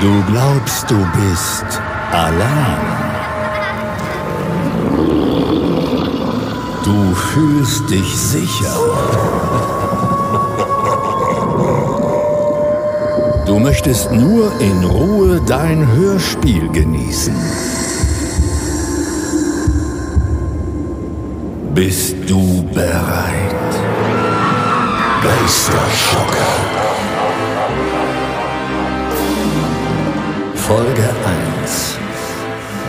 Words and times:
Du 0.00 0.22
glaubst, 0.32 0.90
du 0.90 0.96
bist 0.96 1.80
allein. 2.10 2.80
Du 6.84 7.14
fühlst 7.14 7.88
dich 7.90 8.16
sicher. 8.16 8.74
Du 13.46 13.58
möchtest 13.58 14.10
nur 14.10 14.50
in 14.60 14.84
Ruhe 14.84 15.40
dein 15.46 15.86
Hörspiel 15.86 16.68
genießen. 16.70 17.34
Bist 21.80 22.14
du 22.26 22.62
bereit? 22.74 23.72
Geisterschocker. 25.22 26.52
Folge 30.56 31.08
1. 31.62 31.96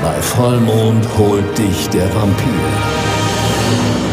Bei 0.03 0.21
Vollmond 0.21 1.07
holt 1.17 1.57
dich 1.57 1.87
der 1.87 2.13
Vampir. 2.13 4.10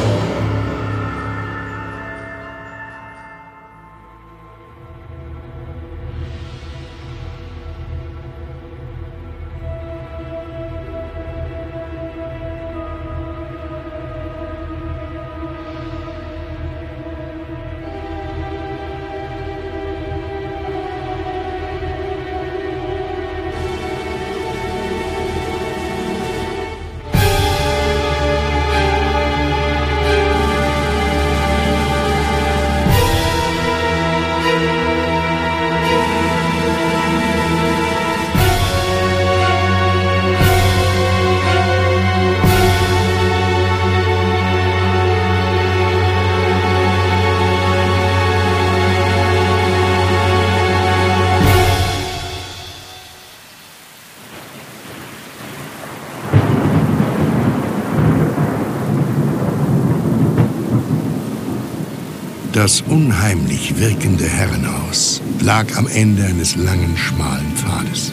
Wirkende 63.78 64.28
Herrenhaus 64.28 65.22
lag 65.40 65.76
am 65.76 65.86
Ende 65.86 66.24
eines 66.24 66.56
langen, 66.56 66.96
schmalen 66.96 67.52
Pfades. 67.56 68.12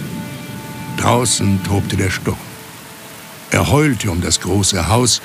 Draußen 0.98 1.64
tobte 1.64 1.98
der 1.98 2.12
Sturm. 2.12 2.38
Er 3.52 3.72
heulte 3.72 4.12
um 4.12 4.22
das 4.22 4.42
große 4.42 4.88
Haus, 4.90 5.22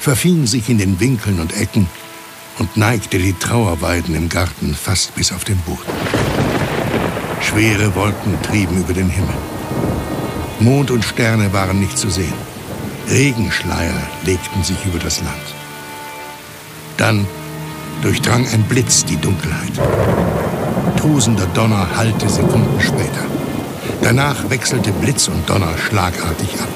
verfing 0.00 0.46
sich 0.46 0.68
in 0.68 0.78
den 0.78 0.98
Winkeln 0.98 1.40
und 1.40 1.56
Ecken 1.56 1.88
und 2.58 2.76
neigte 2.76 3.18
die 3.18 3.34
Trauerweiden 3.34 4.14
im 4.14 4.28
Garten 4.28 4.74
fast 4.74 5.14
bis 5.14 5.32
auf 5.32 5.44
den 5.44 5.58
Boden. 5.58 5.82
Schwere 7.40 7.94
Wolken 7.94 8.40
trieben 8.42 8.78
über 8.78 8.94
den 8.94 9.08
Himmel. 9.08 9.36
Mond 10.60 10.90
und 10.90 11.04
Sterne 11.04 11.52
waren 11.52 11.78
nicht 11.78 11.98
zu 11.98 12.10
sehen. 12.10 12.34
Regenschleier 13.08 14.08
legten 14.24 14.64
sich 14.64 14.84
über 14.86 14.98
das 14.98 15.20
Land. 15.20 15.54
Dann 16.96 17.26
durchdrang 18.04 18.46
ein 18.52 18.62
Blitz 18.64 19.04
die 19.06 19.16
Dunkelheit. 19.16 19.72
Tosender 21.00 21.46
Donner 21.54 21.96
hallte 21.96 22.28
Sekunden 22.28 22.78
später. 22.78 23.24
Danach 24.02 24.50
wechselte 24.50 24.92
Blitz 24.92 25.26
und 25.28 25.48
Donner 25.48 25.76
schlagartig 25.78 26.60
ab. 26.60 26.68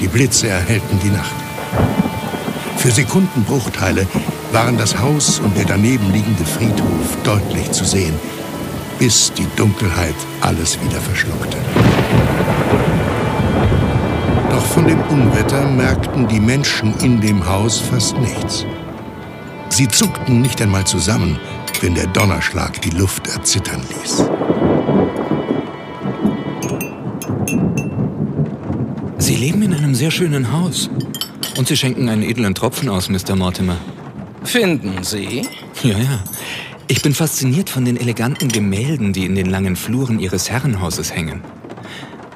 Die 0.00 0.08
Blitze 0.08 0.48
erhellten 0.48 0.98
die 1.00 1.10
Nacht. 1.10 1.34
Für 2.78 2.90
Sekundenbruchteile 2.90 4.06
waren 4.52 4.78
das 4.78 4.98
Haus 4.98 5.38
und 5.38 5.54
der 5.54 5.66
daneben 5.66 6.10
liegende 6.12 6.44
Friedhof 6.46 7.16
deutlich 7.24 7.70
zu 7.70 7.84
sehen, 7.84 8.14
bis 8.98 9.32
die 9.34 9.46
Dunkelheit 9.56 10.16
alles 10.40 10.78
wieder 10.82 11.00
verschluckte. 11.00 11.58
Doch 14.50 14.64
von 14.64 14.86
dem 14.86 15.00
Unwetter 15.10 15.66
merkten 15.66 16.26
die 16.26 16.40
Menschen 16.40 16.94
in 17.00 17.20
dem 17.20 17.46
Haus 17.46 17.80
fast 17.80 18.16
nichts. 18.16 18.64
Sie 19.72 19.88
zuckten 19.88 20.42
nicht 20.42 20.60
einmal 20.60 20.86
zusammen, 20.86 21.40
wenn 21.80 21.94
der 21.94 22.06
Donnerschlag 22.08 22.82
die 22.82 22.90
Luft 22.90 23.26
erzittern 23.28 23.80
ließ. 23.88 24.18
Sie 29.16 29.34
leben 29.34 29.62
in 29.62 29.72
einem 29.72 29.94
sehr 29.94 30.10
schönen 30.10 30.52
Haus. 30.52 30.90
Und 31.56 31.68
Sie 31.68 31.76
schenken 31.78 32.10
einen 32.10 32.22
edlen 32.22 32.54
Tropfen 32.54 32.90
aus, 32.90 33.08
Mr. 33.08 33.34
Mortimer. 33.34 33.78
Finden 34.44 35.02
Sie? 35.04 35.48
Ja, 35.82 35.96
ja. 35.96 36.22
Ich 36.88 37.00
bin 37.00 37.14
fasziniert 37.14 37.70
von 37.70 37.86
den 37.86 37.96
eleganten 37.96 38.48
Gemälden, 38.48 39.14
die 39.14 39.24
in 39.24 39.34
den 39.34 39.48
langen 39.48 39.76
Fluren 39.76 40.18
Ihres 40.18 40.50
Herrenhauses 40.50 41.14
hängen. 41.14 41.42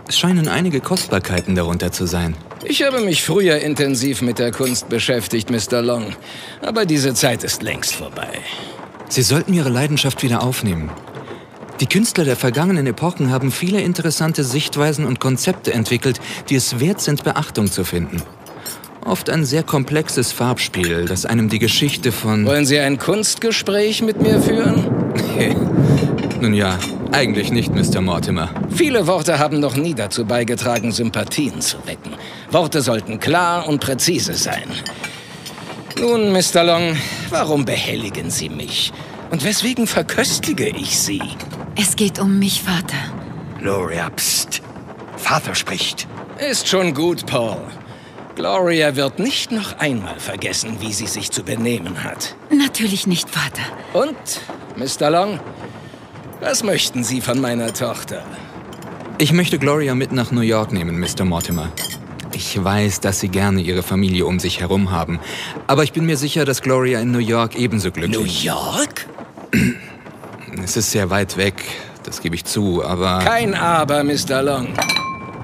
Es 0.09 0.19
scheinen 0.19 0.49
einige 0.49 0.81
Kostbarkeiten 0.81 1.55
darunter 1.55 1.93
zu 1.93 2.07
sein. 2.07 2.35
Ich 2.69 2.83
habe 2.83 3.01
mich 3.01 3.23
früher 3.23 3.59
intensiv 3.59 4.23
mit 4.23 4.41
der 4.41 4.51
Kunst 4.51 4.89
beschäftigt, 4.89 5.51
Mr. 5.51 5.83
Long. 5.83 6.17
Aber 6.63 6.85
diese 6.85 7.15
Zeit 7.15 7.45
ist 7.45 7.63
längst 7.63 7.95
vorbei. 7.95 8.29
Sie 9.09 9.23
sollten 9.23 9.55
Ihre 9.55 9.69
Leidenschaft 9.69 10.25
wieder 10.25 10.43
aufnehmen. 10.43 10.91
Die 11.79 11.87
Künstler 11.87 12.25
der 12.25 12.35
vergangenen 12.35 12.89
Epochen 12.89 13.31
haben 13.31 13.53
viele 13.53 13.81
interessante 13.81 14.43
Sichtweisen 14.43 15.05
und 15.05 15.21
Konzepte 15.21 15.73
entwickelt, 15.73 16.21
die 16.49 16.57
es 16.57 16.81
wert 16.81 17.01
sind, 17.01 17.23
Beachtung 17.23 17.71
zu 17.71 17.85
finden. 17.85 18.21
Oft 19.05 19.31
ein 19.31 19.45
sehr 19.45 19.63
komplexes 19.63 20.33
Farbspiel, 20.33 21.05
das 21.05 21.25
einem 21.25 21.49
die 21.49 21.61
Geschichte 21.61 22.11
von... 22.11 22.47
Wollen 22.47 22.67
Sie 22.67 22.81
ein 22.81 22.99
Kunstgespräch 22.99 24.03
mit 24.03 24.21
mir 24.21 24.41
führen? 24.41 24.91
Nun 26.41 26.53
ja, 26.53 26.77
eigentlich 27.13 27.53
nicht, 27.53 27.73
Mr. 27.73 28.01
Mortimer. 28.01 28.51
Viele 28.75 29.07
Worte 29.07 29.39
haben 29.39 29.61
noch 29.61 29.77
nie 29.77 29.95
dazu 29.95 30.25
beigetragen, 30.25 30.91
Sympathien 30.91 31.61
zu 31.61 31.77
wecken. 31.87 32.13
Worte 32.51 32.81
sollten 32.83 33.21
klar 33.21 33.69
und 33.69 33.81
präzise 33.81 34.35
sein. 34.35 34.71
Nun, 35.99 36.33
Mr. 36.33 36.63
Long, 36.63 36.97
warum 37.31 37.65
behelligen 37.65 38.31
Sie 38.31 38.49
mich? 38.49 38.93
Und 39.31 39.45
weswegen 39.45 39.87
verköstige 39.87 40.69
ich 40.69 40.99
Sie? 40.99 41.23
Es 41.77 41.97
geht 41.97 42.19
um 42.19 42.39
mich, 42.39 42.63
Vater. 42.63 42.97
Gloria, 43.61 44.11
pst. 44.11 44.63
Vater 45.17 45.55
spricht. 45.55 46.07
Ist 46.39 46.69
schon 46.69 46.95
gut, 46.95 47.27
Paul. 47.27 47.63
Gloria 48.37 48.95
wird 48.95 49.19
nicht 49.19 49.51
noch 49.51 49.79
einmal 49.79 50.21
vergessen, 50.21 50.77
wie 50.81 50.93
sie 50.93 51.07
sich 51.07 51.31
zu 51.31 51.43
benehmen 51.43 52.05
hat. 52.05 52.37
Natürlich 52.51 53.07
nicht, 53.07 53.31
Vater. 53.31 53.63
Und, 53.95 54.15
Mr. 54.77 55.11
Long, 55.11 55.41
was 56.41 56.63
möchten 56.63 57.03
Sie 57.03 57.23
von 57.23 57.41
meiner 57.41 57.73
Tochter? 57.73 58.23
Ich 59.17 59.33
möchte 59.33 59.59
Gloria 59.59 59.95
mit 59.95 60.13
nach 60.13 60.31
New 60.31 60.43
York 60.43 60.71
nehmen, 60.71 61.01
Mr. 61.01 61.25
Mortimer. 61.25 61.73
Ich 62.37 62.63
weiß, 62.63 63.01
dass 63.01 63.21
Sie 63.21 63.29
gerne 63.29 63.63
Ihre 63.63 63.83
Familie 63.83 64.27
um 64.27 64.39
sich 64.39 64.61
herum 64.61 64.91
haben. 64.91 65.21
Aber 65.69 65.85
ich 65.85 65.95
bin 65.95 66.05
mir 66.05 66.19
sicher, 66.19 66.45
dass 66.45 66.61
Gloria 66.61 67.01
in 67.01 67.11
New 67.11 67.19
York 67.19 67.57
ebenso 67.57 67.91
glücklich... 67.91 68.19
New 68.19 68.25
York? 68.25 69.07
Es 70.63 70.77
ist 70.77 70.91
sehr 70.91 71.11
weit 71.11 71.37
weg, 71.37 71.55
das 72.03 72.23
gebe 72.23 72.35
ich 72.35 72.45
zu, 72.45 72.83
aber... 72.83 73.19
Kein 73.19 73.55
Aber, 73.55 74.03
Mr. 74.03 74.43
Long. 74.43 74.69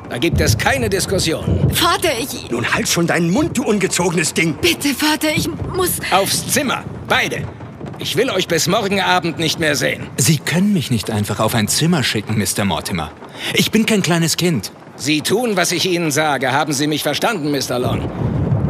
Da 0.08 0.18
gibt 0.18 0.40
es 0.40 0.56
keine 0.56 0.88
Diskussion. 0.88 1.70
Vater, 1.72 2.08
ich... 2.18 2.50
Nun 2.50 2.72
halt 2.72 2.88
schon 2.88 3.06
deinen 3.06 3.30
Mund, 3.30 3.56
du 3.58 3.62
ungezogenes 3.62 4.32
Ding. 4.32 4.54
Bitte, 4.60 4.94
Vater, 4.94 5.28
ich 5.34 5.48
muss... 5.74 5.92
Aufs 6.10 6.46
Zimmer, 6.48 6.82
beide. 7.08 7.42
Ich 7.98 8.16
will 8.16 8.30
euch 8.30 8.48
bis 8.48 8.68
morgen 8.68 9.00
Abend 9.00 9.38
nicht 9.38 9.60
mehr 9.60 9.76
sehen. 9.76 10.06
Sie 10.16 10.38
können 10.38 10.72
mich 10.72 10.90
nicht 10.90 11.10
einfach 11.10 11.40
auf 11.40 11.54
ein 11.54 11.68
Zimmer 11.68 12.02
schicken, 12.02 12.38
Mr. 12.38 12.64
Mortimer. 12.64 13.10
Ich 13.54 13.70
bin 13.70 13.86
kein 13.86 14.02
kleines 14.02 14.36
Kind. 14.36 14.72
Sie 15.02 15.20
tun, 15.20 15.56
was 15.56 15.72
ich 15.72 15.84
Ihnen 15.86 16.12
sage. 16.12 16.52
Haben 16.52 16.72
Sie 16.72 16.86
mich 16.86 17.02
verstanden, 17.02 17.50
Mr. 17.50 17.80
Long? 17.80 18.08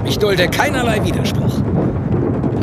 Ich 0.06 0.18
dulde 0.18 0.48
keinerlei 0.48 1.04
Widerspruch. 1.04 1.60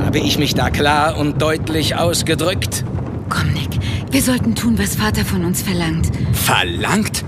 Habe 0.04 0.18
ich 0.18 0.40
mich 0.40 0.56
da 0.56 0.72
klar 0.72 1.16
und 1.16 1.40
deutlich 1.40 1.96
ausgedrückt? 1.96 2.84
Komm, 3.30 3.54
Nick. 3.54 3.70
Wir 4.10 4.24
sollten 4.24 4.56
tun, 4.56 4.80
was 4.80 4.96
Vater 4.96 5.24
von 5.24 5.46
uns 5.46 5.62
verlangt. 5.62 6.10
Verlangt? 6.34 7.24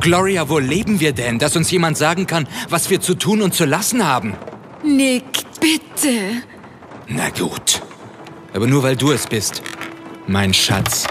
Gloria, 0.00 0.48
wo 0.48 0.58
leben 0.58 1.00
wir 1.00 1.12
denn, 1.12 1.38
dass 1.38 1.54
uns 1.54 1.70
jemand 1.70 1.98
sagen 1.98 2.26
kann, 2.26 2.48
was 2.70 2.88
wir 2.88 3.02
zu 3.02 3.14
tun 3.14 3.42
und 3.42 3.52
zu 3.52 3.66
lassen 3.66 4.06
haben? 4.06 4.32
Nick, 4.82 5.44
Bitte. 5.60 6.42
Na 7.08 7.28
gut. 7.28 7.82
Aber 8.54 8.66
nur 8.66 8.82
weil 8.82 8.96
du 8.96 9.12
es 9.12 9.26
bist. 9.26 9.62
Mein 10.26 10.54
Schatz. 10.54 11.06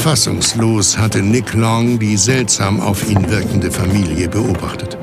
Fassungslos 0.00 0.96
hatte 0.96 1.20
Nick 1.20 1.52
Long 1.52 1.98
die 1.98 2.16
seltsam 2.16 2.80
auf 2.80 3.06
ihn 3.06 3.30
wirkende 3.30 3.70
Familie 3.70 4.30
beobachtet. 4.30 4.96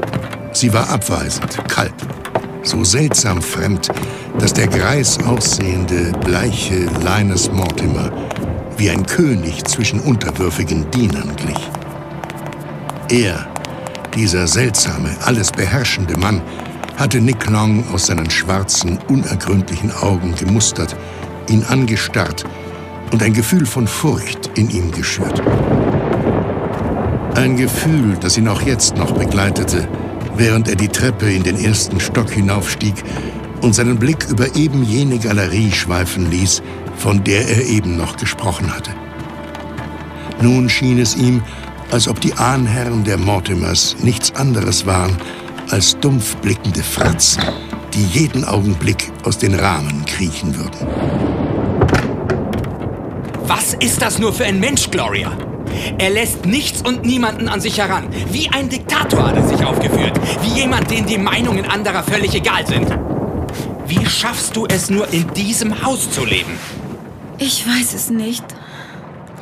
Sie 0.53 0.73
war 0.73 0.89
abweisend, 0.89 1.55
kalt, 1.67 1.93
so 2.63 2.83
seltsam 2.83 3.39
fremd, 3.39 3.89
dass 4.39 4.53
der 4.53 4.65
greis 4.65 5.19
aussehende, 5.23 6.11
bleiche 6.25 6.87
Linus 7.05 7.51
Mortimer 7.51 8.11
wie 8.77 8.89
ein 8.89 9.05
König 9.05 9.63
zwischen 9.65 9.99
unterwürfigen 9.99 10.89
Dienern 10.89 11.35
glich. 11.35 11.69
Er, 13.09 13.47
dieser 14.15 14.47
seltsame, 14.47 15.15
alles 15.23 15.51
beherrschende 15.51 16.17
Mann, 16.17 16.41
hatte 16.95 17.21
Nick 17.21 17.47
Long 17.47 17.83
aus 17.93 18.07
seinen 18.07 18.31
schwarzen, 18.31 18.97
unergründlichen 19.09 19.91
Augen 19.91 20.33
gemustert, 20.33 20.95
ihn 21.49 21.63
angestarrt 21.65 22.45
und 23.11 23.23
ein 23.23 23.33
Gefühl 23.33 23.65
von 23.65 23.87
Furcht 23.87 24.51
in 24.55 24.69
ihm 24.69 24.91
geschürt. 24.91 25.41
Ein 27.35 27.55
Gefühl, 27.55 28.17
das 28.19 28.37
ihn 28.37 28.47
auch 28.47 28.61
jetzt 28.61 28.97
noch 28.97 29.11
begleitete, 29.11 29.87
während 30.35 30.67
er 30.67 30.75
die 30.75 30.87
Treppe 30.87 31.31
in 31.31 31.43
den 31.43 31.57
ersten 31.57 31.99
Stock 31.99 32.31
hinaufstieg 32.31 32.95
und 33.61 33.75
seinen 33.75 33.97
Blick 33.97 34.27
über 34.29 34.55
eben 34.55 34.83
jene 34.83 35.19
Galerie 35.19 35.71
schweifen 35.71 36.29
ließ, 36.29 36.61
von 36.97 37.23
der 37.23 37.47
er 37.47 37.65
eben 37.65 37.95
noch 37.95 38.17
gesprochen 38.17 38.73
hatte. 38.73 38.91
Nun 40.41 40.69
schien 40.69 40.99
es 40.99 41.15
ihm, 41.15 41.43
als 41.91 42.07
ob 42.07 42.19
die 42.19 42.33
Ahnherren 42.33 43.03
der 43.03 43.17
Mortimers 43.17 43.95
nichts 44.01 44.35
anderes 44.35 44.85
waren 44.85 45.17
als 45.69 45.99
dumpf 45.99 46.35
blickende 46.37 46.83
Fratzen, 46.83 47.43
die 47.93 48.05
jeden 48.05 48.45
Augenblick 48.45 49.11
aus 49.23 49.37
den 49.37 49.53
Rahmen 49.53 50.05
kriechen 50.05 50.55
würden. 50.55 51.46
Was 53.47 53.75
ist 53.75 54.01
das 54.01 54.19
nur 54.19 54.33
für 54.33 54.43
ein 54.43 54.59
Mensch, 54.59 54.91
Gloria? 54.91 55.31
Er 55.97 56.09
lässt 56.09 56.45
nichts 56.45 56.81
und 56.81 57.05
niemanden 57.05 57.47
an 57.47 57.61
sich 57.61 57.79
heran. 57.79 58.09
Wie 58.29 58.49
ein 58.49 58.67
Diktator 58.67 59.25
hat 59.25 59.37
er 59.37 59.47
sich 59.47 59.63
aufgeführt. 59.63 60.19
Wie 60.41 60.59
jemand, 60.59 60.91
dem 60.91 61.05
die 61.05 61.17
Meinungen 61.17 61.65
anderer 61.65 62.03
völlig 62.03 62.35
egal 62.35 62.67
sind. 62.67 62.87
Wie 63.87 64.05
schaffst 64.05 64.57
du 64.57 64.65
es 64.65 64.89
nur, 64.89 65.07
in 65.13 65.31
diesem 65.33 65.81
Haus 65.85 66.11
zu 66.11 66.25
leben? 66.25 66.59
Ich 67.37 67.65
weiß 67.65 67.93
es 67.93 68.09
nicht. 68.09 68.43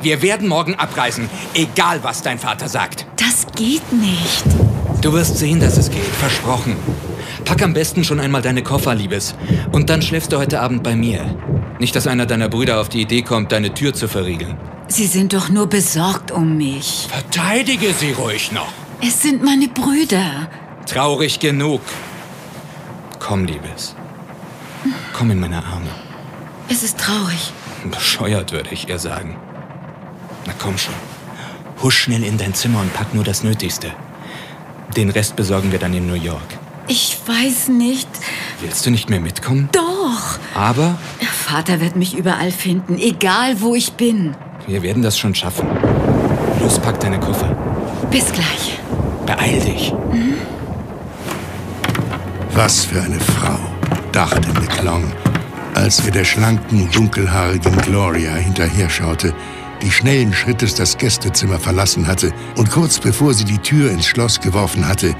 Wir 0.02 0.22
werden 0.22 0.46
morgen 0.46 0.76
abreisen, 0.76 1.28
egal 1.54 1.98
was 2.02 2.22
dein 2.22 2.38
Vater 2.38 2.68
sagt. 2.68 3.06
Das 3.16 3.46
geht 3.56 3.92
nicht. 3.92 4.44
Du 5.00 5.12
wirst 5.14 5.36
sehen, 5.38 5.58
dass 5.58 5.76
es 5.78 5.90
geht, 5.90 6.04
versprochen. 6.20 6.76
Pack 7.44 7.60
am 7.62 7.72
besten 7.72 8.04
schon 8.04 8.20
einmal 8.20 8.42
deine 8.42 8.62
Koffer, 8.62 8.94
Liebes. 8.94 9.34
Und 9.72 9.90
dann 9.90 10.00
schläfst 10.00 10.32
du 10.32 10.38
heute 10.38 10.60
Abend 10.60 10.84
bei 10.84 10.94
mir. 10.94 11.24
Nicht, 11.78 11.94
dass 11.94 12.06
einer 12.06 12.26
deiner 12.26 12.48
Brüder 12.48 12.80
auf 12.80 12.88
die 12.88 13.02
Idee 13.02 13.22
kommt, 13.22 13.52
deine 13.52 13.74
Tür 13.74 13.92
zu 13.92 14.08
verriegeln. 14.08 14.56
Sie 14.88 15.06
sind 15.06 15.32
doch 15.32 15.48
nur 15.48 15.66
besorgt 15.66 16.30
um 16.30 16.56
mich. 16.56 17.06
Verteidige 17.10 17.92
sie 17.92 18.12
ruhig 18.12 18.52
noch. 18.52 18.72
Es 19.02 19.20
sind 19.20 19.42
meine 19.42 19.68
Brüder. 19.68 20.48
Traurig 20.86 21.38
genug. 21.40 21.82
Komm, 23.18 23.44
Liebes. 23.44 23.94
Komm 25.12 25.30
in 25.30 25.40
meine 25.40 25.58
Arme. 25.58 25.90
Es 26.68 26.82
ist 26.82 26.98
traurig. 26.98 27.52
Bescheuert, 27.90 28.52
würde 28.52 28.70
ich 28.70 28.88
eher 28.88 28.98
sagen. 28.98 29.36
Na 30.46 30.52
komm 30.58 30.78
schon. 30.78 30.94
Husch 31.82 31.98
schnell 31.98 32.24
in 32.24 32.38
dein 32.38 32.54
Zimmer 32.54 32.80
und 32.80 32.92
pack 32.94 33.14
nur 33.14 33.24
das 33.24 33.42
Nötigste. 33.42 33.92
Den 34.96 35.10
Rest 35.10 35.36
besorgen 35.36 35.72
wir 35.72 35.78
dann 35.78 35.92
in 35.92 36.06
New 36.06 36.14
York. 36.14 36.58
Ich 36.88 37.18
weiß 37.26 37.68
nicht. 37.68 38.08
Willst 38.60 38.86
du 38.86 38.90
nicht 38.90 39.10
mehr 39.10 39.20
mitkommen? 39.20 39.68
Doch. 39.72 40.38
Aber 40.54 40.98
Vater 41.46 41.80
wird 41.80 41.94
mich 41.94 42.18
überall 42.18 42.50
finden, 42.50 42.98
egal 42.98 43.60
wo 43.60 43.76
ich 43.76 43.92
bin. 43.92 44.34
wir 44.66 44.82
werden 44.82 45.00
das 45.00 45.16
schon 45.16 45.32
schaffen. 45.32 45.68
Los, 46.60 46.76
pack 46.80 46.98
deine 46.98 47.20
Koffer. 47.20 47.56
Bis 48.10 48.32
gleich. 48.32 48.80
Beeil 49.26 49.60
dich. 49.60 49.94
Was 52.52 52.86
für 52.86 53.00
eine 53.00 53.20
Frau, 53.20 53.60
dachte 54.10 54.48
Nick 54.60 54.82
Long, 54.82 55.04
als 55.74 56.04
er 56.04 56.10
der 56.10 56.24
schlanken, 56.24 56.90
dunkelhaarigen 56.90 57.76
Gloria 57.76 58.34
hinterher 58.34 58.90
schaute, 58.90 59.32
die 59.82 59.92
schnellen 59.92 60.32
Schrittes 60.32 60.74
das 60.74 60.98
Gästezimmer 60.98 61.60
verlassen 61.60 62.08
hatte 62.08 62.32
und 62.56 62.72
kurz 62.72 62.98
bevor 62.98 63.34
sie 63.34 63.44
die 63.44 63.58
Tür 63.58 63.92
ins 63.92 64.06
Schloss 64.06 64.40
geworfen 64.40 64.88
hatte, 64.88 65.14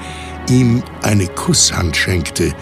ihm 0.49 0.83
eine 1.03 1.27
Kusshand 1.27 1.95
schenkte, 1.95 2.53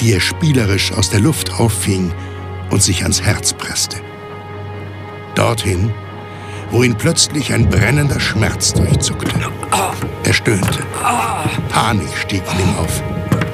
die 0.00 0.12
er 0.12 0.20
spielerisch 0.20 0.92
aus 0.92 1.10
der 1.10 1.20
Luft 1.20 1.58
auffing 1.58 2.12
und 2.70 2.82
sich 2.82 3.02
ans 3.02 3.22
Herz 3.22 3.52
presste. 3.52 3.98
Dorthin, 5.34 5.92
wo 6.70 6.82
ihn 6.82 6.94
plötzlich 6.94 7.52
ein 7.52 7.68
brennender 7.68 8.20
Schmerz 8.20 8.72
durchzuckte. 8.72 9.32
Er 10.24 10.32
stöhnte. 10.32 10.84
Panik 11.68 12.16
stieg 12.16 12.42
in 12.52 12.60
ihm 12.60 12.76
auf. 12.78 13.02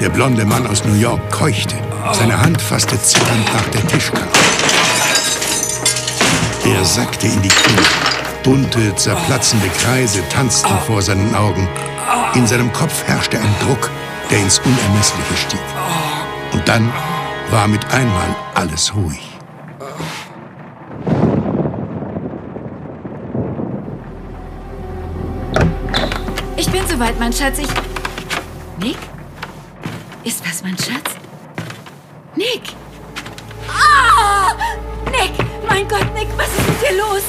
Der 0.00 0.10
blonde 0.10 0.44
Mann 0.44 0.66
aus 0.66 0.84
New 0.84 0.94
York 0.94 1.30
keuchte. 1.30 1.76
Seine 2.12 2.38
Hand 2.40 2.60
fasste 2.60 3.00
zitternd 3.00 3.52
nach 3.54 3.68
der 3.70 3.86
Tischkante. 3.86 4.38
Er 6.64 6.84
sackte 6.84 7.26
in 7.26 7.42
die 7.42 7.48
Knie. 7.48 7.86
Bunte, 8.42 8.94
zerplatzende 8.94 9.68
Kreise 9.68 10.22
tanzten 10.28 10.76
vor 10.86 11.02
seinen 11.02 11.34
Augen. 11.34 11.68
In 12.34 12.46
seinem 12.46 12.72
Kopf 12.72 13.02
herrschte 13.06 13.38
ein 13.38 13.54
Druck, 13.60 13.90
der 14.30 14.38
ins 14.38 14.58
Unermessliche 14.58 15.36
stieg. 15.36 15.60
Und 16.52 16.68
dann 16.68 16.92
war 17.50 17.68
mit 17.68 17.84
einmal 17.92 18.34
alles 18.54 18.94
ruhig. 18.94 19.38
Ich 26.56 26.70
bin 26.70 26.86
soweit, 26.86 27.18
mein 27.18 27.32
Schatz. 27.32 27.58
Ich. 27.58 27.68
Nick? 28.78 28.98
Ist 30.24 30.44
das 30.44 30.62
mein 30.62 30.76
Schatz? 30.76 31.14
Nick! 32.34 32.62
Ah! 33.68 34.52
Nick! 35.06 35.32
Mein 35.68 35.86
Gott, 35.88 36.12
Nick, 36.14 36.28
was 36.36 36.48
ist 36.48 36.68
mit 36.68 36.82
dir 36.82 36.96
los? 36.98 37.22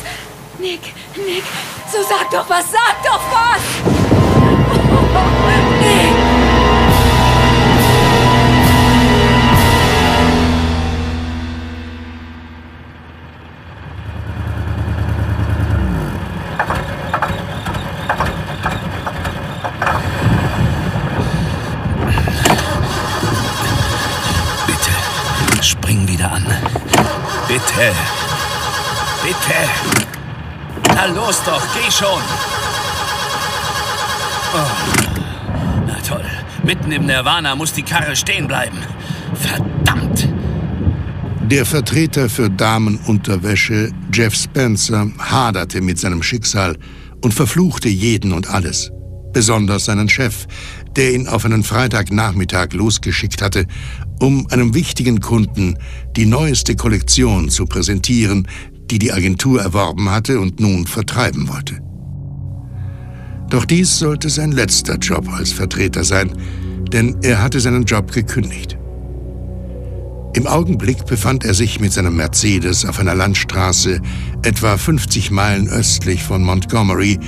Nick, 0.60 0.94
Nick, 1.16 1.44
so 1.92 2.00
sag 2.02 2.30
doch 2.32 2.50
was, 2.50 2.72
sag 2.72 3.04
doch 3.04 3.22
was! 3.32 3.62
Bitte. 27.58 27.92
Bitte. 29.24 29.60
Na 30.94 31.06
los 31.08 31.42
doch, 31.44 31.64
geh 31.74 31.90
schon. 31.90 32.22
Oh. 34.54 34.72
Na 35.88 35.96
toll. 36.08 36.24
Mitten 36.64 36.92
im 36.92 37.08
Nirvana 37.08 37.56
muss 37.56 37.74
die 37.74 37.82
Karre 37.82 38.16
stehen 38.16 38.48
bleiben. 38.48 38.78
Verdammt. 39.34 40.30
Der 41.50 41.66
Vertreter 41.66 42.30
für 42.30 42.48
Damenunterwäsche, 42.52 43.92
Jeff 44.14 44.36
Spencer, 44.36 45.08
haderte 45.18 45.82
mit 45.82 45.98
seinem 45.98 46.22
Schicksal 46.22 46.78
und 47.24 47.34
verfluchte 47.34 47.90
jeden 47.90 48.34
und 48.34 48.52
alles. 48.52 48.92
Besonders 49.34 49.86
seinen 49.86 50.10
Chef, 50.10 50.46
der 50.98 51.14
ihn 51.14 51.28
auf 51.28 51.46
einen 51.46 51.64
Freitagnachmittag 51.64 52.74
losgeschickt 52.74 53.42
hatte, 53.42 53.68
um 54.20 54.48
einem 54.48 54.74
wichtigen 54.74 55.22
Kunden 55.22 55.78
die 56.16 56.26
neueste 56.26 56.76
Kollektion 56.76 57.50
zu 57.50 57.66
präsentieren, 57.66 58.48
die 58.90 59.00
die 59.00 59.14
Agentur 59.14 59.62
erworben 59.62 60.10
hatte 60.10 60.40
und 60.40 60.60
nun 60.60 60.88
vertreiben 60.88 61.48
wollte. 61.48 61.82
Doch 63.50 63.66
dies 63.66 63.98
sollte 63.98 64.30
sein 64.30 64.52
letzter 64.52 64.98
Job 64.98 65.30
als 65.30 65.52
Vertreter 65.52 66.04
sein, 66.04 66.34
denn 66.92 67.16
er 67.22 67.42
hatte 67.42 67.60
seinen 67.60 67.86
Job 67.86 68.12
gekündigt. 68.12 68.78
Im 70.34 70.48
Augenblick 70.48 71.06
befand 71.06 71.46
er 71.46 71.54
sich 71.54 71.80
mit 71.80 71.94
seinem 71.94 72.16
Mercedes 72.16 72.86
auf 72.86 73.00
einer 73.00 73.16
Landstraße 73.16 74.02
etwa 74.44 74.78
50 74.78 75.32
Meilen 75.32 75.68
östlich 75.70 76.24
von 76.24 76.44
Montgomery, 76.44 77.20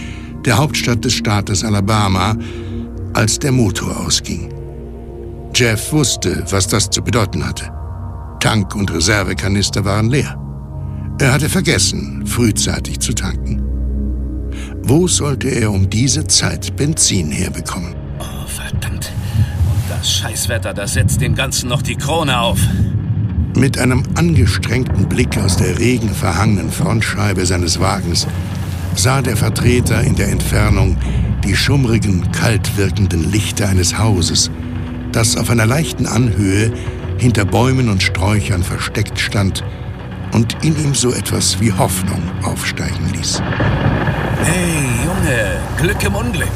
der 0.46 0.58
Hauptstadt 0.58 1.06
des 1.06 1.14
Staates 1.14 1.64
Alabama, 1.64 2.36
als 3.14 3.40
der 3.40 3.52
Motor 3.52 4.06
ausging. 4.06 4.54
Jeff 5.54 5.92
wusste, 5.92 6.44
was 6.50 6.68
das 6.68 6.90
zu 6.90 7.02
bedeuten 7.02 7.46
hatte. 7.46 7.72
Tank 8.40 8.76
und 8.76 8.92
Reservekanister 8.94 9.84
waren 9.84 10.10
leer. 10.10 10.38
Er 11.20 11.34
hatte 11.34 11.50
vergessen, 11.50 12.26
frühzeitig 12.26 13.00
zu 13.00 13.14
tanken. 13.14 13.62
Wo 14.84 15.08
sollte 15.08 15.50
er 15.50 15.72
um 15.72 15.90
diese 15.90 16.26
Zeit 16.28 16.76
Benzin 16.76 17.32
herbekommen? 17.32 17.94
Oh, 18.20 18.48
verdammt. 18.48 19.12
Und 19.66 19.98
Das 19.98 20.10
Scheißwetter, 20.12 20.74
das 20.74 20.94
setzt 20.94 21.20
dem 21.20 21.36
Ganzen 21.36 21.68
noch 21.70 21.82
die 21.82 21.96
Krone 21.96 22.40
auf. 22.40 22.60
Mit 23.56 23.78
einem 23.78 24.04
angestrengten 24.16 25.10
Blick 25.10 25.38
aus 25.38 25.58
der 25.58 25.78
regenverhangenen 25.78 26.72
Frontscheibe 26.72 27.46
seines 27.46 27.80
Wagens 27.80 28.26
sah 28.96 29.22
der 29.22 29.36
Vertreter 29.36 30.02
in 30.02 30.16
der 30.16 30.30
Entfernung 30.30 30.98
die 31.44 31.56
schummrigen, 31.56 32.32
kalt 32.32 32.78
wirkenden 32.78 33.32
Lichter 33.32 33.68
eines 33.70 33.98
Hauses, 33.98 34.52
das 35.12 35.38
auf 35.38 35.50
einer 35.50 35.66
leichten 35.66 36.06
Anhöhe 36.06 36.72
hinter 37.18 37.46
Bäumen 37.46 37.90
und 37.90 38.02
Sträuchern 38.02 38.64
versteckt 38.64 39.20
stand 39.20 39.64
und 40.32 40.64
in 40.64 40.78
ihm 40.82 40.96
so 40.96 41.12
etwas 41.12 41.60
wie 41.60 41.74
Hoffnung 41.74 42.22
aufsteigen 42.44 43.12
ließ. 43.14 43.42
Hey, 44.44 44.84
Junge, 45.06 45.60
Glück 45.78 46.04
im 46.04 46.16
Unglück. 46.16 46.48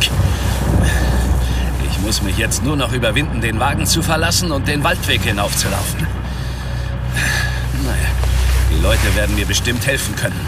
Ich 1.89 1.99
muss 1.99 2.21
mich 2.21 2.37
jetzt 2.37 2.63
nur 2.63 2.75
noch 2.75 2.93
überwinden, 2.93 3.41
den 3.41 3.59
Wagen 3.59 3.85
zu 3.85 4.01
verlassen 4.01 4.51
und 4.51 4.67
den 4.67 4.83
Waldweg 4.83 5.21
hinaufzulaufen. 5.21 6.07
Naja, 7.83 8.09
die 8.71 8.81
Leute 8.81 9.15
werden 9.15 9.35
mir 9.35 9.45
bestimmt 9.45 9.85
helfen 9.85 10.15
können. 10.15 10.39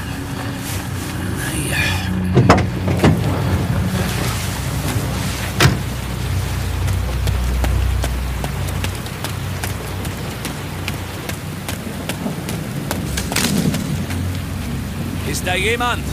Naja. 1.37 2.04
Da 15.45 15.53
jemand? 15.53 16.03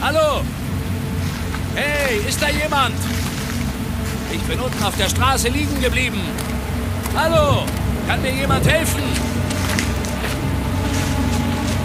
Hallo? 0.00 0.42
Hey, 1.76 2.18
ist 2.28 2.42
da 2.42 2.48
jemand? 2.48 2.96
Ich 4.32 4.40
bin 4.40 4.58
unten 4.58 4.82
auf 4.82 4.96
der 4.96 5.08
Straße 5.08 5.48
liegen 5.48 5.80
geblieben. 5.80 6.20
Hallo? 7.14 7.64
Kann 8.08 8.20
mir 8.22 8.32
jemand 8.32 8.66
helfen? 8.66 9.02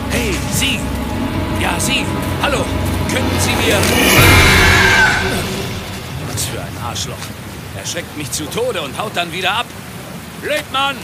Hey, 0.10 0.34
Sie! 0.54 0.80
Ja, 1.62 1.80
Sie! 1.80 2.04
Hallo! 2.42 2.66
Können 3.14 3.40
Sie 3.40 3.52
mir... 3.52 3.78
Was 6.34 6.46
für 6.46 6.60
ein 6.60 6.78
Arschloch. 6.84 7.14
Er 7.78 7.86
schreckt 7.86 8.18
mich 8.18 8.32
zu 8.32 8.46
Tode 8.46 8.82
und 8.82 8.98
haut 8.98 9.16
dann 9.16 9.32
wieder 9.32 9.52
ab. 9.52 9.68
Blödmann! 10.42 10.96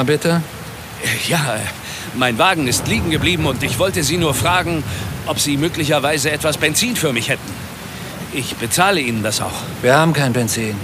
Ja, 0.00 0.04
bitte? 0.04 0.40
Ja, 1.28 1.56
mein 2.14 2.38
Wagen 2.38 2.66
ist 2.68 2.86
liegen 2.88 3.10
geblieben 3.10 3.44
und 3.44 3.62
ich 3.62 3.78
wollte 3.78 4.02
Sie 4.02 4.16
nur 4.16 4.32
fragen, 4.32 4.82
ob 5.26 5.38
Sie 5.38 5.58
möglicherweise 5.58 6.30
etwas 6.30 6.56
Benzin 6.56 6.96
für 6.96 7.12
mich 7.12 7.28
hätten. 7.28 7.52
Ich 8.32 8.56
bezahle 8.56 8.98
Ihnen 9.02 9.22
das 9.22 9.42
auch. 9.42 9.60
Wir 9.82 9.94
haben 9.94 10.14
kein 10.14 10.32
Benzin. 10.32 10.74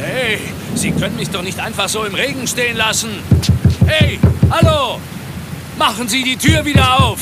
Hey, 0.00 0.40
Sie 0.74 0.90
können 0.90 1.14
mich 1.14 1.30
doch 1.30 1.42
nicht 1.42 1.60
einfach 1.60 1.88
so 1.88 2.02
im 2.02 2.16
Regen 2.16 2.48
stehen 2.48 2.76
lassen. 2.76 3.10
Hey, 3.86 4.18
hallo! 4.50 4.98
Machen 5.78 6.08
Sie 6.08 6.24
die 6.24 6.36
Tür 6.36 6.64
wieder 6.64 7.00
auf! 7.00 7.20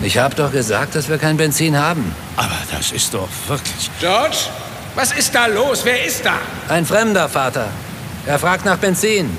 Ich 0.00 0.16
habe 0.16 0.34
doch 0.34 0.52
gesagt, 0.52 0.94
dass 0.94 1.10
wir 1.10 1.18
kein 1.18 1.36
Benzin 1.36 1.76
haben. 1.76 2.14
Aber 2.38 2.56
das 2.72 2.92
ist 2.92 3.12
doch 3.12 3.28
wirklich... 3.46 3.90
George, 4.00 4.38
was 4.94 5.12
ist 5.12 5.34
da 5.34 5.44
los? 5.48 5.82
Wer 5.84 6.02
ist 6.06 6.24
da? 6.24 6.36
Ein 6.70 6.86
Fremder, 6.86 7.28
Vater. 7.28 7.68
Er 8.26 8.38
fragt 8.38 8.64
nach 8.64 8.78
Benzin. 8.78 9.30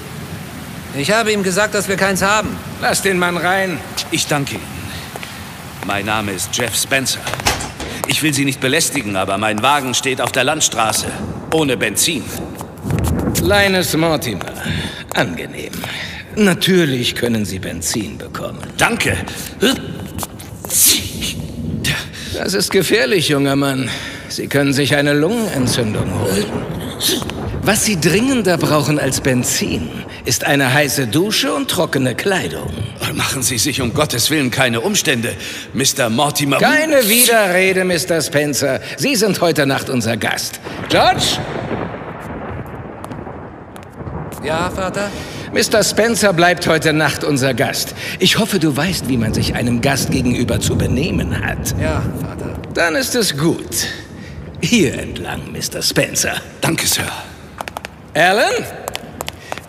Ich 0.97 1.11
habe 1.11 1.31
ihm 1.31 1.43
gesagt, 1.43 1.73
dass 1.73 1.87
wir 1.87 1.95
keins 1.95 2.21
haben. 2.21 2.49
Lass 2.81 3.01
den 3.01 3.17
Mann 3.17 3.37
rein. 3.37 3.79
Ich 4.11 4.27
danke 4.27 4.55
Ihnen. 4.55 4.81
Mein 5.85 6.05
Name 6.05 6.31
ist 6.33 6.49
Jeff 6.55 6.75
Spencer. 6.75 7.19
Ich 8.07 8.21
will 8.23 8.33
Sie 8.33 8.45
nicht 8.45 8.59
belästigen, 8.59 9.15
aber 9.15 9.37
mein 9.37 9.61
Wagen 9.61 9.93
steht 9.93 10.19
auf 10.19 10.31
der 10.31 10.43
Landstraße. 10.43 11.07
Ohne 11.53 11.77
Benzin. 11.77 12.23
Linus 13.41 13.95
Mortimer. 13.95 14.51
Angenehm. 15.13 15.73
Natürlich 16.35 17.15
können 17.15 17.45
Sie 17.45 17.59
Benzin 17.59 18.17
bekommen. 18.17 18.61
Danke. 18.77 19.17
Das 22.33 22.53
ist 22.53 22.71
gefährlich, 22.71 23.29
junger 23.29 23.55
Mann. 23.55 23.89
Sie 24.29 24.47
können 24.47 24.73
sich 24.73 24.95
eine 24.95 25.13
Lungenentzündung 25.13 26.19
holen. 26.19 26.45
Was 27.63 27.85
Sie 27.85 27.99
dringender 27.99 28.57
brauchen 28.57 28.97
als 28.97 29.21
Benzin, 29.21 29.87
ist 30.25 30.45
eine 30.45 30.73
heiße 30.73 31.05
Dusche 31.05 31.53
und 31.53 31.69
trockene 31.69 32.15
Kleidung. 32.15 32.71
Machen 33.13 33.43
Sie 33.43 33.59
sich 33.59 33.81
um 33.81 33.93
Gottes 33.93 34.31
Willen 34.31 34.49
keine 34.49 34.81
Umstände, 34.81 35.35
Mr. 35.73 36.09
Mortimer. 36.09 36.57
Keine 36.57 37.07
Widerrede, 37.07 37.83
Mr. 37.85 38.19
Spencer. 38.21 38.79
Sie 38.97 39.15
sind 39.15 39.41
heute 39.41 39.67
Nacht 39.67 39.91
unser 39.91 40.17
Gast. 40.17 40.59
George? 40.89 41.37
Ja, 44.43 44.71
Vater? 44.71 45.11
Mr. 45.53 45.83
Spencer 45.83 46.33
bleibt 46.33 46.65
heute 46.65 46.93
Nacht 46.93 47.23
unser 47.23 47.53
Gast. 47.53 47.93
Ich 48.17 48.39
hoffe, 48.39 48.57
du 48.57 48.75
weißt, 48.75 49.07
wie 49.07 49.17
man 49.17 49.35
sich 49.35 49.53
einem 49.53 49.81
Gast 49.81 50.09
gegenüber 50.09 50.59
zu 50.59 50.77
benehmen 50.77 51.45
hat. 51.45 51.75
Ja, 51.79 52.01
Vater. 52.21 52.53
Dann 52.73 52.95
ist 52.95 53.13
es 53.13 53.37
gut. 53.37 53.87
Hier 54.61 54.97
entlang, 54.97 55.51
Mr. 55.51 55.83
Spencer. 55.83 56.41
Danke, 56.61 56.87
Sir. 56.87 57.03
Alan? 58.13 58.51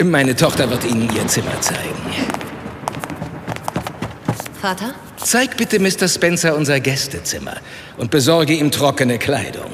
Meine 0.03 0.35
Tochter 0.35 0.69
wird 0.69 0.85
Ihnen 0.85 1.09
Ihr 1.15 1.27
Zimmer 1.29 1.61
zeigen. 1.61 1.95
Vater? 4.61 4.95
Zeig 5.17 5.57
bitte 5.57 5.79
Mr. 5.79 6.09
Spencer 6.09 6.57
unser 6.57 6.81
Gästezimmer 6.81 7.57
und 7.99 8.11
besorge 8.11 8.55
ihm 8.55 8.73
trockene 8.73 9.19
Kleidung. 9.19 9.71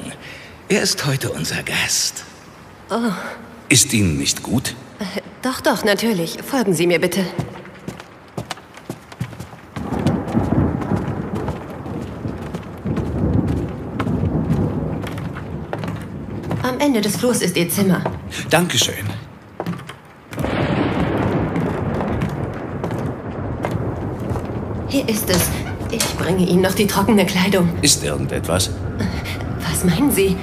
Er 0.67 0.83
ist 0.83 1.05
heute 1.07 1.31
unser 1.31 1.63
Gast. 1.63 2.23
Ist 3.69 3.91
Ihnen 3.93 4.17
nicht 4.17 4.43
gut? 4.43 4.75
Doch, 5.41 5.61
doch, 5.61 5.83
natürlich. 5.83 6.37
Folgen 6.45 6.73
Sie 6.73 6.85
mir 6.85 6.99
bitte. 6.99 7.25
Ende 16.89 17.01
des 17.01 17.17
Flurs 17.17 17.43
ist 17.43 17.55
Ihr 17.55 17.69
Zimmer. 17.69 18.01
Dankeschön. 18.49 18.95
Hier 24.87 25.07
ist 25.07 25.29
es. 25.29 25.49
Ich 25.91 26.03
bringe 26.17 26.47
Ihnen 26.47 26.63
noch 26.63 26.73
die 26.73 26.87
trockene 26.87 27.27
Kleidung. 27.27 27.69
Ist 27.83 28.03
irgendetwas? 28.03 28.71
Was 29.69 29.83
meinen 29.83 30.11
Sie? 30.11 30.35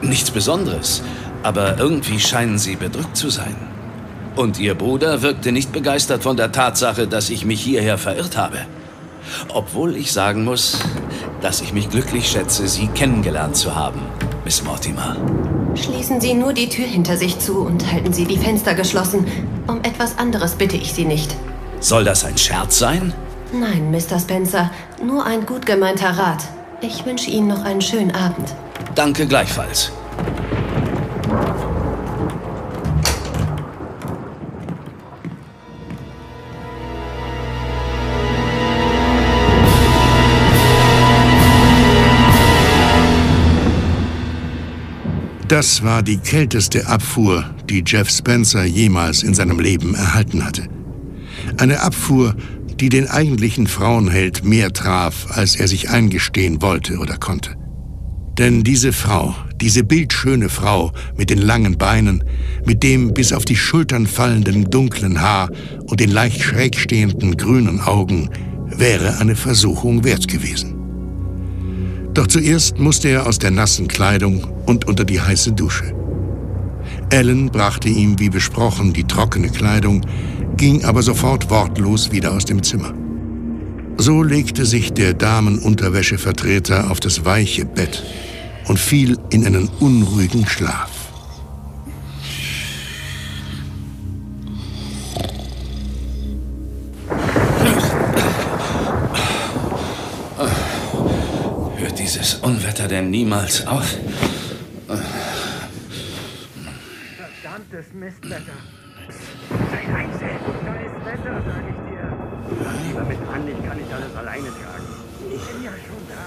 Nichts 0.00 0.30
Besonderes. 0.30 1.02
Aber 1.42 1.78
irgendwie 1.78 2.20
scheinen 2.20 2.58
Sie 2.58 2.76
bedrückt 2.76 3.16
zu 3.16 3.28
sein. 3.28 3.56
Und 4.36 4.60
Ihr 4.60 4.76
Bruder 4.76 5.22
wirkte 5.22 5.50
nicht 5.50 5.72
begeistert 5.72 6.22
von 6.22 6.36
der 6.36 6.52
Tatsache, 6.52 7.08
dass 7.08 7.28
ich 7.28 7.44
mich 7.44 7.60
hierher 7.60 7.98
verirrt 7.98 8.36
habe. 8.36 8.58
Obwohl 9.48 9.96
ich 9.96 10.12
sagen 10.12 10.44
muss, 10.44 10.78
dass 11.40 11.60
ich 11.60 11.72
mich 11.72 11.90
glücklich 11.90 12.28
schätze, 12.28 12.68
Sie 12.68 12.86
kennengelernt 12.86 13.56
zu 13.56 13.74
haben, 13.74 14.02
Miss 14.48 14.64
Mortimer. 14.64 15.14
Schließen 15.74 16.22
Sie 16.22 16.32
nur 16.32 16.54
die 16.54 16.70
Tür 16.70 16.86
hinter 16.86 17.18
sich 17.18 17.38
zu 17.38 17.58
und 17.58 17.92
halten 17.92 18.14
Sie 18.14 18.24
die 18.24 18.38
Fenster 18.38 18.72
geschlossen. 18.72 19.26
Um 19.66 19.82
etwas 19.82 20.16
anderes 20.16 20.54
bitte 20.54 20.78
ich 20.78 20.94
Sie 20.94 21.04
nicht. 21.04 21.36
Soll 21.80 22.04
das 22.04 22.24
ein 22.24 22.38
Scherz 22.38 22.78
sein? 22.78 23.12
Nein, 23.52 23.90
Mr. 23.90 24.18
Spencer, 24.18 24.70
nur 25.04 25.26
ein 25.26 25.44
gut 25.44 25.66
gemeinter 25.66 26.16
Rat. 26.16 26.44
Ich 26.80 27.04
wünsche 27.04 27.28
Ihnen 27.28 27.48
noch 27.48 27.62
einen 27.62 27.82
schönen 27.82 28.12
Abend. 28.14 28.54
Danke 28.94 29.26
gleichfalls. 29.26 29.92
Das 45.48 45.82
war 45.82 46.02
die 46.02 46.18
kälteste 46.18 46.86
Abfuhr, 46.88 47.42
die 47.70 47.82
Jeff 47.86 48.10
Spencer 48.10 48.64
jemals 48.64 49.22
in 49.22 49.32
seinem 49.32 49.58
Leben 49.58 49.94
erhalten 49.94 50.44
hatte. 50.44 50.68
Eine 51.56 51.80
Abfuhr, 51.80 52.36
die 52.78 52.90
den 52.90 53.08
eigentlichen 53.08 53.66
Frauenheld 53.66 54.44
mehr 54.44 54.74
traf, 54.74 55.26
als 55.30 55.56
er 55.56 55.66
sich 55.66 55.88
eingestehen 55.88 56.60
wollte 56.60 56.98
oder 56.98 57.16
konnte. 57.16 57.56
Denn 58.36 58.62
diese 58.62 58.92
Frau, 58.92 59.34
diese 59.56 59.84
bildschöne 59.84 60.50
Frau 60.50 60.92
mit 61.16 61.30
den 61.30 61.38
langen 61.38 61.78
Beinen, 61.78 62.24
mit 62.66 62.82
dem 62.82 63.14
bis 63.14 63.32
auf 63.32 63.46
die 63.46 63.56
Schultern 63.56 64.06
fallenden 64.06 64.70
dunklen 64.70 65.22
Haar 65.22 65.50
und 65.86 65.98
den 65.98 66.10
leicht 66.10 66.42
schräg 66.42 66.78
stehenden 66.78 67.38
grünen 67.38 67.80
Augen, 67.80 68.28
wäre 68.66 69.18
eine 69.18 69.34
Versuchung 69.34 70.04
wert 70.04 70.28
gewesen. 70.28 70.78
Doch 72.18 72.26
zuerst 72.26 72.80
musste 72.80 73.06
er 73.06 73.28
aus 73.28 73.38
der 73.38 73.52
nassen 73.52 73.86
Kleidung 73.86 74.42
und 74.66 74.88
unter 74.88 75.04
die 75.04 75.20
heiße 75.20 75.52
Dusche. 75.52 75.94
Ellen 77.10 77.46
brachte 77.46 77.88
ihm 77.88 78.18
wie 78.18 78.28
besprochen 78.28 78.92
die 78.92 79.04
trockene 79.04 79.50
Kleidung, 79.50 80.04
ging 80.56 80.84
aber 80.84 81.04
sofort 81.04 81.48
wortlos 81.48 82.10
wieder 82.10 82.32
aus 82.32 82.44
dem 82.44 82.64
Zimmer. 82.64 82.92
So 83.98 84.24
legte 84.24 84.66
sich 84.66 84.92
der 84.92 85.14
Damenunterwäschevertreter 85.14 86.90
auf 86.90 86.98
das 86.98 87.24
weiche 87.24 87.64
Bett 87.64 88.02
und 88.66 88.80
fiel 88.80 89.16
in 89.30 89.46
einen 89.46 89.68
unruhigen 89.78 90.44
Schlaf. 90.44 90.97
Unwetter 102.88 103.02
denn 103.02 103.10
niemals 103.10 103.66
auf? 103.66 103.96
Verdammtes 107.42 107.92
Mistwetter. 107.92 108.58
Scheiße, 109.70 110.28
scheiß 110.64 110.94
Wetter, 111.04 111.42
sag 111.46 111.64
ich 111.68 111.76
dir. 111.86 112.04
Lieber 112.86 113.04
mit 113.04 113.18
an, 113.28 113.42
ich 113.46 113.60
kann 113.68 113.76
nicht 113.76 113.92
alles 113.92 114.16
alleine 114.16 114.48
tragen. 114.48 114.86
Ich 115.34 115.44
bin 115.44 115.64
ja 115.64 115.72
schon 115.72 116.02
da. 116.08 116.24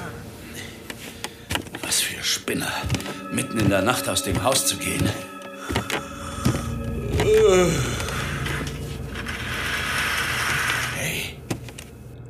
Was 1.82 2.02
für 2.02 2.24
Spinner, 2.24 2.72
mitten 3.32 3.60
in 3.60 3.70
der 3.70 3.82
Nacht 3.82 4.08
aus 4.08 4.24
dem 4.24 4.44
Haus 4.44 4.68
zu 4.68 4.78
gehen. 4.78 5.10
Hey, 10.98 11.38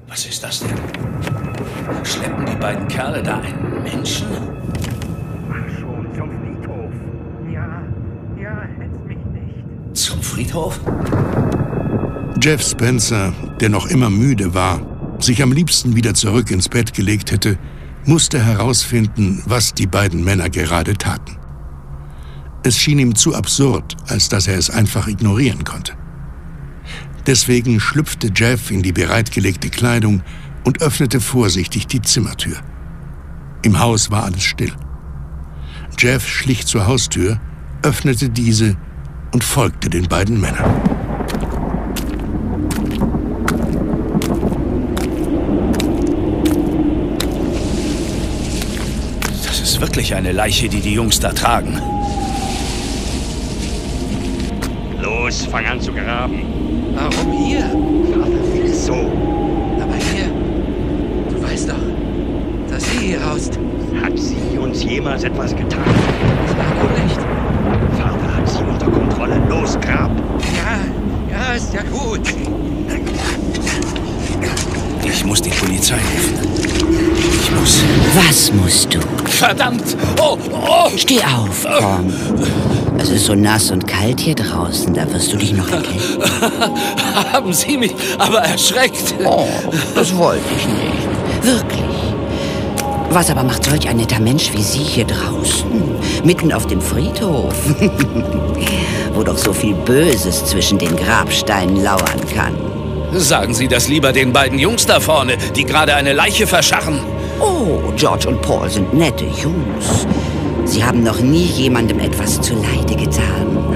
was 0.07 0.25
ist 0.25 0.41
das 0.43 0.59
denn? 0.61 0.79
Schleppen 2.05 2.45
die 2.45 2.55
beiden 2.55 2.87
Kerle 2.87 3.21
da 3.21 3.39
einen 3.39 3.60
Friedhof? 10.51 10.81
Jeff 12.41 12.61
Spencer, 12.61 13.33
der 13.61 13.69
noch 13.69 13.87
immer 13.87 14.09
müde 14.09 14.53
war, 14.53 14.81
sich 15.19 15.41
am 15.41 15.53
liebsten 15.53 15.95
wieder 15.95 16.13
zurück 16.13 16.51
ins 16.51 16.67
Bett 16.67 16.93
gelegt 16.93 17.31
hätte, 17.31 17.57
musste 18.05 18.43
herausfinden, 18.43 19.41
was 19.45 19.73
die 19.73 19.87
beiden 19.87 20.23
Männer 20.23 20.49
gerade 20.49 20.97
taten. 20.97 21.37
Es 22.63 22.77
schien 22.77 22.99
ihm 22.99 23.15
zu 23.15 23.33
absurd, 23.33 23.95
als 24.07 24.27
dass 24.27 24.47
er 24.47 24.57
es 24.57 24.69
einfach 24.69 25.07
ignorieren 25.07 25.63
konnte. 25.63 25.93
Deswegen 27.25 27.79
schlüpfte 27.79 28.29
Jeff 28.35 28.71
in 28.71 28.81
die 28.81 28.91
bereitgelegte 28.91 29.69
Kleidung 29.69 30.21
und 30.63 30.81
öffnete 30.81 31.21
vorsichtig 31.21 31.87
die 31.87 32.01
Zimmertür. 32.01 32.57
Im 33.61 33.79
Haus 33.79 34.11
war 34.11 34.23
alles 34.23 34.43
still. 34.43 34.73
Jeff 35.97 36.27
schlich 36.27 36.65
zur 36.65 36.87
Haustür, 36.87 37.39
öffnete 37.83 38.29
diese 38.29 38.75
und 39.31 39.43
folgte 39.43 39.89
den 39.89 40.07
beiden 40.07 40.39
Männern. 40.39 40.81
Das 49.45 49.59
ist 49.61 49.79
wirklich 49.81 50.15
eine 50.15 50.31
Leiche, 50.31 50.69
die 50.69 50.81
die 50.81 50.93
Jungs 50.93 51.19
da 51.19 51.31
tragen. 51.31 51.79
Los, 55.01 55.45
fang 55.45 55.65
an 55.65 55.79
zu 55.79 55.91
graben. 55.93 56.41
Warum 56.93 57.31
hier? 57.31 57.61
Vater 57.61 58.53
will 58.53 58.65
es 58.65 58.85
so. 58.85 58.93
Aber 58.93 59.95
hier. 60.13 60.29
Du 61.29 61.41
weißt 61.41 61.69
doch, 61.69 62.69
dass 62.69 62.83
sie 62.83 63.07
hier 63.07 63.25
haust. 63.25 63.57
Hat 64.01 64.17
sie 64.17 64.57
uns 64.57 64.83
jemals 64.83 65.23
etwas 65.23 65.55
getan? 65.55 65.83
Sag 66.47 66.81
wohl 66.81 67.03
nicht. 67.03 67.40
Unter 68.81 68.99
Kontrolle. 68.99 69.41
Los, 69.47 69.79
grab. 69.79 70.11
Ja, 70.55 70.79
ja, 71.31 71.53
ist 71.53 71.73
ja 71.73 71.81
gut. 71.83 72.21
Ich 75.03 75.25
muss 75.25 75.41
die 75.41 75.51
Polizei 75.51 75.95
rufen. 75.95 76.39
Ich 77.19 77.51
muss. 77.51 77.83
Was 78.15 78.51
musst 78.53 78.93
du? 78.93 78.99
Verdammt! 79.25 79.95
Oh, 80.19 80.37
oh! 80.51 80.89
Steh 80.95 81.19
auf, 81.19 81.67
komm. 81.79 82.11
Es 82.97 83.09
ist 83.09 83.25
so 83.25 83.35
nass 83.35 83.71
und 83.71 83.87
kalt 83.87 84.19
hier 84.19 84.35
draußen, 84.35 84.93
da 84.93 85.11
wirst 85.11 85.33
du 85.33 85.37
dich 85.37 85.53
noch 85.53 85.69
erkälten. 85.69 86.23
Haben 87.33 87.53
Sie 87.53 87.77
mich 87.77 87.93
aber 88.17 88.39
erschreckt. 88.39 89.13
Oh, 89.25 89.47
das 89.95 90.15
wollte 90.15 90.43
ich 90.57 90.67
nicht. 90.67 91.43
Wirklich. 91.43 91.81
Was 93.09 93.29
aber 93.29 93.43
macht 93.43 93.65
solch 93.65 93.87
ein 93.87 93.97
netter 93.97 94.19
Mensch 94.19 94.51
wie 94.53 94.63
Sie 94.63 94.79
hier 94.79 95.05
draußen? 95.05 95.90
Mitten 96.23 96.53
auf 96.53 96.67
dem 96.67 96.81
Friedhof. 96.81 97.53
Wo 99.13 99.23
doch 99.23 99.37
so 99.37 99.53
viel 99.53 99.73
Böses 99.73 100.45
zwischen 100.45 100.77
den 100.77 100.95
Grabsteinen 100.95 101.83
lauern 101.83 102.21
kann. 102.33 102.55
Sagen 103.13 103.53
Sie 103.53 103.67
das 103.67 103.87
lieber 103.87 104.13
den 104.13 104.31
beiden 104.31 104.59
Jungs 104.59 104.85
da 104.85 104.99
vorne, 104.99 105.37
die 105.55 105.65
gerade 105.65 105.95
eine 105.95 106.13
Leiche 106.13 106.47
verscharren. 106.47 106.99
Oh, 107.39 107.91
George 107.97 108.29
und 108.29 108.41
Paul 108.41 108.69
sind 108.69 108.93
nette 108.93 109.25
Jungs. 109.25 110.05
Sie 110.65 110.83
haben 110.83 111.03
noch 111.03 111.19
nie 111.19 111.45
jemandem 111.45 111.99
etwas 111.99 112.39
zuleide 112.39 112.95
getan. 112.95 113.75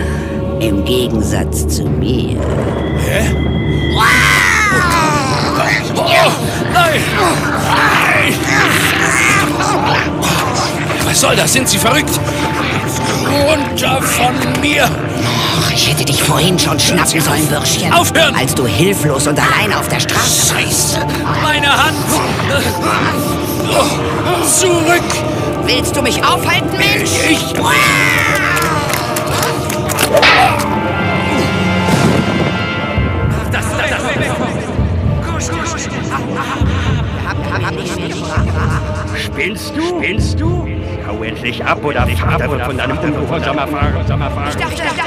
Im 0.59 0.85
Gegensatz 0.85 1.67
zu 1.67 1.83
mir. 1.83 2.39
Hä? 2.99 3.35
Oh, 3.93 4.01
nein! 5.57 6.31
Nein! 6.73 7.01
Was 11.15 11.21
soll 11.21 11.35
das? 11.37 11.53
Sind 11.53 11.69
Sie 11.69 11.77
verrückt? 11.77 12.19
Runter 13.25 14.01
von 14.01 14.35
mir! 14.59 14.83
Ach, 14.83 15.71
ich 15.71 15.89
hätte 15.89 16.03
dich 16.03 16.21
vorhin 16.21 16.59
schon 16.59 16.77
schnappen 16.77 17.21
sollen, 17.21 17.47
Bürschchen. 17.47 17.93
Aufhören! 17.93 18.35
Als 18.35 18.53
du 18.53 18.67
hilflos 18.67 19.25
und 19.25 19.39
alleine 19.39 19.79
auf 19.79 19.87
der 19.87 20.01
Straße 20.01 20.53
Scheiße! 20.53 20.99
Meine 21.41 21.71
Hand! 21.71 21.95
Zurück! 24.45 25.03
Willst 25.65 25.95
du 25.95 26.01
mich 26.01 26.21
aufhalten, 26.21 26.77
Mensch? 26.77 27.11
Ich... 27.29 27.53
Spinnst 39.17 39.77
du? 39.77 39.81
Spinnst 39.81 40.39
du? 40.41 40.54
Hau 41.15 41.23
endlich 41.23 41.63
ab 41.63 41.83
oder 41.83 42.05
Vater 42.07 42.51
wird 42.51 42.61
von 42.63 42.77
deinem 42.77 42.97
Ungehorsam 42.97 43.57
erfahren. 43.57 44.03
Ich 44.49 44.55
dachte, 44.55 44.73
ich 44.73 44.81
dachte. 44.81 45.01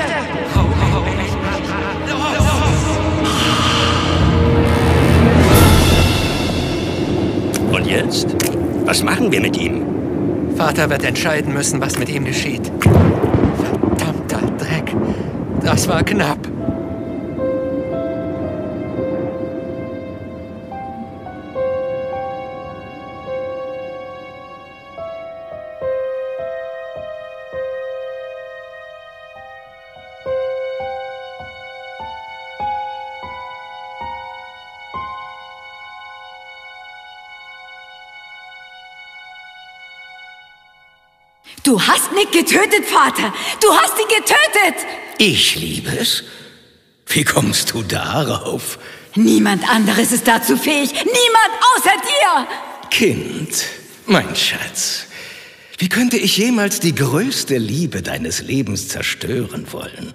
Und 7.72 7.86
jetzt? 7.86 8.36
Was 8.86 9.02
machen 9.02 9.30
wir 9.30 9.40
mit 9.40 9.58
ihm? 9.58 9.84
Vater 10.56 10.88
wird 10.88 11.04
entscheiden 11.04 11.52
müssen, 11.52 11.80
was 11.80 11.98
mit 11.98 12.08
ihm 12.08 12.24
geschieht. 12.24 12.72
Verdammter 12.80 14.40
Dreck. 14.56 14.94
Das 15.62 15.88
war 15.88 16.02
knapp. 16.04 16.47
Du 41.78 41.86
hast 41.86 42.10
Nick 42.12 42.32
getötet, 42.32 42.86
Vater. 42.86 43.32
Du 43.60 43.72
hast 43.72 43.94
ihn 44.00 44.08
getötet. 44.08 44.84
Ich 45.18 45.54
liebe 45.54 45.96
es. 45.96 46.24
Wie 47.06 47.22
kommst 47.22 47.72
du 47.72 47.84
darauf? 47.84 48.80
Niemand 49.14 49.62
anderes 49.70 50.10
ist 50.10 50.26
dazu 50.26 50.56
fähig. 50.56 50.90
Niemand 50.92 51.52
außer 51.76 51.92
dir. 52.02 52.48
Kind, 52.90 53.64
mein 54.06 54.34
Schatz, 54.34 55.06
wie 55.78 55.88
könnte 55.88 56.16
ich 56.16 56.36
jemals 56.36 56.80
die 56.80 56.96
größte 56.96 57.58
Liebe 57.58 58.02
deines 58.02 58.42
Lebens 58.42 58.88
zerstören 58.88 59.70
wollen? 59.70 60.14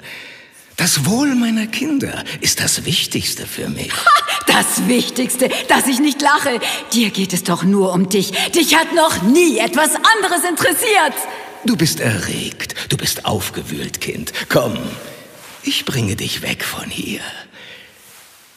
Das 0.76 1.06
Wohl 1.06 1.34
meiner 1.34 1.68
Kinder 1.68 2.26
ist 2.42 2.60
das 2.60 2.84
Wichtigste 2.84 3.46
für 3.46 3.70
mich. 3.70 3.94
Das 4.48 4.88
Wichtigste, 4.88 5.50
dass 5.70 5.88
ich 5.88 6.00
nicht 6.00 6.22
lache. 6.22 6.60
Dir 6.92 7.10
geht 7.10 7.32
es 7.32 7.44
doch 7.44 7.64
nur 7.64 7.94
um 7.94 8.10
dich. 8.10 8.32
Dich 8.52 8.76
hat 8.76 8.94
noch 8.94 9.22
nie 9.22 9.60
etwas 9.60 9.92
anderes 9.96 10.44
interessiert. 10.44 11.14
Du 11.66 11.78
bist 11.78 12.00
erregt, 12.00 12.76
du 12.90 12.98
bist 12.98 13.26
aufgewühlt, 13.26 14.02
Kind. 14.02 14.34
Komm, 14.50 14.78
ich 15.64 15.86
bringe 15.86 16.16
dich 16.16 16.42
weg 16.42 16.64
von 16.64 16.90
hier. 16.90 17.22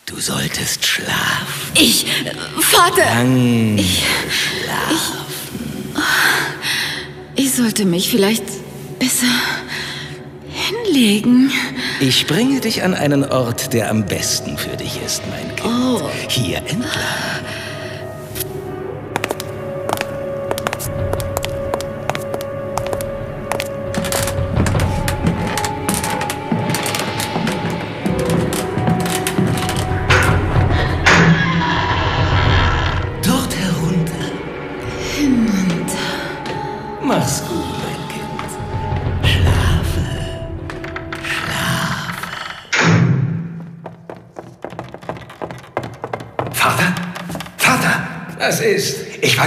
Du 0.06 0.18
solltest 0.20 0.84
schlafen. 0.86 1.72
Ich, 1.74 2.06
äh, 2.24 2.32
Vater. 2.60 3.04
Lang 3.04 3.78
Ich, 3.78 4.02
schlafen. 4.30 5.24
Ich 7.36 7.52
sollte 7.52 7.84
mich 7.84 8.08
vielleicht 8.10 8.44
besser 8.98 9.26
hinlegen. 10.52 11.52
Ich 12.00 12.26
bringe 12.26 12.60
dich 12.60 12.82
an 12.82 12.94
einen 12.94 13.24
Ort, 13.24 13.72
der 13.72 13.90
am 13.90 14.06
besten 14.06 14.58
für 14.58 14.76
dich 14.76 15.00
ist, 15.04 15.22
mein 15.28 15.54
Kind. 15.54 15.68
Oh. 15.68 16.10
Hier 16.28 16.58
entlang. 16.58 17.44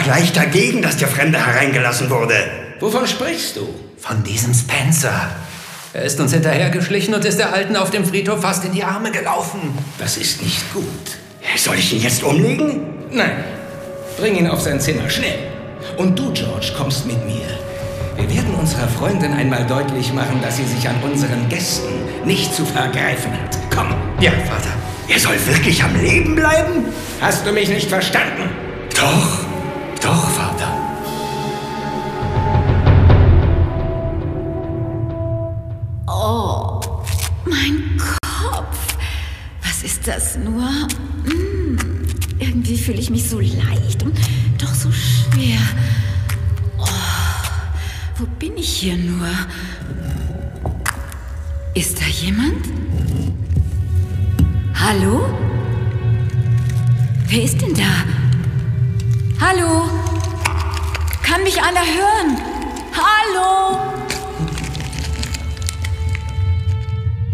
Gleich 0.10 0.34
dagegen, 0.34 0.82
dass 0.82 0.98
der 0.98 1.08
Fremde 1.08 1.38
hereingelassen 1.38 2.10
wurde. 2.10 2.34
Wovon 2.80 3.06
sprichst 3.06 3.58
du? 3.58 3.69
Von 4.00 4.24
diesem 4.24 4.56
Spencer. 4.56 5.30
Er 5.93 6.02
ist 6.02 6.19
uns 6.19 6.34
hinterhergeschlichen 6.34 7.13
und 7.13 7.24
ist 7.26 7.38
der 7.38 7.54
Alten 7.54 7.76
auf 7.76 7.91
dem 7.91 8.04
Friedhof 8.04 8.41
fast 8.41 8.65
in 8.65 8.72
die 8.74 8.84
Arme 8.84 9.12
gelaufen. 9.12 9.60
Das 10.00 10.17
ist 10.17 10.41
nicht 10.41 10.74
gut. 10.74 10.84
Soll 11.58 11.76
ich 11.76 11.93
ihn 11.93 12.02
jetzt 12.02 12.24
umlegen? 12.24 12.88
Nein. 13.12 13.43
Bring 14.17 14.36
ihn 14.36 14.48
auf 14.48 14.62
sein 14.62 14.80
Zimmer, 14.80 15.08
schnell. 15.12 15.38
Und 15.98 16.17
du, 16.17 16.34
George, 16.34 16.74
kommst 16.76 17.06
mit 17.06 17.24
mir. 17.28 17.45
Wir 18.15 18.36
werden 18.36 18.56
unserer 18.56 18.88
Freundin 18.88 19.34
einmal 19.34 19.63
deutlich 19.67 20.12
machen, 20.12 20.41
dass 20.41 20.58
sie 20.58 20.65
sich 20.65 20.89
an 20.89 20.95
unseren 21.04 21.48
Gästen 21.50 21.93
nicht 22.26 22.56
zu 22.56 22.65
vergreifen 22.65 23.32
hat. 23.32 23.58
Komm. 23.69 23.93
Ja, 24.19 24.32
Vater. 24.32 24.74
Er 25.08 25.19
soll 25.19 25.36
wirklich 25.45 25.84
am 25.84 25.95
Leben 26.02 26.34
bleiben? 26.34 26.86
Hast 27.22 27.45
du 27.45 27.52
mich 27.52 27.69
nicht 27.69 27.89
verstanden? 27.89 28.50
Doch, 28.95 29.49
doch, 30.02 30.30
Vater. 30.30 30.74
Oh, 36.08 36.80
mein 37.46 37.98
Kopf. 37.98 38.98
Was 39.64 39.84
ist 39.84 40.08
das 40.08 40.38
nur? 40.38 40.68
Hm, 41.26 41.78
irgendwie 42.40 42.78
fühle 42.78 43.00
ich 43.00 43.10
mich 43.10 43.30
so 43.30 43.40
leicht 43.40 44.04
und 44.04 44.18
doch 44.58 44.74
so 44.74 44.92
schwer. 44.92 45.60
Oh, 46.78 46.86
wo 48.18 48.26
bin 48.40 48.58
ich 48.58 48.70
hier 48.70 48.98
nur? 48.98 49.28
Ist 51.76 52.02
da 52.02 52.06
jemand? 52.06 52.66
Hallo? 54.74 55.26
Wer 57.28 57.44
ist 57.44 57.62
denn 57.62 57.74
da? 57.76 58.19
Hallo? 59.41 59.89
Kann 61.23 61.43
mich 61.43 61.62
einer 61.62 61.80
hören? 61.80 62.38
Hallo? 62.93 63.80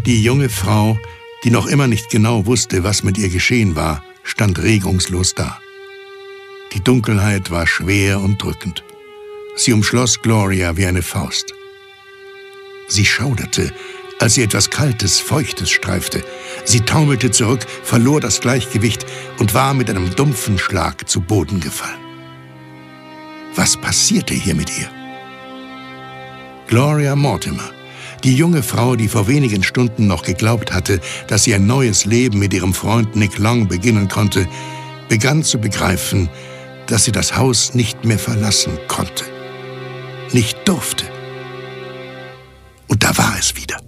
Die 0.05 0.21
junge 0.23 0.49
Frau, 0.49 0.99
die 1.43 1.49
noch 1.49 1.65
immer 1.65 1.87
nicht 1.87 2.11
genau 2.11 2.45
wusste, 2.45 2.83
was 2.83 3.01
mit 3.01 3.17
ihr 3.17 3.29
geschehen 3.29 3.75
war, 3.75 4.03
stand 4.23 4.61
regungslos 4.61 5.33
da. 5.33 5.59
Die 6.73 6.83
Dunkelheit 6.83 7.49
war 7.49 7.65
schwer 7.65 8.21
und 8.21 8.41
drückend. 8.41 8.83
Sie 9.55 9.73
umschloss 9.73 10.21
Gloria 10.21 10.77
wie 10.77 10.85
eine 10.85 11.01
Faust. 11.01 11.55
Sie 12.87 13.05
schauderte, 13.05 13.73
als 14.25 14.33
sie 14.33 14.41
etwas 14.41 14.71
Kaltes, 14.71 15.19
Feuchtes 15.19 15.69
streifte. 15.69 16.23
Sie 16.63 16.79
taumelte 16.79 17.29
zurück, 17.29 17.63
verlor 17.83 18.19
das 18.19 18.41
Gleichgewicht 18.41 19.05
und 19.37 19.53
war 19.53 19.75
mit 19.75 19.87
einem 19.87 20.15
dumpfen 20.15 20.57
Schlag 20.57 21.07
zu 21.07 21.21
Boden 21.21 21.59
gefallen. 21.59 21.99
Was 23.53 23.77
passierte 23.77 24.33
hier 24.33 24.55
mit 24.55 24.75
ihr? 24.79 24.89
Gloria 26.65 27.15
Mortimer, 27.15 27.69
die 28.23 28.35
junge 28.35 28.63
Frau, 28.63 28.95
die 28.95 29.09
vor 29.09 29.27
wenigen 29.27 29.61
Stunden 29.61 30.07
noch 30.07 30.23
geglaubt 30.23 30.73
hatte, 30.73 31.01
dass 31.27 31.43
sie 31.43 31.53
ein 31.53 31.67
neues 31.67 32.05
Leben 32.05 32.39
mit 32.39 32.51
ihrem 32.51 32.73
Freund 32.73 33.15
Nick 33.15 33.37
Long 33.37 33.67
beginnen 33.67 34.09
konnte, 34.09 34.47
begann 35.07 35.43
zu 35.43 35.59
begreifen, 35.59 36.29
dass 36.87 37.03
sie 37.03 37.11
das 37.11 37.37
Haus 37.37 37.75
nicht 37.75 38.05
mehr 38.05 38.17
verlassen 38.17 38.79
konnte, 38.87 39.25
nicht 40.31 40.67
durfte. 40.67 41.05
Und 42.87 43.03
da 43.03 43.15
war 43.19 43.35
es 43.37 43.55
wieder. 43.55 43.84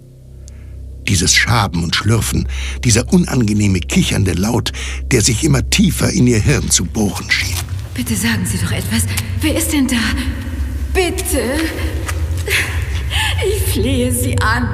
Dieses 1.08 1.34
Schaben 1.34 1.82
und 1.84 1.96
Schlürfen, 1.96 2.46
dieser 2.84 3.10
unangenehme 3.12 3.80
kichernde 3.80 4.32
Laut, 4.32 4.72
der 5.10 5.22
sich 5.22 5.42
immer 5.42 5.68
tiefer 5.70 6.10
in 6.10 6.26
ihr 6.26 6.38
Hirn 6.38 6.70
zu 6.70 6.84
bohren 6.84 7.30
schien. 7.30 7.56
Bitte 7.94 8.14
sagen 8.14 8.44
Sie 8.44 8.58
doch 8.58 8.70
etwas. 8.70 9.04
Wer 9.40 9.56
ist 9.56 9.72
denn 9.72 9.88
da? 9.88 9.96
Bitte. 10.92 11.42
Ich 13.46 13.72
flehe 13.72 14.12
Sie 14.12 14.38
an. 14.40 14.68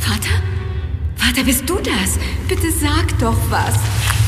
Vater? 0.00 0.42
Vater, 1.16 1.44
bist 1.44 1.68
du 1.68 1.76
das? 1.76 2.18
Bitte 2.46 2.70
sag 2.70 3.18
doch 3.18 3.38
was. 3.48 3.74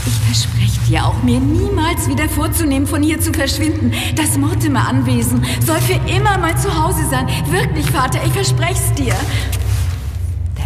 Ich 0.06 0.14
verspreche 0.26 0.80
dir 0.88 1.04
auch, 1.04 1.22
mir 1.22 1.40
niemals 1.40 2.08
wieder 2.08 2.28
vorzunehmen, 2.28 2.86
von 2.86 3.02
hier 3.02 3.20
zu 3.20 3.32
verschwinden. 3.32 3.92
Das 4.14 4.38
Mortimer-Anwesen 4.38 5.44
soll 5.64 5.80
für 5.80 6.00
immer 6.08 6.38
mein 6.38 6.56
Zuhause 6.56 7.04
sein. 7.10 7.28
Wirklich, 7.50 7.86
Vater, 7.86 8.20
ich 8.24 8.32
verspreche 8.32 8.80
es 8.80 8.94
dir. 8.94 9.14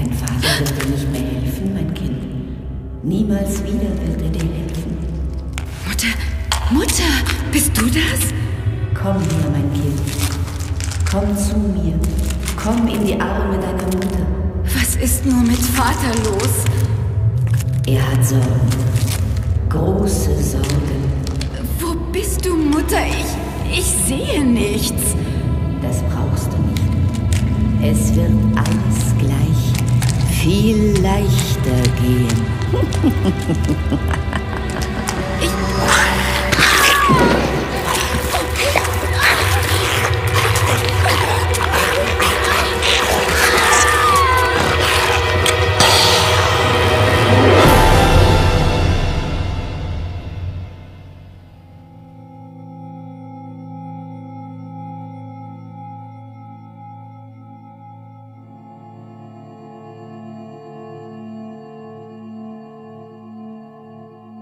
Dein 0.00 0.14
Vater 0.14 0.60
wird 0.60 0.82
dir 0.82 0.90
nicht 0.90 1.12
mehr 1.12 1.20
helfen, 1.20 1.74
mein 1.74 1.92
Kind. 1.92 2.22
Niemals 3.02 3.62
wieder 3.62 3.90
wird 4.00 4.22
er 4.22 4.30
dir 4.30 4.48
helfen. 4.48 4.96
Mutter, 5.86 6.06
Mutter, 6.70 7.12
bist 7.52 7.76
du 7.76 7.84
das? 7.84 8.30
Komm 8.94 9.20
her, 9.20 9.50
mein 9.52 9.70
Kind. 9.74 10.00
Komm 11.10 11.36
zu 11.36 11.58
mir. 11.58 12.00
Komm 12.56 12.88
in 12.88 13.04
die 13.04 13.20
Arme 13.20 13.58
deiner 13.58 13.84
Mutter. 13.94 14.26
Was 14.74 14.96
ist 14.96 15.26
nur 15.26 15.42
mit 15.42 15.58
Vater 15.58 16.14
los? 16.24 16.64
Er 17.86 18.00
hat 18.10 18.26
Sorgen. 18.26 18.70
Große 19.68 20.42
Sorgen. 20.42 21.10
Wo 21.78 21.94
bist 22.10 22.42
du, 22.46 22.56
Mutter? 22.56 23.04
Ich, 23.06 23.78
ich 23.78 23.84
sehe 23.84 24.42
nichts. 24.42 25.14
Das 25.82 26.02
brauchst 26.04 26.48
du 26.52 26.56
nicht. 26.70 26.80
Es 27.82 28.14
wird 28.14 28.30
alles 28.56 29.14
gleich 29.18 29.39
viel 30.40 30.94
leichter 31.02 31.82
gehen. 32.00 32.46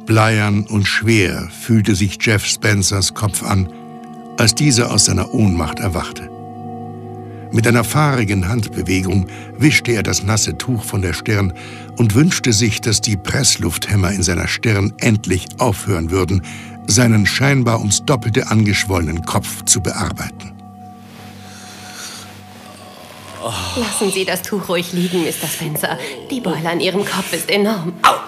Bleiern 0.08 0.64
und 0.64 0.86
schwer 0.86 1.50
fühlte 1.50 1.94
sich 1.94 2.16
Jeff 2.18 2.42
Spencers 2.42 3.12
Kopf 3.12 3.42
an, 3.42 3.70
als 4.38 4.54
dieser 4.54 4.90
aus 4.90 5.04
seiner 5.04 5.34
Ohnmacht 5.34 5.80
erwachte. 5.80 6.30
Mit 7.52 7.66
einer 7.66 7.84
fahrigen 7.84 8.48
Handbewegung 8.48 9.26
wischte 9.58 9.92
er 9.92 10.02
das 10.02 10.22
nasse 10.22 10.56
Tuch 10.56 10.82
von 10.82 11.02
der 11.02 11.12
Stirn 11.12 11.52
und 11.98 12.14
wünschte 12.14 12.54
sich, 12.54 12.80
dass 12.80 13.02
die 13.02 13.18
Presslufthämmer 13.18 14.10
in 14.10 14.22
seiner 14.22 14.48
Stirn 14.48 14.94
endlich 14.96 15.46
aufhören 15.58 16.10
würden, 16.10 16.40
seinen 16.86 17.26
scheinbar 17.26 17.78
ums 17.78 18.02
Doppelte 18.06 18.50
angeschwollenen 18.50 19.26
Kopf 19.26 19.66
zu 19.66 19.82
bearbeiten. 19.82 20.54
Lassen 23.76 24.10
Sie 24.10 24.24
das 24.24 24.40
Tuch 24.40 24.70
ruhig 24.70 24.94
liegen, 24.94 25.24
Mr. 25.24 25.48
Spencer. 25.48 25.98
Die 26.30 26.40
Beule 26.40 26.70
an 26.70 26.80
Ihrem 26.80 27.04
Kopf 27.04 27.34
ist 27.34 27.50
enorm. 27.50 27.92
Au! 28.02 28.27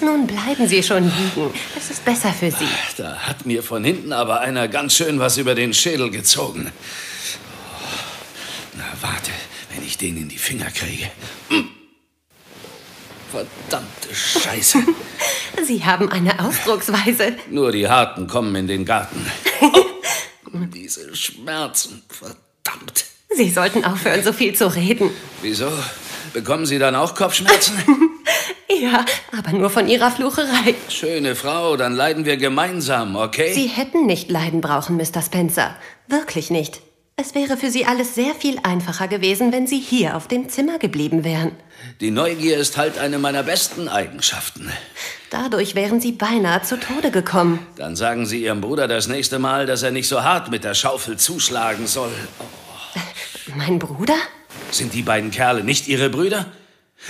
Nun 0.00 0.26
bleiben 0.26 0.66
Sie 0.68 0.82
schon 0.82 1.04
liegen. 1.04 1.52
Das 1.74 1.90
ist 1.90 2.04
besser 2.04 2.32
für 2.32 2.50
Sie. 2.50 2.68
Da 2.96 3.16
hat 3.16 3.46
mir 3.46 3.62
von 3.62 3.84
hinten 3.84 4.12
aber 4.12 4.40
einer 4.40 4.68
ganz 4.68 4.94
schön 4.94 5.18
was 5.18 5.36
über 5.38 5.54
den 5.54 5.74
Schädel 5.74 6.10
gezogen. 6.10 6.70
Na, 8.76 8.84
warte, 9.00 9.30
wenn 9.74 9.84
ich 9.84 9.98
den 9.98 10.16
in 10.16 10.28
die 10.28 10.38
Finger 10.38 10.70
kriege. 10.70 11.10
Hm. 11.48 11.68
Verdammte 13.30 14.14
Scheiße. 14.14 14.78
Sie 15.66 15.84
haben 15.84 16.10
eine 16.10 16.38
Ausdrucksweise. 16.40 17.36
Nur 17.50 17.72
die 17.72 17.88
Harten 17.88 18.26
kommen 18.26 18.54
in 18.54 18.66
den 18.66 18.84
Garten. 18.84 19.26
Diese 20.74 21.14
Schmerzen, 21.14 22.02
verdammt. 22.08 23.04
Sie 23.30 23.50
sollten 23.50 23.84
aufhören, 23.84 24.22
so 24.22 24.32
viel 24.32 24.54
zu 24.54 24.74
reden. 24.74 25.10
Wieso? 25.42 25.70
Bekommen 26.32 26.66
Sie 26.66 26.78
dann 26.78 26.94
auch 26.94 27.14
Kopfschmerzen? 27.14 27.74
Ja, 28.80 29.04
aber 29.36 29.52
nur 29.52 29.70
von 29.70 29.88
Ihrer 29.88 30.10
Flucherei. 30.10 30.74
Schöne 30.88 31.34
Frau, 31.34 31.76
dann 31.76 31.94
leiden 31.94 32.24
wir 32.24 32.36
gemeinsam, 32.36 33.16
okay? 33.16 33.52
Sie 33.52 33.66
hätten 33.66 34.06
nicht 34.06 34.30
leiden 34.30 34.60
brauchen, 34.60 34.96
Mr. 34.96 35.22
Spencer. 35.22 35.76
Wirklich 36.06 36.50
nicht. 36.50 36.80
Es 37.16 37.34
wäre 37.34 37.56
für 37.56 37.68
Sie 37.68 37.84
alles 37.84 38.14
sehr 38.14 38.32
viel 38.32 38.60
einfacher 38.62 39.08
gewesen, 39.08 39.50
wenn 39.50 39.66
Sie 39.66 39.80
hier 39.80 40.16
auf 40.16 40.28
dem 40.28 40.48
Zimmer 40.48 40.78
geblieben 40.78 41.24
wären. 41.24 41.50
Die 42.00 42.12
Neugier 42.12 42.56
ist 42.58 42.76
halt 42.76 42.96
eine 42.96 43.18
meiner 43.18 43.42
besten 43.42 43.88
Eigenschaften. 43.88 44.70
Dadurch 45.30 45.74
wären 45.74 46.00
Sie 46.00 46.12
beinahe 46.12 46.62
zu 46.62 46.78
Tode 46.78 47.10
gekommen. 47.10 47.66
Dann 47.74 47.96
sagen 47.96 48.24
Sie 48.24 48.44
Ihrem 48.44 48.60
Bruder 48.60 48.86
das 48.86 49.08
nächste 49.08 49.40
Mal, 49.40 49.66
dass 49.66 49.82
er 49.82 49.90
nicht 49.90 50.06
so 50.06 50.22
hart 50.22 50.50
mit 50.52 50.62
der 50.62 50.74
Schaufel 50.74 51.16
zuschlagen 51.16 51.88
soll. 51.88 52.12
Mein 53.56 53.80
Bruder? 53.80 54.16
Sind 54.70 54.94
die 54.94 55.02
beiden 55.02 55.32
Kerle 55.32 55.64
nicht 55.64 55.88
Ihre 55.88 56.10
Brüder? 56.10 56.46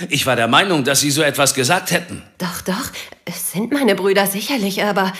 Ich 0.09 0.25
war 0.25 0.35
der 0.35 0.47
Meinung, 0.47 0.83
dass 0.83 1.01
Sie 1.01 1.11
so 1.11 1.21
etwas 1.21 1.53
gesagt 1.53 1.91
hätten. 1.91 2.21
Doch, 2.37 2.61
doch, 2.61 2.91
es 3.25 3.51
sind 3.51 3.71
meine 3.71 3.95
Brüder 3.95 4.27
sicherlich, 4.27 4.83
aber 4.83 5.11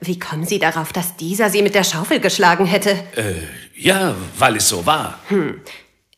wie 0.00 0.18
kommen 0.18 0.46
Sie 0.46 0.58
darauf, 0.58 0.92
dass 0.92 1.16
dieser 1.16 1.50
Sie 1.50 1.62
mit 1.62 1.74
der 1.74 1.84
Schaufel 1.84 2.20
geschlagen 2.20 2.66
hätte? 2.66 2.90
Äh, 3.16 3.34
ja, 3.74 4.14
weil 4.38 4.56
es 4.56 4.68
so 4.68 4.86
war. 4.86 5.18
Hm. 5.28 5.60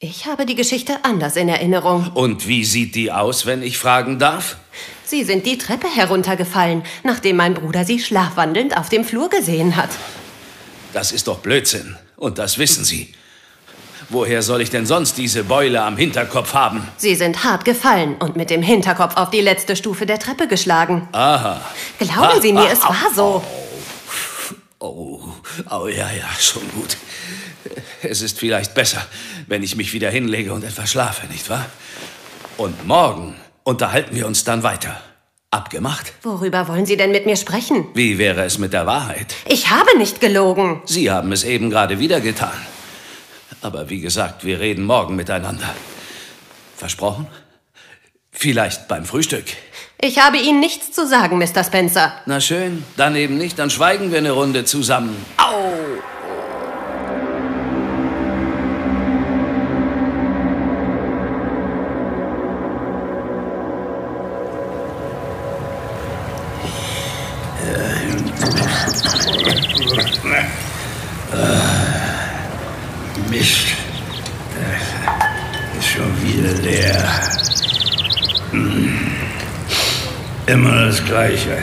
Ich 0.00 0.26
habe 0.26 0.44
die 0.44 0.54
Geschichte 0.54 0.98
anders 1.02 1.36
in 1.36 1.48
Erinnerung. 1.48 2.10
Und 2.12 2.46
wie 2.46 2.64
sieht 2.64 2.94
die 2.94 3.10
aus, 3.10 3.46
wenn 3.46 3.62
ich 3.62 3.78
fragen 3.78 4.18
darf? 4.18 4.58
Sie 5.04 5.24
sind 5.24 5.46
die 5.46 5.56
Treppe 5.56 5.86
heruntergefallen, 5.88 6.82
nachdem 7.04 7.36
mein 7.36 7.54
Bruder 7.54 7.84
Sie 7.84 8.00
schlafwandelnd 8.00 8.76
auf 8.76 8.88
dem 8.90 9.04
Flur 9.04 9.30
gesehen 9.30 9.76
hat. 9.76 9.90
Das 10.92 11.12
ist 11.12 11.26
doch 11.26 11.38
Blödsinn. 11.38 11.96
Und 12.16 12.38
das 12.38 12.58
wissen 12.58 12.84
Sie. 12.84 13.14
Woher 14.08 14.42
soll 14.42 14.60
ich 14.60 14.70
denn 14.70 14.86
sonst 14.86 15.16
diese 15.18 15.44
Beule 15.44 15.82
am 15.82 15.96
Hinterkopf 15.96 16.54
haben? 16.54 16.86
Sie 16.96 17.14
sind 17.14 17.44
hart 17.44 17.64
gefallen 17.64 18.16
und 18.16 18.36
mit 18.36 18.50
dem 18.50 18.62
Hinterkopf 18.62 19.16
auf 19.16 19.30
die 19.30 19.40
letzte 19.40 19.76
Stufe 19.76 20.06
der 20.06 20.18
Treppe 20.18 20.48
geschlagen. 20.48 21.08
Aha. 21.12 21.60
Glauben 21.98 22.40
Sie 22.40 22.52
mir, 22.52 22.70
es 22.70 22.82
war 22.82 23.10
so. 23.14 23.42
Oh, 24.78 25.20
oh 25.70 25.86
ja, 25.86 26.10
ja, 26.10 26.28
schon 26.38 26.62
gut. 26.74 26.96
Es 28.02 28.20
ist 28.20 28.38
vielleicht 28.38 28.74
besser, 28.74 29.04
wenn 29.46 29.62
ich 29.62 29.76
mich 29.76 29.92
wieder 29.92 30.10
hinlege 30.10 30.52
und 30.52 30.64
etwas 30.64 30.90
schlafe, 30.90 31.26
nicht 31.28 31.48
wahr? 31.48 31.66
Und 32.58 32.86
morgen 32.86 33.34
unterhalten 33.62 34.14
wir 34.14 34.26
uns 34.26 34.44
dann 34.44 34.62
weiter. 34.62 35.00
Abgemacht? 35.50 36.12
Worüber 36.22 36.68
wollen 36.68 36.84
Sie 36.84 36.96
denn 36.96 37.12
mit 37.12 37.26
mir 37.26 37.36
sprechen? 37.36 37.86
Wie 37.94 38.18
wäre 38.18 38.44
es 38.44 38.58
mit 38.58 38.72
der 38.72 38.86
Wahrheit? 38.86 39.34
Ich 39.46 39.70
habe 39.70 39.96
nicht 39.96 40.20
gelogen. 40.20 40.82
Sie 40.84 41.10
haben 41.10 41.32
es 41.32 41.44
eben 41.44 41.70
gerade 41.70 41.98
wieder 41.98 42.20
getan. 42.20 42.52
Aber 43.64 43.88
wie 43.88 44.00
gesagt, 44.00 44.44
wir 44.44 44.60
reden 44.60 44.84
morgen 44.84 45.16
miteinander. 45.16 45.74
Versprochen? 46.76 47.26
Vielleicht 48.30 48.88
beim 48.88 49.06
Frühstück. 49.06 49.44
Ich 49.98 50.18
habe 50.18 50.36
Ihnen 50.36 50.60
nichts 50.60 50.92
zu 50.92 51.06
sagen, 51.06 51.38
Mr. 51.38 51.64
Spencer. 51.64 52.12
Na 52.26 52.42
schön, 52.42 52.84
dann 52.98 53.16
eben 53.16 53.38
nicht, 53.38 53.58
dann 53.58 53.70
schweigen 53.70 54.10
wir 54.10 54.18
eine 54.18 54.32
Runde 54.32 54.66
zusammen. 54.66 55.16
Au! 55.38 56.13
Mist. 73.34 73.66
Ist 75.76 75.88
schon 75.88 76.22
wieder 76.22 76.52
leer. 76.62 77.20
Hm. 78.52 79.10
Immer 80.46 80.86
das 80.86 81.04
Gleiche. 81.04 81.58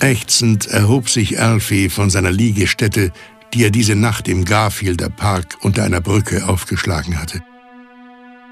Ächzend 0.00 0.66
erhob 0.66 1.08
sich 1.08 1.40
Alfie 1.40 1.88
von 1.88 2.10
seiner 2.10 2.30
Liegestätte, 2.30 3.12
die 3.54 3.64
er 3.64 3.70
diese 3.70 3.94
Nacht 3.94 4.28
im 4.28 4.44
Garfielder 4.44 5.08
Park 5.08 5.56
unter 5.62 5.84
einer 5.84 6.02
Brücke 6.02 6.46
aufgeschlagen 6.46 7.18
hatte. 7.18 7.42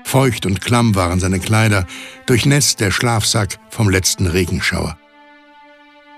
Feucht 0.04 0.46
und 0.46 0.62
klamm 0.62 0.94
waren 0.94 1.20
seine 1.20 1.40
Kleider, 1.40 1.86
durchnässt 2.24 2.80
der 2.80 2.90
Schlafsack 2.90 3.58
vom 3.68 3.90
letzten 3.90 4.26
Regenschauer. 4.26 4.98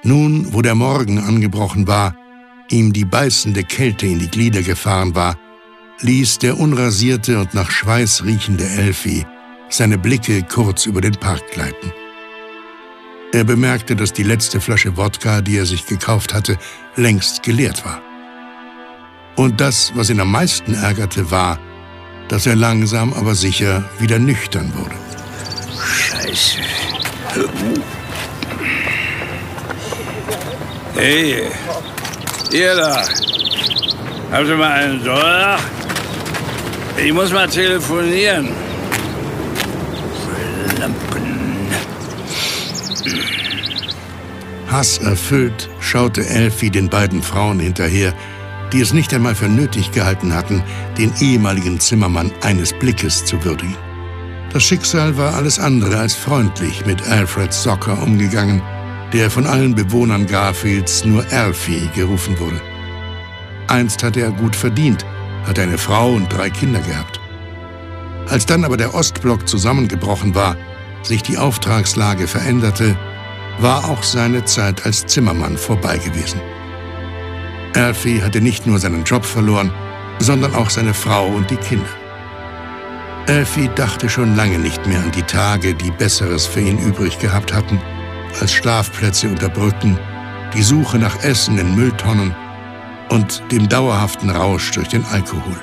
Nun, 0.02 0.52
wo 0.52 0.62
der 0.62 0.74
Morgen 0.74 1.18
angebrochen 1.18 1.86
war, 1.86 2.14
ihm 2.70 2.92
die 2.92 3.04
beißende 3.04 3.64
Kälte 3.64 4.06
in 4.06 4.18
die 4.18 4.28
Glieder 4.28 4.62
gefahren 4.62 5.14
war, 5.14 5.36
ließ 6.00 6.38
der 6.38 6.58
unrasierte 6.58 7.38
und 7.38 7.52
nach 7.52 7.70
Schweiß 7.70 8.24
riechende 8.24 8.66
Elfi 8.66 9.26
seine 9.68 9.98
Blicke 9.98 10.42
kurz 10.42 10.86
über 10.86 11.00
den 11.00 11.14
Park 11.14 11.42
gleiten. 11.52 11.92
Er 13.32 13.44
bemerkte, 13.44 13.94
dass 13.94 14.12
die 14.12 14.24
letzte 14.24 14.60
Flasche 14.60 14.96
Wodka, 14.96 15.40
die 15.42 15.58
er 15.58 15.66
sich 15.66 15.86
gekauft 15.86 16.34
hatte, 16.34 16.58
längst 16.96 17.42
geleert 17.42 17.84
war. 17.84 18.00
Und 19.36 19.60
das, 19.60 19.92
was 19.94 20.10
ihn 20.10 20.20
am 20.20 20.32
meisten 20.32 20.74
ärgerte, 20.74 21.30
war, 21.30 21.58
dass 22.28 22.46
er 22.46 22.56
langsam 22.56 23.12
aber 23.12 23.34
sicher 23.34 23.88
wieder 23.98 24.18
nüchtern 24.18 24.72
wurde. 24.74 24.96
Scheiße. 25.84 26.58
Hey, 30.94 31.44
ihr 32.52 32.74
da. 32.74 33.04
Haben 34.32 34.46
Sie 34.46 34.54
mal 34.54 34.72
einen 34.72 35.04
Dollar? 35.04 35.58
Ich 36.96 37.12
muss 37.12 37.32
mal 37.32 37.48
telefonieren. 37.48 38.48
Lampen. 40.78 41.68
Hasserfüllt 44.70 45.68
schaute 45.80 46.26
Elfie 46.26 46.70
den 46.70 46.88
beiden 46.88 47.22
Frauen 47.22 47.60
hinterher, 47.60 48.12
die 48.72 48.80
es 48.80 48.92
nicht 48.92 49.14
einmal 49.14 49.34
für 49.34 49.48
nötig 49.48 49.92
gehalten 49.92 50.34
hatten, 50.34 50.62
den 50.98 51.12
ehemaligen 51.20 51.80
Zimmermann 51.80 52.32
eines 52.42 52.72
Blickes 52.72 53.24
zu 53.24 53.42
würdigen. 53.44 53.76
Das 54.52 54.64
Schicksal 54.64 55.16
war 55.16 55.34
alles 55.34 55.60
andere 55.60 55.96
als 55.96 56.14
freundlich 56.14 56.84
mit 56.84 57.06
Alfred 57.08 57.52
Socker 57.52 58.02
umgegangen, 58.02 58.60
der 59.12 59.30
von 59.30 59.46
allen 59.46 59.74
Bewohnern 59.74 60.26
Garfields 60.26 61.04
nur 61.04 61.24
Alfie 61.32 61.88
gerufen 61.94 62.38
wurde. 62.38 62.60
Einst 63.68 64.02
hatte 64.02 64.20
er 64.20 64.30
gut 64.30 64.56
verdient, 64.56 65.04
hatte 65.46 65.62
eine 65.62 65.78
Frau 65.78 66.12
und 66.12 66.32
drei 66.32 66.50
Kinder 66.50 66.80
gehabt. 66.80 67.20
Als 68.28 68.46
dann 68.46 68.64
aber 68.64 68.76
der 68.76 68.94
Ostblock 68.94 69.48
zusammengebrochen 69.48 70.34
war, 70.34 70.56
sich 71.02 71.22
die 71.22 71.38
Auftragslage 71.38 72.26
veränderte, 72.26 72.96
war 73.58 73.88
auch 73.88 74.02
seine 74.02 74.44
Zeit 74.44 74.86
als 74.86 75.06
Zimmermann 75.06 75.56
vorbei 75.56 75.98
gewesen. 75.98 76.40
Alfie 77.74 78.22
hatte 78.22 78.40
nicht 78.40 78.66
nur 78.66 78.78
seinen 78.78 79.04
Job 79.04 79.24
verloren, 79.24 79.72
sondern 80.18 80.54
auch 80.54 80.70
seine 80.70 80.94
Frau 80.94 81.26
und 81.26 81.50
die 81.50 81.56
Kinder. 81.56 81.88
Alfie 83.28 83.70
dachte 83.74 84.08
schon 84.08 84.34
lange 84.34 84.58
nicht 84.58 84.86
mehr 84.86 84.98
an 84.98 85.12
die 85.12 85.22
Tage, 85.22 85.74
die 85.74 85.90
Besseres 85.90 86.46
für 86.46 86.60
ihn 86.60 86.78
übrig 86.78 87.18
gehabt 87.18 87.52
hatten, 87.52 87.80
als 88.40 88.52
Schlafplätze 88.52 89.28
unter 89.28 89.48
Brücken, 89.48 89.98
die 90.54 90.62
Suche 90.62 90.98
nach 90.98 91.22
Essen 91.22 91.58
in 91.58 91.74
Mülltonnen 91.74 92.34
und 93.08 93.42
dem 93.50 93.68
dauerhaften 93.68 94.30
Rausch 94.30 94.70
durch 94.72 94.88
den 94.88 95.04
Alkohol. 95.06 95.56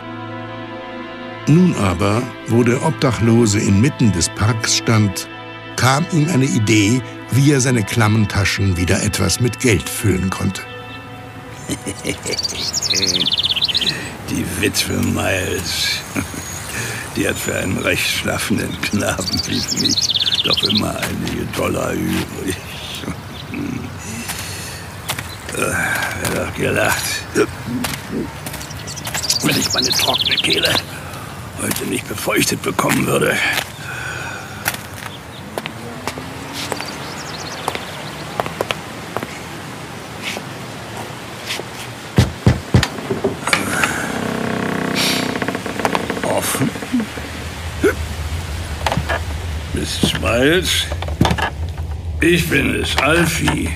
Nun 1.48 1.76
aber, 1.76 2.22
wo 2.48 2.64
der 2.64 2.86
Obdachlose 2.86 3.60
inmitten 3.60 4.12
des 4.12 4.28
Parks 4.30 4.78
stand, 4.78 5.28
kam 5.78 6.06
ihm 6.12 6.28
eine 6.30 6.46
Idee, 6.46 7.02
wie 7.32 7.52
er 7.52 7.62
seine 7.62 7.84
klammen 7.84 8.28
Taschen 8.28 8.76
wieder 8.76 9.02
etwas 9.02 9.40
mit 9.40 9.60
Geld 9.60 9.88
füllen 9.88 10.30
konnte. 10.30 10.62
Die 14.30 14.46
Witwe 14.60 14.98
Miles. 14.98 16.02
Die 17.16 17.28
hat 17.28 17.38
für 17.38 17.56
einen 17.56 17.78
rechtschaffenden 17.78 18.80
Knaben 18.82 19.42
wie 19.48 19.56
mich 19.80 20.27
doch 20.48 20.64
immer 20.64 20.96
einige 20.98 21.46
Dollar 21.58 21.92
übrig. 21.92 22.56
Wer 25.54 26.46
doch 26.46 26.54
gelacht. 26.56 27.04
Wenn 29.44 29.58
ich 29.58 29.74
meine 29.74 29.90
trockene 29.90 30.36
Kehle 30.36 30.74
heute 31.62 31.86
nicht 31.88 32.08
befeuchtet 32.08 32.62
bekommen 32.62 33.06
würde. 33.06 33.36
Offen. 46.24 46.70
Miles, 50.38 50.86
Ich 52.22 52.48
bin 52.48 52.76
es, 52.76 52.96
Alfie. 52.98 53.70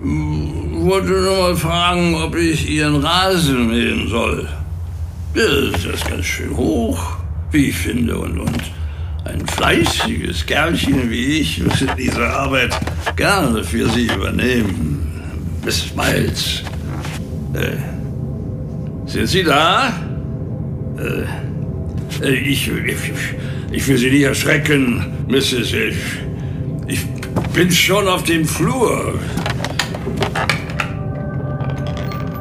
Wollte 0.00 1.08
nur 1.08 1.38
mal 1.38 1.56
fragen, 1.56 2.14
ob 2.16 2.36
ich 2.36 2.68
Ihren 2.68 2.96
Rasen 2.96 3.68
mähen 3.68 4.06
soll. 4.08 4.46
Das 5.34 5.84
ist 5.84 6.06
ganz 6.06 6.26
schön 6.26 6.54
hoch, 6.54 7.16
wie 7.50 7.68
ich 7.68 7.76
finde. 7.76 8.18
Und, 8.18 8.40
und 8.40 8.62
ein 9.24 9.46
fleißiges 9.46 10.44
Kerlchen 10.44 11.10
wie 11.10 11.40
ich 11.40 11.58
müsste 11.60 11.86
diese 11.96 12.28
Arbeit 12.28 12.78
gerne 13.16 13.64
für 13.64 13.88
Sie 13.88 14.06
übernehmen. 14.06 15.22
Mrs. 15.64 15.94
Miles. 15.96 16.62
Äh, 17.54 17.76
sind 19.06 19.26
Sie 19.28 19.44
da? 19.44 19.94
Äh, 20.98 22.22
äh, 22.22 22.34
ich, 22.34 22.68
ich, 22.68 23.12
ich 23.70 23.86
will 23.86 23.98
Sie 23.98 24.10
nicht 24.10 24.22
erschrecken, 24.22 25.26
Mrs. 25.28 25.72
Ich, 25.72 25.96
ich 26.86 27.06
bin 27.54 27.70
schon 27.70 28.08
auf 28.08 28.24
dem 28.24 28.44
Flur. 28.44 29.18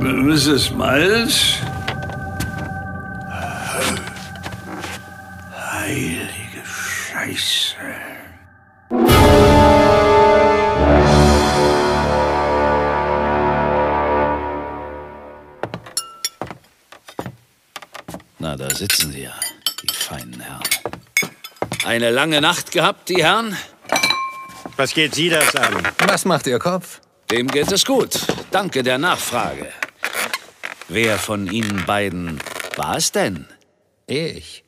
Mrs. 0.01 0.71
Miles? 0.75 1.59
Eine 21.89 22.11
lange 22.11 22.39
Nacht 22.39 22.71
gehabt, 22.71 23.09
die 23.09 23.23
Herren? 23.23 23.57
Was 24.77 24.93
geht 24.93 25.15
Sie 25.15 25.27
das 25.27 25.55
an? 25.55 25.73
Was 26.05 26.23
macht 26.23 26.45
Ihr 26.45 26.59
Kopf? 26.59 27.01
Dem 27.31 27.47
geht 27.47 27.71
es 27.71 27.83
gut. 27.83 28.11
Danke 28.51 28.83
der 28.83 28.99
Nachfrage. 28.99 29.65
Wer 30.87 31.17
von 31.17 31.47
Ihnen 31.47 31.87
beiden 31.87 32.39
war 32.75 32.97
es 32.97 33.11
denn? 33.11 33.47
Ich. 34.05 34.63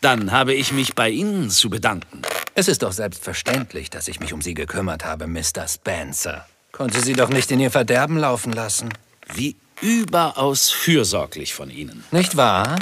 Dann 0.00 0.32
habe 0.32 0.54
ich 0.54 0.72
mich 0.72 0.94
bei 0.94 1.10
Ihnen 1.10 1.50
zu 1.50 1.68
bedanken. 1.68 2.22
Es 2.54 2.68
ist 2.68 2.82
doch 2.82 2.92
selbstverständlich, 2.92 3.90
dass 3.90 4.08
ich 4.08 4.18
mich 4.20 4.32
um 4.32 4.40
Sie 4.40 4.54
gekümmert 4.54 5.04
habe, 5.04 5.26
Mr. 5.26 5.68
Spencer. 5.68 6.46
Konnte 6.72 7.02
Sie 7.02 7.12
doch 7.12 7.28
nicht 7.28 7.50
in 7.50 7.60
Ihr 7.60 7.70
Verderben 7.70 8.16
laufen 8.16 8.54
lassen. 8.54 8.88
Wie 9.34 9.56
überaus 9.82 10.70
fürsorglich 10.70 11.52
von 11.52 11.68
Ihnen. 11.68 12.02
Nicht 12.12 12.38
wahr? 12.38 12.78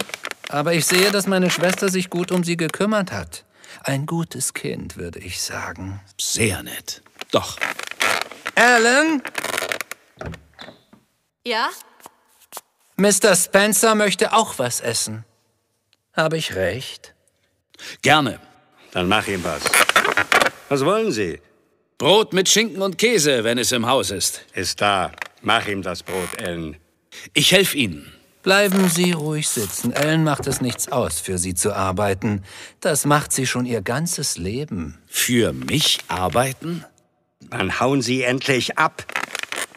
Aber 0.49 0.75
ich 0.75 0.87
sehe, 0.87 1.11
dass 1.11 1.27
meine 1.27 1.51
Schwester 1.51 1.89
sich 1.89 2.09
gut 2.09 2.31
um 2.31 2.45
Sie 2.45 2.57
gekümmert 2.57 3.11
hat. 3.11 3.45
Ein 3.87 4.07
gutes 4.07 4.55
Kind, 4.55 4.97
würde 4.97 5.19
ich 5.19 5.43
sagen. 5.43 6.01
Sehr 6.19 6.63
nett. 6.63 7.03
Doch. 7.31 7.59
Alan? 8.55 9.23
Ja? 11.47 11.69
Mr. 12.97 13.37
Spencer 13.37 13.95
möchte 13.95 14.33
auch 14.33 14.59
was 14.59 14.81
essen. 14.81 15.27
Habe 16.15 16.39
ich 16.39 16.55
recht? 16.55 17.15
Gerne. 18.01 18.41
Dann 18.93 19.07
mach 19.07 19.27
ihm 19.27 19.45
was. 19.45 19.65
Was 20.71 20.83
wollen 20.83 21.13
Sie? 21.13 21.43
Brot 21.99 22.33
mit 22.33 22.49
Schinken 22.49 22.81
und 22.81 22.97
Käse, 22.97 23.45
wenn 23.45 23.59
es 23.59 23.71
im 23.71 23.85
Haus 23.85 24.11
ist. 24.11 24.47
Ist 24.55 24.81
da. 24.81 25.13
Mach 25.43 25.67
ihm 25.67 25.83
das 25.83 26.03
Brot, 26.03 26.41
Ellen. 26.41 26.79
Ich 27.35 27.53
helfe 27.53 27.77
Ihnen. 27.77 28.14
Bleiben 28.45 28.91
Sie 28.91 29.13
ruhig 29.13 29.49
sitzen. 29.49 29.91
Ellen 29.95 30.23
macht 30.23 30.47
es 30.47 30.61
nichts 30.61 30.93
aus, 30.93 31.19
für 31.19 31.39
Sie 31.39 31.55
zu 31.55 31.75
arbeiten. 31.75 32.45
Das 32.81 33.07
macht 33.07 33.33
sie 33.33 33.47
schon 33.47 33.65
ihr 33.65 33.81
ganzes 33.81 34.37
Leben. 34.37 34.99
Für 35.07 35.55
mich 35.55 36.01
arbeiten? 36.09 36.85
Dann 37.41 37.81
hauen 37.81 38.03
Sie 38.03 38.23
endlich 38.23 38.77
ab. 38.77 39.07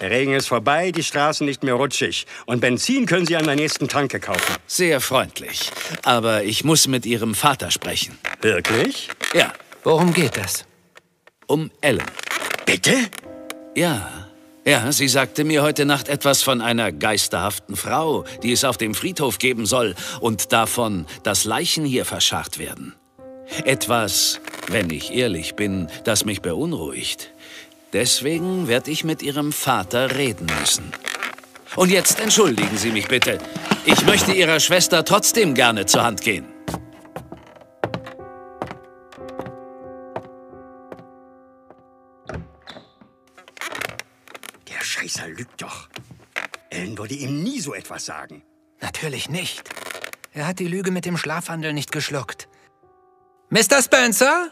Der 0.02 0.12
Regen 0.12 0.34
ist 0.34 0.48
vorbei, 0.48 0.92
die 0.92 1.02
Straßen 1.02 1.48
nicht 1.48 1.64
mehr 1.64 1.76
rutschig. 1.76 2.28
Und 2.46 2.60
Benzin 2.60 3.06
können 3.06 3.26
Sie 3.26 3.38
an 3.38 3.46
der 3.46 3.56
nächsten 3.56 3.88
Tanke 3.88 4.20
kaufen. 4.20 4.58
Sehr 4.68 5.00
freundlich. 5.00 5.72
Aber 6.04 6.44
ich 6.44 6.66
muss 6.66 6.88
mit 6.88 7.06
Ihrem 7.06 7.36
Vater 7.36 7.72
sprechen. 7.72 8.18
Wirklich? 8.42 9.10
Ja. 9.34 9.54
Worum 9.86 10.14
geht 10.14 10.38
es? 10.38 10.66
Um 11.48 11.72
Ellen. 11.80 12.04
Bitte? 12.66 12.98
Ja. 13.76 14.27
Ja, 14.68 14.92
sie 14.92 15.08
sagte 15.08 15.46
mir 15.46 15.64
heute 15.64 15.86
Nacht 15.86 16.10
etwas 16.10 16.44
von 16.44 16.60
einer 16.60 16.92
geisterhaften 16.92 17.78
Frau, 17.78 18.26
die 18.44 18.52
es 18.52 18.66
auf 18.66 18.76
dem 18.76 18.96
Friedhof 18.96 19.40
geben 19.40 19.66
soll 19.66 19.96
und 20.20 20.52
davon, 20.52 21.06
dass 21.24 21.46
Leichen 21.46 21.86
hier 21.86 22.04
verscharrt 22.04 22.60
werden. 22.60 22.94
Etwas, 23.64 24.42
wenn 24.68 24.90
ich 24.90 25.14
ehrlich 25.14 25.56
bin, 25.56 25.88
das 26.04 26.26
mich 26.26 26.42
beunruhigt. 26.42 27.32
Deswegen 27.94 28.68
werde 28.68 28.92
ich 28.92 29.06
mit 29.06 29.22
Ihrem 29.22 29.54
Vater 29.54 30.18
reden 30.18 30.48
müssen. 30.60 30.92
Und 31.78 31.90
jetzt 31.90 32.20
entschuldigen 32.20 32.76
Sie 32.76 32.92
mich 32.92 33.08
bitte. 33.08 33.38
Ich 33.86 34.06
möchte 34.06 34.34
Ihrer 34.34 34.60
Schwester 34.60 35.06
trotzdem 35.06 35.54
gerne 35.54 35.86
zur 35.86 36.04
Hand 36.04 36.20
gehen. 36.20 36.57
Scheißer 45.08 45.30
lügt 45.30 45.62
doch. 45.62 45.88
Ellen 46.70 46.98
würde 46.98 47.14
ihm 47.14 47.42
nie 47.42 47.62
so 47.62 47.74
etwas 47.74 48.06
sagen. 48.06 48.44
Natürlich 48.82 49.30
nicht. 49.30 49.70
Er 50.34 50.48
hat 50.48 50.60
die 50.60 50.68
Lüge 50.68 50.92
mit 50.92 51.06
dem 51.06 51.18
Schlafwandel 51.18 51.72
nicht 51.72 51.94
geschluckt. 51.94 52.50
Mr. 53.50 53.82
Spencer? 53.82 54.50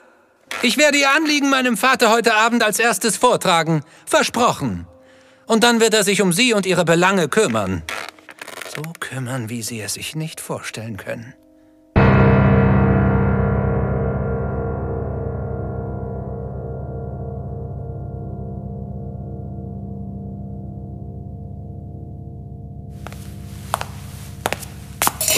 Ich 0.61 0.77
werde 0.77 0.97
Ihr 0.97 1.11
Anliegen 1.11 1.49
meinem 1.49 1.75
Vater 1.75 2.09
heute 2.09 2.35
Abend 2.35 2.63
als 2.63 2.79
erstes 2.79 3.17
vortragen. 3.17 3.83
Versprochen. 4.05 4.87
Und 5.45 5.63
dann 5.65 5.81
wird 5.81 5.93
er 5.93 6.05
sich 6.05 6.21
um 6.21 6.31
Sie 6.31 6.53
und 6.53 6.65
Ihre 6.65 6.85
Belange 6.85 7.27
kümmern. 7.27 7.83
So 8.73 8.81
kümmern, 8.99 9.49
wie 9.49 9.61
Sie 9.61 9.81
es 9.81 9.95
sich 9.95 10.15
nicht 10.15 10.39
vorstellen 10.39 10.95
können. 10.95 11.33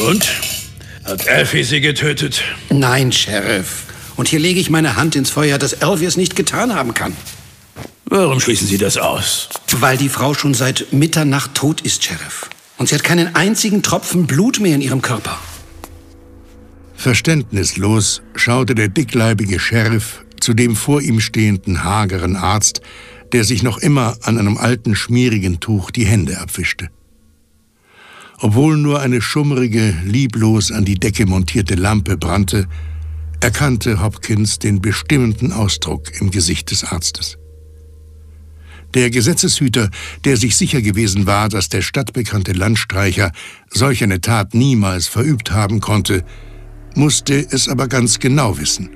Und? 0.08 0.32
Hat 1.04 1.28
Alfie 1.28 1.64
sie 1.64 1.82
getötet? 1.82 2.42
Nein, 2.70 3.12
Sheriff. 3.12 3.84
Und 4.16 4.30
hier 4.30 4.40
lege 4.40 4.58
ich 4.58 4.70
meine 4.70 4.96
Hand 4.96 5.18
ins 5.18 5.30
Feuer, 5.30 5.58
dass 5.58 5.82
Alfie 5.82 6.06
es 6.06 6.16
nicht 6.16 6.38
getan 6.38 6.74
haben 6.74 6.94
kann. 6.94 7.12
Warum 8.06 8.40
schließen 8.40 8.68
Sie 8.68 8.78
das 8.78 8.96
aus? 8.96 9.50
Weil 9.74 9.98
die 9.98 10.08
Frau 10.08 10.34
schon 10.34 10.54
seit 10.54 10.94
Mitternacht 10.94 11.56
tot 11.56 11.82
ist, 11.82 12.06
Sheriff. 12.06 12.50
Und 12.78 12.88
sie 12.88 12.96
hat 12.96 13.04
keinen 13.04 13.36
einzigen 13.36 13.84
Tropfen 13.84 14.28
Blut 14.28 14.62
mehr 14.62 14.76
in 14.76 14.82
ihrem 14.82 15.02
Körper. 15.02 15.38
Verständnislos 16.96 18.22
schaute 18.34 18.76
der 18.76 18.88
dickleibige 18.88 19.60
Sheriff 19.60 20.24
zu 20.40 20.54
dem 20.54 20.78
vor 20.78 21.02
ihm 21.02 21.20
stehenden 21.20 21.84
hageren 21.84 22.38
Arzt, 22.38 22.80
der 23.34 23.44
sich 23.44 23.62
noch 23.62 23.78
immer 23.78 24.16
an 24.22 24.38
einem 24.38 24.58
alten 24.58 24.96
schmierigen 24.96 25.60
Tuch 25.60 25.92
die 25.92 26.06
Hände 26.06 26.40
abwischte. 26.40 26.90
Obwohl 28.40 28.78
nur 28.78 29.00
eine 29.00 29.20
schummrige, 29.20 29.96
lieblos 30.06 30.72
an 30.72 30.86
die 30.86 30.96
Decke 30.96 31.26
montierte 31.26 31.74
Lampe 31.74 32.18
brannte, 32.18 32.68
erkannte 33.40 34.02
Hopkins 34.02 34.60
den 34.60 34.80
bestimmenden 34.80 35.52
Ausdruck 35.52 36.20
im 36.22 36.30
Gesicht 36.30 36.70
des 36.70 36.84
Arztes. 36.84 37.38
Der 38.94 39.10
Gesetzeshüter, 39.10 39.90
der 40.24 40.38
sich 40.38 40.56
sicher 40.56 40.82
gewesen 40.82 41.26
war, 41.26 41.50
dass 41.50 41.70
der 41.70 41.82
stadtbekannte 41.82 42.54
Landstreicher 42.54 43.32
solch 43.70 44.04
eine 44.04 44.22
Tat 44.22 44.54
niemals 44.54 45.08
verübt 45.08 45.52
haben 45.52 45.82
konnte, 45.82 46.24
musste 46.96 47.36
es 47.36 47.68
aber 47.68 47.88
ganz 47.88 48.20
genau 48.20 48.58
wissen. 48.58 48.90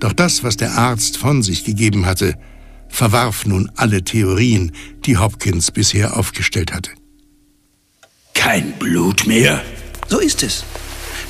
Doch 0.00 0.12
das, 0.12 0.42
was 0.42 0.56
der 0.56 0.72
Arzt 0.72 1.16
von 1.16 1.42
sich 1.42 1.64
gegeben 1.64 2.06
hatte, 2.06 2.34
verwarf 2.88 3.46
nun 3.46 3.70
alle 3.76 4.02
Theorien, 4.02 4.72
die 5.06 5.16
Hopkins 5.16 5.70
bisher 5.70 6.16
aufgestellt 6.16 6.72
hatte. 6.72 6.90
Kein 8.34 8.72
Blut 8.72 9.26
mehr? 9.26 9.62
So 10.08 10.18
ist 10.18 10.42
es. 10.42 10.64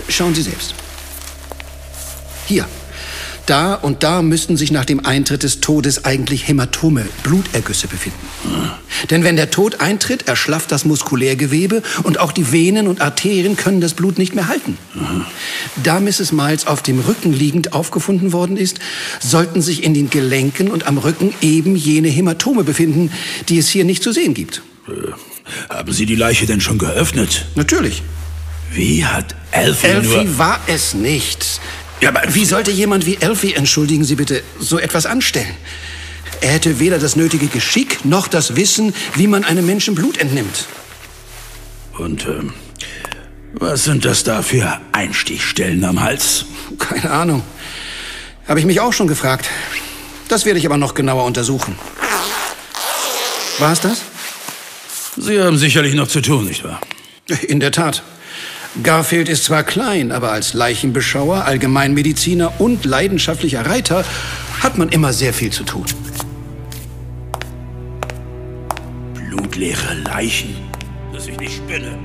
Schauen 0.09 0.35
Sie 0.35 0.43
selbst. 0.43 0.75
Hier. 2.47 2.67
Da 3.47 3.75
und 3.75 4.05
da 4.05 4.23
müssten 4.23 4.57
sich 4.57 4.71
nach 4.71 4.85
dem 4.85 5.05
Eintritt 5.05 5.43
des 5.43 5.61
Todes 5.61 6.05
eigentlich 6.05 6.47
Hämatome, 6.47 7.05
Blutergüsse 7.25 7.89
befinden. 7.89 8.27
Denn 9.11 9.25
wenn 9.25 9.35
der 9.35 9.51
Tod 9.51 9.81
eintritt, 9.81 10.29
erschlafft 10.29 10.71
das 10.71 10.85
Muskulärgewebe 10.85 11.83
und 12.05 12.19
auch 12.19 12.31
die 12.31 12.53
Venen 12.53 12.87
und 12.87 13.01
Arterien 13.01 13.57
können 13.57 13.81
das 13.81 13.95
Blut 13.95 14.17
nicht 14.17 14.35
mehr 14.35 14.47
halten. 14.47 14.79
Da 15.83 15.99
Mrs. 15.99 16.31
Miles 16.31 16.69
auf 16.69 16.83
dem 16.83 17.01
Rücken 17.01 17.33
liegend 17.33 17.73
aufgefunden 17.73 18.33
worden 18.33 18.57
ist, 18.57 18.79
sollten 19.21 19.61
sich 19.61 19.83
in 19.83 19.93
den 19.93 20.09
Gelenken 20.09 20.71
und 20.71 20.87
am 20.87 20.99
Rücken 20.99 21.35
eben 21.41 21.75
jene 21.75 22.09
Hämatome 22.09 22.63
befinden, 22.63 23.11
die 23.49 23.59
es 23.59 23.69
hier 23.69 23.85
nicht 23.85 24.05
zu 24.05 24.13
sehen 24.13 24.35
gibt. 24.35 24.63
Haben 25.69 25.93
Sie 25.93 26.07
die 26.07 26.17
Leiche 26.17 26.47
denn 26.47 26.61
schon 26.61 26.79
geöffnet? 26.79 27.47
Natürlich. 27.55 28.03
Wie 28.73 29.05
hat 29.05 29.35
Alfie, 29.51 29.89
nur... 29.89 29.97
Elfie 29.97 30.39
war 30.39 30.61
es 30.67 30.95
nicht. 30.95 31.61
Ja, 32.01 32.09
aber 32.09 32.23
wie 32.35 32.45
sollte 32.45 32.71
jemand 32.71 33.07
wie 33.07 33.17
Elfie, 33.21 33.55
entschuldigen 33.55 34.05
Sie 34.05 34.17
bitte, 34.17 34.43
so 34.59 34.79
etwas 34.79 35.07
anstellen? 35.07 35.55
Er 36.41 36.55
hätte 36.55 36.81
weder 36.81 36.99
das 36.99 37.15
nötige 37.15 37.47
Geschick 37.47 38.05
noch 38.05 38.27
das 38.27 38.57
Wissen, 38.57 38.95
wie 39.15 39.29
man 39.29 39.45
einem 39.45 39.65
Menschen 39.65 39.95
Blut 39.95 40.19
entnimmt. 40.19 40.67
Und 41.97 42.27
ähm, 42.27 42.53
was 43.55 43.85
sind 43.85 44.05
das 44.05 44.25
da 44.25 44.43
für 44.43 44.81
Einstichstellen 44.93 45.85
am 45.85 46.01
Hals? 46.01 46.47
Keine 46.79 47.11
Ahnung. 47.11 47.43
Habe 48.49 48.59
ich 48.59 48.67
mich 48.67 48.81
auch 48.81 48.93
schon 48.93 49.07
gefragt. 49.07 49.49
Das 50.29 50.45
werde 50.45 50.59
ich 50.59 50.67
aber 50.67 50.79
noch 50.79 50.95
genauer 50.95 51.25
untersuchen. 51.25 51.79
War 53.59 53.73
es 53.73 53.81
das? 53.81 54.03
Sie 55.17 55.43
haben 55.43 55.59
sicherlich 55.59 55.95
noch 55.95 56.09
zu 56.09 56.23
tun, 56.23 56.47
nicht 56.47 56.65
wahr? 56.65 56.81
In 57.49 57.61
der 57.61 57.71
Tat. 57.71 58.03
Garfield 58.83 59.29
ist 59.29 59.45
zwar 59.45 59.63
klein, 59.63 60.11
aber 60.11 60.33
als 60.33 60.55
Leichenbeschauer, 60.55 61.45
Allgemeinmediziner 61.45 62.59
und 62.59 62.87
leidenschaftlicher 62.87 63.67
Reiter 63.67 64.07
hat 64.61 64.79
man 64.79 64.89
immer 64.89 65.13
sehr 65.13 65.35
viel 65.35 65.51
zu 65.51 65.65
tun. 65.65 65.85
Blutleere 69.13 69.95
Leichen, 70.05 70.57
dass 71.13 71.27
ich 71.27 71.39
nicht 71.39 71.57
spinne. 71.57 71.99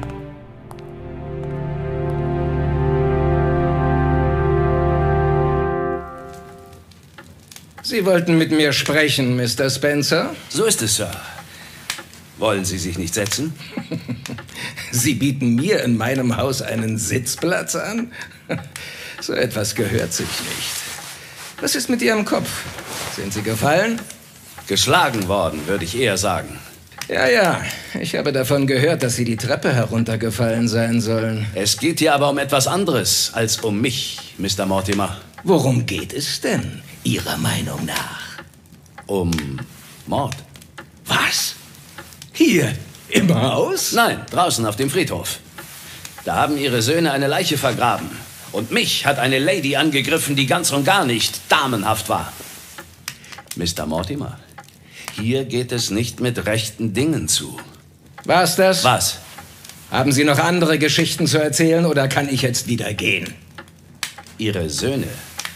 Sie 7.84 8.03
wollten 8.03 8.38
mit 8.38 8.51
mir 8.51 8.74
sprechen, 8.74 9.38
Mr. 9.38 9.70
Spencer? 9.70 10.36
So 10.49 10.66
ist 10.66 10.82
es, 10.82 10.97
Sir. 10.97 11.10
Wollen 12.38 12.66
Sie 12.66 12.78
sich 12.78 12.98
nicht 12.98 13.14
setzen? 13.14 13.54
Sie 14.92 15.16
bieten 15.16 15.56
mir 15.56 15.84
in 15.84 15.98
meinem 15.98 16.38
Haus 16.38 16.62
einen 16.62 16.98
Sitzplatz 16.98 17.76
an? 17.76 18.12
So 19.20 19.34
etwas 19.34 19.74
gehört 19.74 20.14
sich 20.14 20.28
nicht. 20.28 20.70
Was 21.60 21.74
ist 21.74 21.90
mit 21.90 22.04
Ihrem 22.04 22.24
Kopf? 22.24 22.48
Sind 23.16 23.34
Sie 23.34 23.42
gefallen? 23.42 24.00
Geschlagen 24.68 25.28
worden, 25.28 25.66
würde 25.66 25.86
ich 25.86 25.98
eher 25.98 26.18
sagen. 26.18 26.60
Ja, 27.08 27.28
ja. 27.28 27.62
Ich 28.00 28.16
habe 28.16 28.32
davon 28.32 28.68
gehört, 28.68 29.02
dass 29.02 29.16
Sie 29.16 29.26
die 29.26 29.38
Treppe 29.38 29.74
heruntergefallen 29.74 30.68
sein 30.68 31.02
sollen. 31.02 31.48
Es 31.56 31.78
geht 31.78 31.98
hier 31.98 32.14
aber 32.14 32.30
um 32.30 32.38
etwas 32.38 32.68
anderes 32.68 33.32
als 33.34 33.58
um 33.58 33.82
mich, 33.82 34.36
Mr. 34.38 34.68
Mortimer. 34.68 35.18
Worum 35.44 35.88
geht 35.88 36.14
es 36.14 36.42
denn, 36.42 36.84
Ihrer 37.04 37.38
Meinung 37.38 37.86
nach? 37.86 38.44
Um 39.08 39.32
Mord. 40.06 40.36
Was? 41.06 41.57
Hier 42.38 42.72
im 43.10 43.34
Haus? 43.34 43.94
Nein, 43.94 44.22
draußen 44.30 44.64
auf 44.68 44.76
dem 44.76 44.92
Friedhof. 44.92 45.40
Da 46.24 46.36
haben 46.36 46.56
Ihre 46.56 46.84
Söhne 46.84 47.12
eine 47.12 47.26
Leiche 47.26 47.58
vergraben. 47.58 48.12
Und 48.52 48.70
mich 48.70 49.08
hat 49.08 49.18
eine 49.18 49.40
Lady 49.40 49.76
angegriffen, 49.76 50.36
die 50.36 50.46
ganz 50.46 50.70
und 50.72 50.86
gar 50.86 51.04
nicht 51.04 51.42
damenhaft 51.50 52.10
war. 52.10 52.32
Mr. 53.56 53.88
Mortimer, 53.88 54.38
hier 55.20 55.46
geht 55.46 55.72
es 55.72 55.90
nicht 55.90 56.20
mit 56.20 56.46
rechten 56.46 56.94
Dingen 56.94 57.28
zu. 57.28 57.60
War's 58.24 58.56
das? 58.56 58.84
Was? 58.84 59.18
Haben 59.90 60.12
Sie 60.12 60.24
noch 60.24 60.38
andere 60.38 60.78
Geschichten 60.78 61.26
zu 61.26 61.40
erzählen 61.40 61.88
oder 61.88 62.08
kann 62.08 62.30
ich 62.30 62.44
jetzt 62.44 62.68
wieder 62.68 62.94
gehen? 62.94 63.34
Ihre 64.38 64.70
Söhne, 64.70 65.08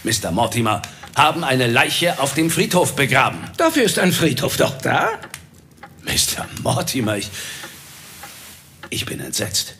Mr. 0.02 0.32
Mortimer, 0.32 0.82
haben 1.14 1.44
eine 1.44 1.68
Leiche 1.68 2.18
auf 2.18 2.34
dem 2.34 2.50
Friedhof 2.50 2.96
begraben. 2.96 3.38
Dafür 3.56 3.84
ist 3.84 4.00
ein 4.00 4.10
Friedhof 4.10 4.56
doch 4.56 4.76
da. 4.78 5.10
Mr. 6.04 6.46
Mortimer, 6.62 7.16
ich. 7.16 7.30
Ich 8.90 9.06
bin 9.06 9.20
entsetzt. 9.20 9.74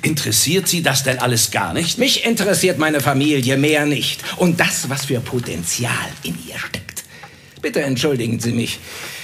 Interessiert 0.00 0.68
Sie 0.68 0.82
das 0.82 1.02
denn 1.02 1.18
alles 1.18 1.50
gar 1.50 1.74
nicht? 1.74 1.98
Mich 1.98 2.24
interessiert 2.24 2.78
meine 2.78 3.00
Familie 3.00 3.58
mehr 3.58 3.84
nicht. 3.84 4.22
Und 4.38 4.58
das, 4.58 4.88
was 4.88 5.04
für 5.06 5.20
Potenzial 5.20 6.08
in 6.22 6.38
ihr 6.48 6.58
steckt. 6.58 7.04
Bitte 7.60 7.82
entschuldigen 7.82 8.40
Sie 8.40 8.52
mich. 8.52 8.80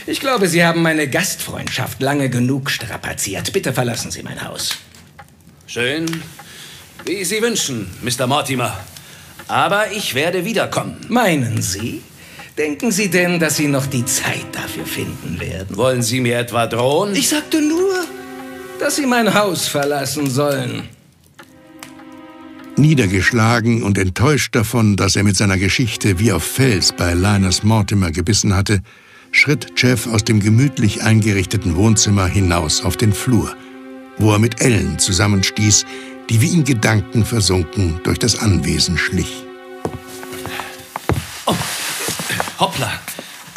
Ich 0.06 0.20
glaube, 0.20 0.48
Sie 0.48 0.64
haben 0.64 0.82
meine 0.82 1.08
Gastfreundschaft 1.08 2.02
lange 2.02 2.28
genug 2.28 2.70
strapaziert. 2.70 3.52
Bitte 3.52 3.72
verlassen 3.72 4.10
Sie 4.10 4.22
mein 4.22 4.44
Haus. 4.44 4.76
Schön, 5.66 6.22
wie 7.04 7.24
Sie 7.24 7.40
wünschen, 7.40 7.90
Mr. 8.02 8.26
Mortimer. 8.26 8.78
Aber 9.48 9.92
ich 9.92 10.14
werde 10.14 10.44
wiederkommen. 10.44 10.98
Meinen 11.08 11.62
Sie? 11.62 12.02
Denken 12.58 12.90
Sie 12.90 13.08
denn, 13.08 13.38
dass 13.38 13.56
Sie 13.56 13.68
noch 13.68 13.86
die 13.86 14.04
Zeit 14.04 14.46
dafür 14.50 14.84
finden 14.84 15.38
werden? 15.38 15.76
Wollen 15.76 16.02
Sie 16.02 16.20
mir 16.20 16.38
etwa 16.38 16.66
drohen? 16.66 17.14
Ich 17.14 17.28
sagte 17.28 17.62
nur, 17.62 18.04
dass 18.80 18.96
Sie 18.96 19.06
mein 19.06 19.32
Haus 19.32 19.68
verlassen 19.68 20.28
sollen. 20.28 20.82
Niedergeschlagen 22.76 23.84
und 23.84 23.96
enttäuscht 23.96 24.56
davon, 24.56 24.96
dass 24.96 25.14
er 25.14 25.22
mit 25.22 25.36
seiner 25.36 25.56
Geschichte 25.56 26.18
wie 26.18 26.32
auf 26.32 26.42
Fels 26.42 26.92
bei 26.92 27.14
Linus 27.14 27.62
Mortimer 27.62 28.10
gebissen 28.10 28.56
hatte, 28.56 28.82
schritt 29.30 29.68
Jeff 29.76 30.08
aus 30.08 30.24
dem 30.24 30.40
gemütlich 30.40 31.04
eingerichteten 31.04 31.76
Wohnzimmer 31.76 32.26
hinaus 32.26 32.84
auf 32.84 32.96
den 32.96 33.12
Flur, 33.12 33.54
wo 34.18 34.32
er 34.32 34.40
mit 34.40 34.60
Ellen 34.60 34.98
zusammenstieß, 34.98 35.86
die 36.28 36.40
wie 36.40 36.52
in 36.54 36.64
Gedanken 36.64 37.24
versunken 37.24 38.00
durch 38.02 38.18
das 38.18 38.40
Anwesen 38.40 38.98
schlich. 38.98 39.44
Oh, 41.46 41.54
hoppla. 42.58 42.92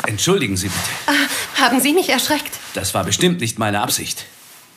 Entschuldigen 0.07 0.57
Sie 0.57 0.67
bitte. 0.67 0.89
Ah, 1.07 1.61
haben 1.61 1.79
Sie 1.79 1.93
mich 1.93 2.09
erschreckt? 2.09 2.59
Das 2.73 2.93
war 2.93 3.03
bestimmt 3.03 3.39
nicht 3.41 3.59
meine 3.59 3.81
Absicht. 3.81 4.25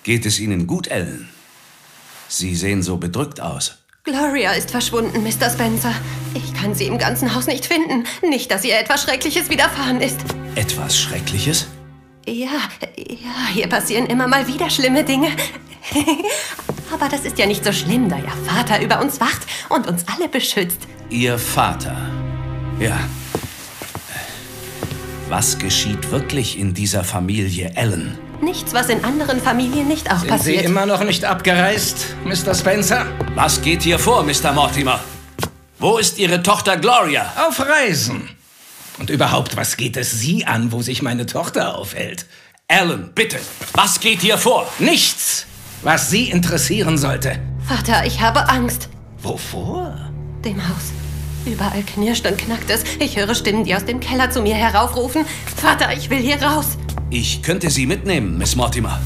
Geht 0.03 0.27
es 0.27 0.39
Ihnen 0.39 0.67
gut, 0.67 0.89
Ellen? 0.89 1.29
Sie 2.29 2.55
sehen 2.55 2.83
so 2.83 2.97
bedrückt 2.97 3.41
aus. 3.41 3.79
Gloria 4.05 4.53
ist 4.53 4.71
verschwunden, 4.71 5.23
Mr. 5.23 5.49
Spencer. 5.49 5.95
Ich 6.35 6.53
kann 6.53 6.75
sie 6.75 6.87
im 6.87 6.99
ganzen 6.99 7.35
Haus 7.35 7.47
nicht 7.47 7.65
finden. 7.65 8.05
Nicht, 8.23 8.51
dass 8.51 8.63
ihr 8.65 8.79
etwas 8.79 9.03
Schreckliches 9.05 9.49
widerfahren 9.49 10.03
ist. 10.03 10.21
Etwas 10.57 10.99
Schreckliches? 10.99 11.69
Ja, 12.27 12.51
ja, 12.97 13.47
hier 13.53 13.67
passieren 13.67 14.07
immer 14.07 14.27
mal 14.27 14.47
wieder 14.47 14.69
schlimme 14.69 15.05
Dinge. 15.05 15.29
Aber 16.93 17.09
das 17.09 17.21
ist 17.21 17.39
ja 17.39 17.47
nicht 17.47 17.65
so 17.65 17.73
schlimm, 17.73 18.11
da 18.11 18.19
Ihr 18.19 18.33
Vater 18.47 18.83
über 18.83 19.01
uns 19.01 19.21
wacht 19.21 19.47
und 19.71 19.87
uns 19.87 20.05
alle 20.07 20.29
beschützt. 20.29 20.81
Ihr 21.09 21.39
Vater? 21.39 21.97
Ja. 22.79 22.99
Was 25.29 25.59
geschieht 25.59 26.11
wirklich 26.11 26.59
in 26.59 26.75
dieser 26.75 27.03
Familie 27.03 27.71
Ellen? 27.75 28.19
Nichts, 28.43 28.75
was 28.75 28.91
in 28.91 29.03
anderen 29.05 29.41
Familien 29.41 29.89
nicht 29.89 30.11
auch 30.13 30.19
Sind 30.19 30.29
passiert. 30.29 30.61
Sie 30.61 30.65
immer 30.67 30.85
noch 30.85 31.03
nicht 31.03 31.25
abgereist, 31.25 32.15
Mr. 32.25 32.55
Spencer? 32.55 33.07
Was 33.35 33.63
geht 33.63 33.83
hier 33.83 33.99
vor, 33.99 34.23
Mr. 34.23 34.53
Mortimer? 34.53 35.01
Wo 35.79 35.97
ist 35.97 36.19
Ihre 36.19 36.43
Tochter 36.43 36.77
Gloria? 36.77 37.33
Auf 37.49 37.59
Reisen. 37.61 38.29
Und 38.99 39.09
überhaupt, 39.09 39.57
was 39.57 39.77
geht 39.77 39.97
es 39.97 40.13
Sie 40.21 40.45
an, 40.45 40.73
wo 40.73 40.83
sich 40.83 41.01
meine 41.01 41.25
Tochter 41.27 41.79
aufhält? 41.79 42.27
Ellen, 42.69 43.11
bitte, 43.15 43.39
was 43.73 44.01
geht 44.01 44.21
hier 44.21 44.37
vor? 44.37 44.71
Nichts, 44.79 45.47
was 45.83 46.11
Sie 46.11 46.29
interessieren 46.31 46.99
sollte. 46.99 47.39
Vater, 47.67 48.05
ich 48.07 48.21
habe 48.21 48.49
Angst. 48.49 48.89
Wovor? 49.23 49.97
Dem 50.45 50.63
Haus. 50.69 50.93
Überall 51.47 51.83
knirscht 51.83 52.27
und 52.27 52.39
knackt 52.39 52.71
es. 52.71 52.85
Ich 52.99 53.17
höre 53.17 53.35
Stimmen, 53.35 53.65
die 53.65 53.75
aus 53.75 53.85
dem 53.85 54.01
Keller 54.01 54.31
zu 54.31 54.41
mir 54.41 54.55
heraufrufen. 54.55 55.25
Vater, 55.57 55.93
ich 55.97 56.11
will 56.11 56.19
hier 56.19 56.43
raus. 56.43 56.79
Ich 57.11 57.43
könnte 57.43 57.71
Sie 57.71 57.87
mitnehmen, 57.87 58.39
Miss 58.39 58.57
Mortimer. 58.57 59.01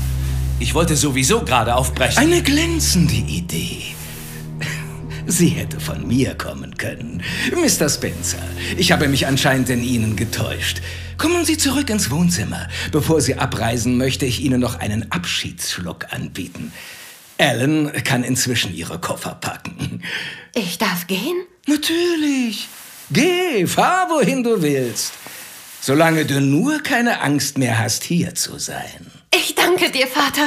Ich 0.61 0.75
wollte 0.75 0.97
sowieso 0.97 1.45
gerade 1.45 1.75
aufbrechen. 1.75 2.19
Eine 2.19 2.43
glänzende 2.43 3.15
Idee. 3.15 3.95
Sie 5.27 5.49
hätte 5.49 5.79
von 5.79 6.07
mir 6.07 6.35
kommen 6.35 6.77
können. 6.79 7.23
Mr. 7.53 7.89
Spencer, 7.89 8.39
ich 8.77 8.93
habe 8.93 9.09
mich 9.09 9.27
anscheinend 9.27 9.69
in 9.69 9.85
Ihnen 9.85 10.17
getäuscht. 10.17 10.81
Kommen 11.19 11.45
Sie 11.45 11.59
zurück 11.59 11.91
ins 11.91 12.11
Wohnzimmer. 12.11 12.69
Bevor 12.93 13.21
Sie 13.21 13.35
abreisen, 13.35 13.99
möchte 13.99 14.25
ich 14.25 14.41
Ihnen 14.41 14.61
noch 14.61 14.79
einen 14.79 15.13
Abschiedsschluck 15.13 16.13
anbieten. 16.15 16.73
Ellen 17.37 17.93
kann 18.05 18.25
inzwischen 18.25 18.75
ihre 18.75 18.99
Koffer 18.99 19.35
packen. 19.35 20.03
Ich 20.55 20.79
darf 20.79 21.07
gehen? 21.07 21.37
Natürlich. 21.69 22.67
Geh, 23.11 23.67
fahr 23.67 24.09
wohin 24.09 24.43
du 24.43 24.63
willst. 24.63 25.13
Solange 25.83 26.25
du 26.25 26.41
nur 26.41 26.83
keine 26.83 27.21
Angst 27.21 27.59
mehr 27.59 27.79
hast, 27.79 28.05
hier 28.05 28.35
zu 28.35 28.59
sein. 28.59 29.13
Ich 29.35 29.55
danke 29.55 29.91
dir, 29.91 30.07
Vater. 30.07 30.47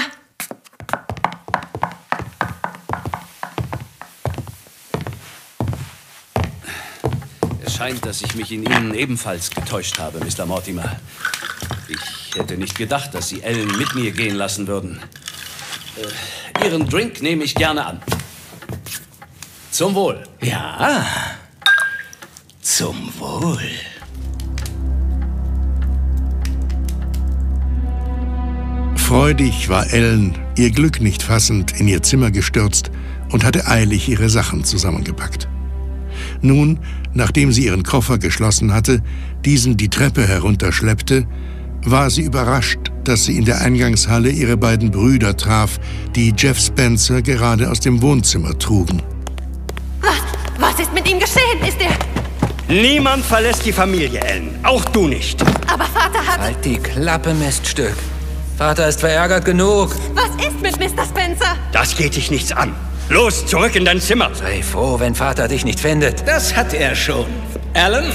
Es 7.64 7.76
scheint, 7.76 8.04
dass 8.04 8.24
ich 8.24 8.34
mich 8.34 8.52
in 8.52 8.64
Ihnen 8.64 8.96
ebenfalls 8.96 9.52
getäuscht 9.52 10.00
habe, 10.00 10.20
Mr. 10.20 10.48
Mortimer. 10.48 11.00
Ich 11.88 12.36
hätte 12.36 12.58
nicht 12.58 12.76
gedacht, 12.76 13.14
dass 13.14 13.30
Sie 13.30 13.44
Ellen 13.44 13.78
mit 13.78 13.94
mir 13.94 14.12
gehen 14.12 14.36
lassen 14.36 14.66
würden. 14.66 15.00
Äh, 15.98 16.66
Ihren 16.66 16.90
Drink 16.90 17.22
nehme 17.22 17.44
ich 17.44 17.54
gerne 17.54 17.86
an. 17.86 18.02
Zum 19.72 19.96
Wohl. 19.96 20.22
Ja, 20.42 21.06
zum 22.60 22.98
Wohl. 23.18 23.58
Freudig 28.98 29.70
war 29.70 29.90
Ellen, 29.94 30.38
ihr 30.58 30.72
Glück 30.72 31.00
nicht 31.00 31.24
fassend, 31.24 31.80
in 31.80 31.88
ihr 31.88 32.04
Zimmer 32.04 32.32
gestürzt 32.32 32.92
und 33.32 33.46
hatte 33.46 33.66
eilig 33.66 34.10
ihre 34.10 34.28
Sachen 34.28 34.66
zusammengepackt. 34.66 35.48
Nun, 36.42 36.80
nachdem 37.14 37.54
sie 37.54 37.66
ihren 37.66 37.84
Koffer 37.84 38.18
geschlossen 38.18 38.74
hatte, 38.74 39.02
diesen 39.46 39.78
die 39.78 39.90
Treppe 39.90 40.28
herunterschleppte, 40.28 41.26
war 41.86 42.10
sie 42.10 42.24
überrascht, 42.24 42.92
dass 43.06 43.24
sie 43.24 43.38
in 43.38 43.46
der 43.46 43.62
Eingangshalle 43.62 44.32
ihre 44.32 44.58
beiden 44.58 44.92
Brüder 44.92 45.38
traf, 45.38 45.80
die 46.14 46.34
Jeff 46.38 46.60
Spencer 46.60 47.22
gerade 47.22 47.72
aus 47.72 47.80
dem 47.80 48.02
Wohnzimmer 48.02 48.60
trugen. 48.60 49.02
Ist 50.92 50.96
mit 50.96 51.10
ihm 51.10 51.20
geschehen? 51.20 51.62
Ist 51.66 51.78
er... 51.80 51.92
Niemand 52.68 53.24
verlässt 53.24 53.66
die 53.66 53.72
Familie, 53.72 54.20
Ellen. 54.20 54.60
Auch 54.64 54.84
du 54.84 55.08
nicht. 55.08 55.42
Aber 55.72 55.86
Vater 55.86 56.20
hat... 56.20 56.38
Halt 56.38 56.66
die 56.66 56.78
Klappe, 56.78 57.34
Miststück. 57.34 57.96
Vater 58.58 58.90
ist 58.90 59.00
verärgert 59.00 59.46
genug. 59.46 59.96
Was 60.14 60.46
ist 60.46 60.62
mit 60.62 60.78
Mr. 60.78 61.06
Spencer? 61.06 61.56
Das 61.72 61.96
geht 61.96 62.18
dich 62.18 62.30
nichts 62.30 62.52
an. 62.52 62.76
Los, 63.08 63.46
zurück 63.46 63.74
in 63.78 63.86
dein 63.86 64.02
Zimmer. 64.02 64.32
Sei 64.34 64.62
froh, 64.62 65.00
wenn 65.00 65.16
Vater 65.16 65.48
dich 65.48 65.64
nicht 65.64 65.80
findet. 65.80 66.28
Das 66.28 66.54
hat 66.58 66.74
er 66.74 66.94
schon. 66.94 67.26
Alan, 67.74 68.12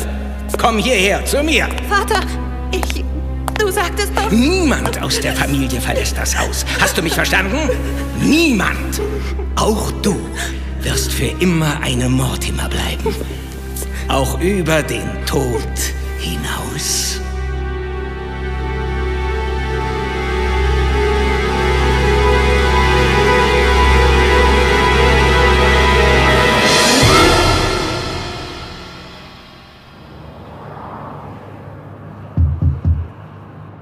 komm 0.59 0.77
hierher 0.77 1.25
zu 1.25 1.43
mir. 1.43 1.69
Vater, 1.89 2.21
ich... 2.73 3.03
Du 3.59 3.71
sagtest 3.71 4.13
doch... 4.15 4.31
Niemand 4.31 5.03
aus 5.03 5.19
der 5.19 5.33
Familie 5.33 5.81
verlässt 5.81 6.19
das 6.19 6.39
Haus. 6.39 6.67
Hast 6.79 6.99
du 6.99 7.01
mich 7.01 7.15
verstanden? 7.15 7.71
Niemand. 8.21 9.01
Auch 9.57 9.91
du 10.03 10.15
wirst 10.87 11.13
für 11.13 11.27
immer 11.41 11.81
eine 11.83 12.09
Mortimer 12.09 12.69
bleiben. 12.69 13.13
Auch 14.09 14.41
über 14.41 14.83
den 14.85 15.09
Tod 15.27 15.77
hinaus. 16.21 17.21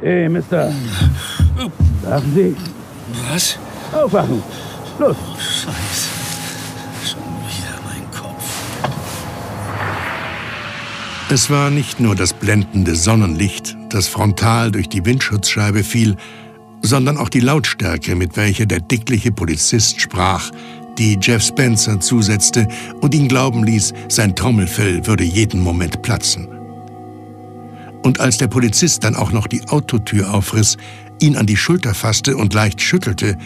Hey, 0.00 0.28
Mister. 0.30 0.72
Sagen 2.02 2.32
Sie. 2.34 2.56
Was? 3.30 3.58
Aufwachen. 3.92 4.42
Los. 4.98 5.16
Scheiße. 5.38 5.93
Es 11.30 11.48
war 11.48 11.70
nicht 11.70 12.00
nur 12.00 12.14
das 12.14 12.34
blendende 12.34 12.94
Sonnenlicht, 12.94 13.76
das 13.88 14.08
frontal 14.08 14.70
durch 14.70 14.90
die 14.90 15.04
Windschutzscheibe 15.06 15.82
fiel, 15.82 16.16
sondern 16.82 17.16
auch 17.16 17.30
die 17.30 17.40
Lautstärke, 17.40 18.14
mit 18.14 18.36
welcher 18.36 18.66
der 18.66 18.80
dickliche 18.80 19.32
Polizist 19.32 20.00
sprach, 20.00 20.50
die 20.98 21.18
Jeff 21.20 21.42
Spencer 21.42 21.98
zusetzte 21.98 22.68
und 23.00 23.14
ihn 23.14 23.26
glauben 23.26 23.64
ließ, 23.64 23.94
sein 24.08 24.36
Trommelfell 24.36 25.06
würde 25.06 25.24
jeden 25.24 25.60
Moment 25.60 26.02
platzen. 26.02 26.46
Und 28.02 28.20
als 28.20 28.36
der 28.36 28.48
Polizist 28.48 29.02
dann 29.02 29.16
auch 29.16 29.32
noch 29.32 29.46
die 29.46 29.66
Autotür 29.68 30.32
aufriss, 30.32 30.76
ihn 31.20 31.36
an 31.36 31.46
die 31.46 31.56
Schulter 31.56 31.94
fasste 31.94 32.36
und 32.36 32.52
leicht 32.52 32.82
schüttelte, 32.82 33.38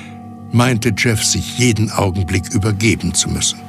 meinte 0.51 0.93
Jeff 0.97 1.23
sich 1.23 1.59
jeden 1.59 1.93
Augenblick 1.93 2.51
übergeben 2.51 3.15
zu 3.15 3.29
müssen. 3.31 3.61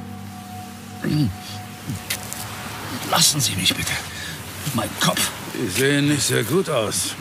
Lassen 3.12 3.40
Sie 3.42 3.56
mich 3.56 3.74
bitte. 3.76 3.92
Mein 4.74 4.90
Kopf. 5.00 5.30
Sie 5.54 5.70
sehen 5.70 6.08
nicht 6.10 6.24
sehr 6.24 6.44
gut 6.44 6.70
aus. 6.70 7.16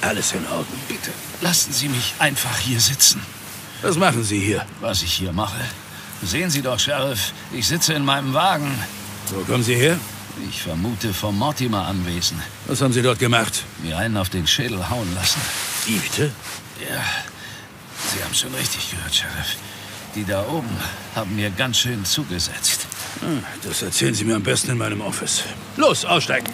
Alles 0.00 0.32
in 0.32 0.44
Ordnung. 0.46 0.80
Bitte, 0.86 1.10
lassen 1.40 1.72
Sie 1.72 1.88
mich 1.88 2.14
einfach 2.18 2.56
hier 2.58 2.80
sitzen. 2.80 3.20
Was 3.82 3.96
machen 3.96 4.24
Sie 4.24 4.38
hier? 4.38 4.64
Was 4.80 5.02
ich 5.02 5.12
hier 5.12 5.32
mache? 5.32 5.60
Sehen 6.22 6.50
Sie 6.50 6.62
doch, 6.62 6.78
Sheriff. 6.78 7.32
Ich 7.52 7.66
sitze 7.66 7.94
in 7.94 8.04
meinem 8.04 8.32
Wagen. 8.32 8.70
Wo 9.30 9.40
kommen 9.44 9.62
Sie 9.62 9.74
her? 9.74 9.98
Ich 10.48 10.62
vermute 10.62 11.12
vom 11.12 11.36
Mortimer 11.36 11.86
Anwesen. 11.86 12.40
Was 12.66 12.80
haben 12.80 12.92
Sie 12.92 13.02
dort 13.02 13.18
gemacht? 13.18 13.64
Mir 13.82 13.98
einen 13.98 14.16
auf 14.16 14.28
den 14.28 14.46
Schädel 14.46 14.88
hauen 14.88 15.12
lassen. 15.14 15.40
Wie 15.86 15.98
bitte? 15.98 16.32
Ja, 16.80 17.02
Sie 18.12 18.22
haben 18.22 18.34
schon 18.34 18.54
richtig 18.54 18.90
gehört, 18.90 19.14
Sheriff. 19.14 19.56
Die 20.14 20.24
da 20.24 20.44
oben 20.46 20.70
haben 21.14 21.34
mir 21.36 21.50
ganz 21.50 21.78
schön 21.78 22.04
zugesetzt. 22.04 22.87
Das 23.62 23.82
erzählen 23.82 24.14
Sie 24.14 24.24
mir 24.24 24.36
am 24.36 24.42
besten 24.42 24.72
in 24.72 24.78
meinem 24.78 25.00
Office. 25.00 25.44
Los, 25.76 26.04
aussteigen! 26.04 26.46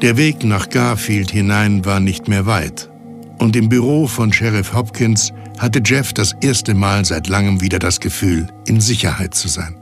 Der 0.00 0.16
Weg 0.16 0.42
nach 0.42 0.68
Garfield 0.68 1.30
hinein 1.30 1.84
war 1.84 2.00
nicht 2.00 2.26
mehr 2.26 2.46
weit. 2.46 2.90
Und 3.38 3.54
im 3.56 3.68
Büro 3.68 4.06
von 4.06 4.32
Sheriff 4.32 4.72
Hopkins 4.72 5.32
hatte 5.58 5.80
Jeff 5.84 6.12
das 6.12 6.34
erste 6.40 6.74
Mal 6.74 7.04
seit 7.04 7.28
langem 7.28 7.60
wieder 7.60 7.78
das 7.78 8.00
Gefühl, 8.00 8.48
in 8.66 8.80
Sicherheit 8.80 9.34
zu 9.34 9.48
sein. 9.48 9.76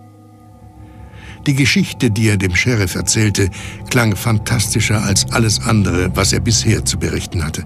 Die 1.47 1.55
Geschichte, 1.55 2.11
die 2.11 2.29
er 2.29 2.37
dem 2.37 2.55
Sheriff 2.55 2.95
erzählte, 2.95 3.49
klang 3.89 4.15
fantastischer 4.15 5.03
als 5.03 5.31
alles 5.33 5.61
andere, 5.61 6.15
was 6.15 6.35
er 6.35 6.41
bisher 6.41 6.85
zu 6.85 6.99
berichten 6.99 7.43
hatte. 7.43 7.65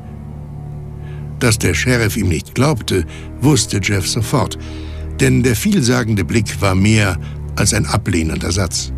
Dass 1.41 1.59
der 1.59 1.75
Sheriff 1.75 2.17
ihm 2.17 2.29
nicht 2.29 2.55
glaubte, 2.55 3.05
wusste 3.41 3.81
Jeff 3.83 4.07
sofort, 4.07 4.59
denn 5.21 5.43
der 5.43 5.57
vielsagende 5.57 6.25
Blick 6.25 6.61
war 6.61 6.75
mehr 6.75 7.19
als 7.57 7.75
ein 7.75 7.87
ablehnender 7.87 8.53
Satz. 8.53 8.93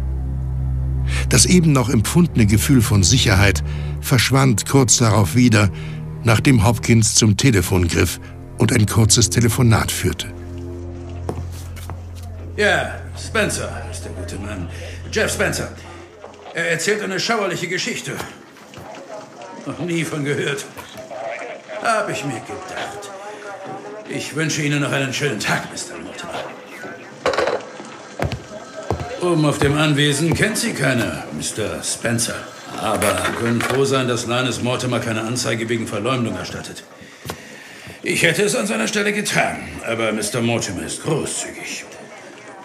Das 1.29 1.47
eben 1.47 1.73
noch 1.73 1.89
empfundene 1.89 2.47
Gefühl 2.47 2.83
von 2.83 3.03
Sicherheit 3.03 3.63
verschwand 4.01 4.67
kurz 4.67 4.99
darauf 4.99 5.35
wieder, 5.35 5.71
nachdem 6.25 6.65
Hopkins 6.65 7.15
zum 7.15 7.37
Telefon 7.37 7.89
griff 7.89 8.21
und 8.59 8.73
ein 8.73 8.87
kurzes 8.87 9.31
Telefonat 9.31 9.93
führte. 9.93 10.33
Ja, 12.57 12.95
Spencer 13.19 13.69
ist 13.91 14.05
der 14.05 14.13
gute 14.13 14.37
Mann. 14.39 14.69
Jeff 15.13 15.33
Spencer. 15.33 15.69
Er 16.55 16.71
erzählt 16.71 17.03
eine 17.03 17.21
schauerliche 17.21 17.69
Geschichte. 17.69 18.13
Noch 19.67 19.79
nie 19.81 20.05
von 20.05 20.25
gehört. 20.25 20.65
Hab 21.83 22.09
ich 22.09 22.25
mir 22.25 22.41
gedacht. 22.41 23.11
Ich 24.09 24.35
wünsche 24.35 24.63
Ihnen 24.63 24.81
noch 24.81 24.93
einen 24.93 25.13
schönen 25.13 25.39
Tag, 25.39 25.65
Mr. 25.71 25.99
Oben 29.23 29.45
auf 29.45 29.59
dem 29.59 29.77
Anwesen 29.77 30.35
kennt 30.35 30.57
Sie 30.57 30.73
keiner, 30.73 31.25
Mr. 31.33 31.83
Spencer. 31.83 32.37
Aber 32.81 33.13
können 33.41 33.61
froh 33.61 33.85
sein, 33.85 34.07
dass 34.07 34.27
Linus 34.27 34.63
Mortimer 34.63 35.01
keine 35.01 35.23
Anzeige 35.23 35.69
wegen 35.69 35.87
Verleumdung 35.87 36.37
erstattet. 36.37 36.85
Ich 38.03 38.23
hätte 38.23 38.45
es 38.45 38.55
an 38.55 38.67
seiner 38.67 38.87
Stelle 38.87 39.13
getan, 39.13 39.57
aber 39.85 40.13
Mr. 40.13 40.41
Mortimer 40.41 40.83
ist 40.83 41.03
großzügig. 41.03 41.85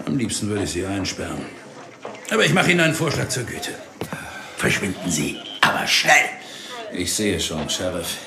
Am 0.05 0.17
liebsten 0.17 0.49
würde 0.49 0.63
ich 0.63 0.71
Sie 0.71 0.85
einsperren. 0.85 1.45
Aber 2.31 2.45
ich 2.45 2.53
mache 2.53 2.71
Ihnen 2.71 2.81
einen 2.81 2.93
Vorschlag 2.93 3.29
zur 3.29 3.43
Güte. 3.43 3.71
Verschwinden 4.57 5.09
Sie, 5.09 5.37
aber 5.61 5.87
schnell. 5.87 6.29
Ich 6.93 7.13
sehe 7.13 7.39
schon, 7.39 7.69
Sheriff. 7.69 8.17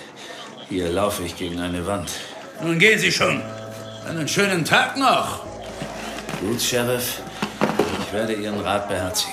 Hier 0.68 0.90
laufe 0.90 1.22
ich 1.22 1.36
gegen 1.36 1.60
eine 1.60 1.86
Wand. 1.86 2.10
Nun 2.62 2.78
gehen 2.78 2.98
Sie 2.98 3.12
schon. 3.12 3.42
Einen 4.06 4.28
schönen 4.28 4.64
Tag 4.66 4.98
noch. 4.98 5.46
Gut, 6.40 6.60
Sheriff. 6.60 7.22
Ich 8.06 8.12
werde 8.12 8.34
Ihren 8.34 8.60
Rat 8.60 8.86
beherzigen. 8.86 9.32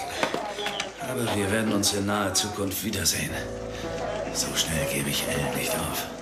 Aber 1.09 1.36
wir 1.36 1.51
werden 1.51 1.74
uns 1.74 1.93
in 1.93 2.05
naher 2.05 2.34
Zukunft 2.34 2.82
wiedersehen. 2.86 3.32
So 4.34 4.47
schnell 4.55 4.86
gebe 4.93 5.09
ich 5.09 5.26
Elle 5.28 5.57
nicht 5.57 5.72
auf. 5.72 6.20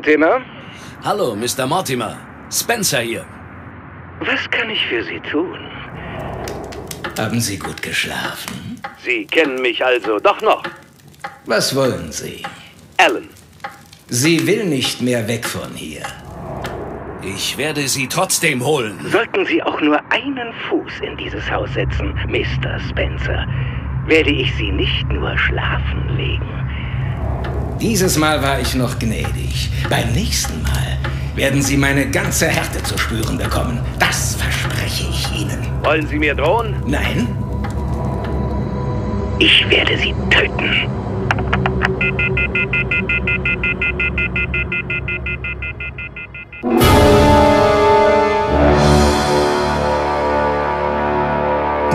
Mortimer? 0.00 0.40
Hallo, 1.04 1.36
Mr. 1.36 1.66
Mortimer. 1.66 2.16
Spencer 2.50 3.00
hier. 3.00 3.26
Was 4.20 4.50
kann 4.50 4.70
ich 4.70 4.86
für 4.86 5.04
Sie 5.04 5.20
tun? 5.20 5.58
Haben 7.18 7.38
Sie 7.38 7.58
gut 7.58 7.82
geschlafen? 7.82 8.80
Sie 9.04 9.26
kennen 9.26 9.60
mich 9.60 9.84
also 9.84 10.18
doch 10.18 10.40
noch. 10.40 10.62
Was 11.44 11.76
wollen 11.76 12.10
Sie? 12.12 12.42
Alan. 12.96 13.28
Sie 14.08 14.46
will 14.46 14.64
nicht 14.64 15.02
mehr 15.02 15.28
weg 15.28 15.44
von 15.44 15.74
hier. 15.74 16.06
Ich 17.22 17.58
werde 17.58 17.86
sie 17.86 18.08
trotzdem 18.08 18.64
holen. 18.64 18.98
Sollten 19.04 19.44
Sie 19.44 19.62
auch 19.62 19.82
nur 19.82 20.00
einen 20.10 20.54
Fuß 20.70 21.00
in 21.02 21.18
dieses 21.18 21.44
Haus 21.50 21.74
setzen, 21.74 22.14
Mr. 22.26 22.80
Spencer, 22.88 23.46
werde 24.06 24.30
ich 24.30 24.50
Sie 24.56 24.72
nicht 24.72 25.06
nur 25.10 25.36
schlafen 25.36 26.16
legen. 26.16 26.59
Dieses 27.80 28.18
Mal 28.18 28.42
war 28.42 28.60
ich 28.60 28.74
noch 28.74 28.98
gnädig. 28.98 29.70
Beim 29.88 30.12
nächsten 30.12 30.62
Mal 30.62 30.98
werden 31.34 31.62
Sie 31.62 31.78
meine 31.78 32.10
ganze 32.10 32.46
Härte 32.46 32.82
zu 32.82 32.98
spüren 32.98 33.38
bekommen. 33.38 33.80
Das 33.98 34.34
verspreche 34.34 35.08
ich 35.10 35.40
Ihnen. 35.40 35.66
Wollen 35.82 36.06
Sie 36.06 36.18
mir 36.18 36.34
drohen? 36.34 36.74
Nein? 36.86 37.26
Ich 39.38 39.68
werde 39.70 39.96
Sie 39.96 40.14
töten. 40.28 40.90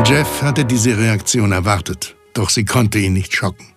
Jeff 0.03 0.41
hatte 0.41 0.65
diese 0.65 0.97
Reaktion 0.97 1.51
erwartet, 1.51 2.15
doch 2.33 2.49
sie 2.49 2.65
konnte 2.65 2.99
ihn 2.99 3.13
nicht 3.13 3.35
schocken. 3.35 3.74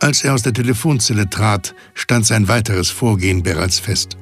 Als 0.00 0.22
er 0.22 0.34
aus 0.34 0.42
der 0.42 0.52
Telefonzelle 0.52 1.28
trat, 1.28 1.74
stand 1.94 2.24
sein 2.24 2.46
weiteres 2.46 2.88
Vorgehen 2.88 3.42
bereits 3.42 3.80
fest. 3.80 4.16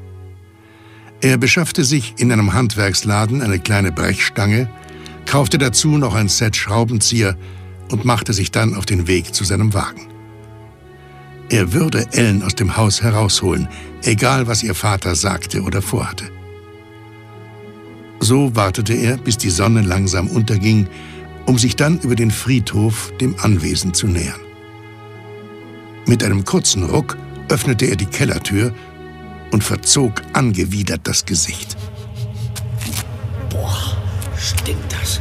Er 1.21 1.37
beschaffte 1.39 1.85
sich 1.85 2.15
in 2.19 2.33
einem 2.33 2.55
Handwerksladen 2.55 3.43
eine 3.43 3.59
kleine 3.59 3.93
Brechstange, 3.93 4.71
kaufte 5.27 5.59
dazu 5.59 5.99
noch 5.99 6.15
ein 6.15 6.29
Set 6.29 6.57
Schraubenzieher 6.57 7.37
und 7.91 8.05
machte 8.05 8.33
sich 8.33 8.51
dann 8.51 8.75
auf 8.75 8.87
den 8.87 9.07
Weg 9.07 9.35
zu 9.35 9.45
seinem 9.45 9.75
Wagen. 9.75 10.09
Er 11.49 11.73
würde 11.73 12.07
Ellen 12.13 12.43
aus 12.43 12.55
dem 12.55 12.77
Haus 12.77 13.03
herausholen, 13.03 13.69
egal 14.03 14.47
was 14.47 14.63
ihr 14.63 14.75
Vater 14.75 15.15
sagte 15.15 15.63
oder 15.63 15.83
vorhatte. 15.83 16.25
So 18.21 18.57
wartete 18.57 18.95
er, 18.95 19.19
bis 19.19 19.37
die 19.37 19.51
Sonne 19.51 19.83
langsam 19.83 20.29
unterging, 20.29 20.89
um 21.45 21.59
sich 21.59 21.77
dann 21.77 22.01
über 22.01 22.17
den 22.17 22.31
Friedhof 22.31 23.13
dem 23.21 23.37
Anwesen 23.41 23.95
zu 23.95 24.09
nähern. 24.09 24.46
Mit 26.09 26.23
einem 26.23 26.45
kurzen 26.45 26.85
Ruck 26.85 27.17
öffnete 27.49 27.87
er 27.87 27.97
die 27.97 28.07
Kellertür 28.07 28.73
und 29.51 29.65
verzog 29.65 30.23
angewidert 30.35 31.01
das 31.03 31.27
Gesicht. 31.27 31.77
Boah, 33.51 33.77
stinkt 34.39 34.93
das. 34.93 35.21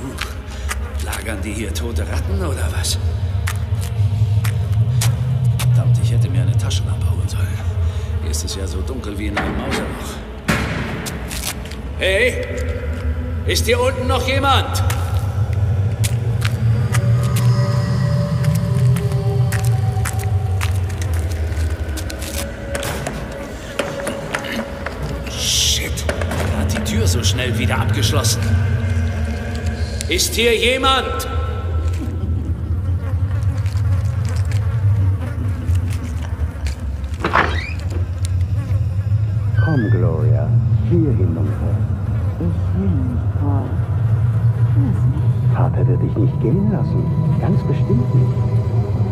Puh, 0.00 1.04
lagern 1.04 1.42
die 1.42 1.52
hier 1.52 1.74
tote 1.74 2.08
Ratten 2.08 2.40
oder 2.40 2.70
was? 2.74 2.96
Verdammt, 5.58 5.98
ich 6.02 6.10
hätte 6.10 6.30
mir 6.30 6.40
eine 6.40 6.56
Taschenlampe 6.56 7.10
holen 7.10 7.28
sollen. 7.28 7.58
Hier 8.22 8.30
ist 8.30 8.44
es 8.46 8.54
ja 8.54 8.66
so 8.66 8.80
dunkel 8.80 9.18
wie 9.18 9.26
in 9.26 9.36
einem 9.36 9.58
Mauserloch. 9.58 10.14
Hey, 11.98 12.46
ist 13.46 13.66
hier 13.66 13.78
unten 13.78 14.06
noch 14.06 14.26
jemand? 14.26 14.82
So 27.12 27.22
schnell 27.22 27.58
wieder 27.58 27.78
abgeschlossen? 27.78 28.40
Ist 30.08 30.34
hier 30.34 30.54
jemand? 30.56 31.26
Komm, 39.64 39.90
Gloria, 39.90 40.48
hier 40.90 41.10
hinunter. 41.10 41.76
Ich 42.40 42.80
will 42.80 42.88
nicht, 42.88 43.40
Paul. 43.40 43.64
Vater 45.54 45.86
wird 45.86 46.02
dich 46.02 46.16
nicht 46.16 46.40
gehen 46.40 46.70
lassen. 46.70 47.04
Ganz 47.40 47.62
bestimmt 47.62 48.14
nicht. 48.14 48.34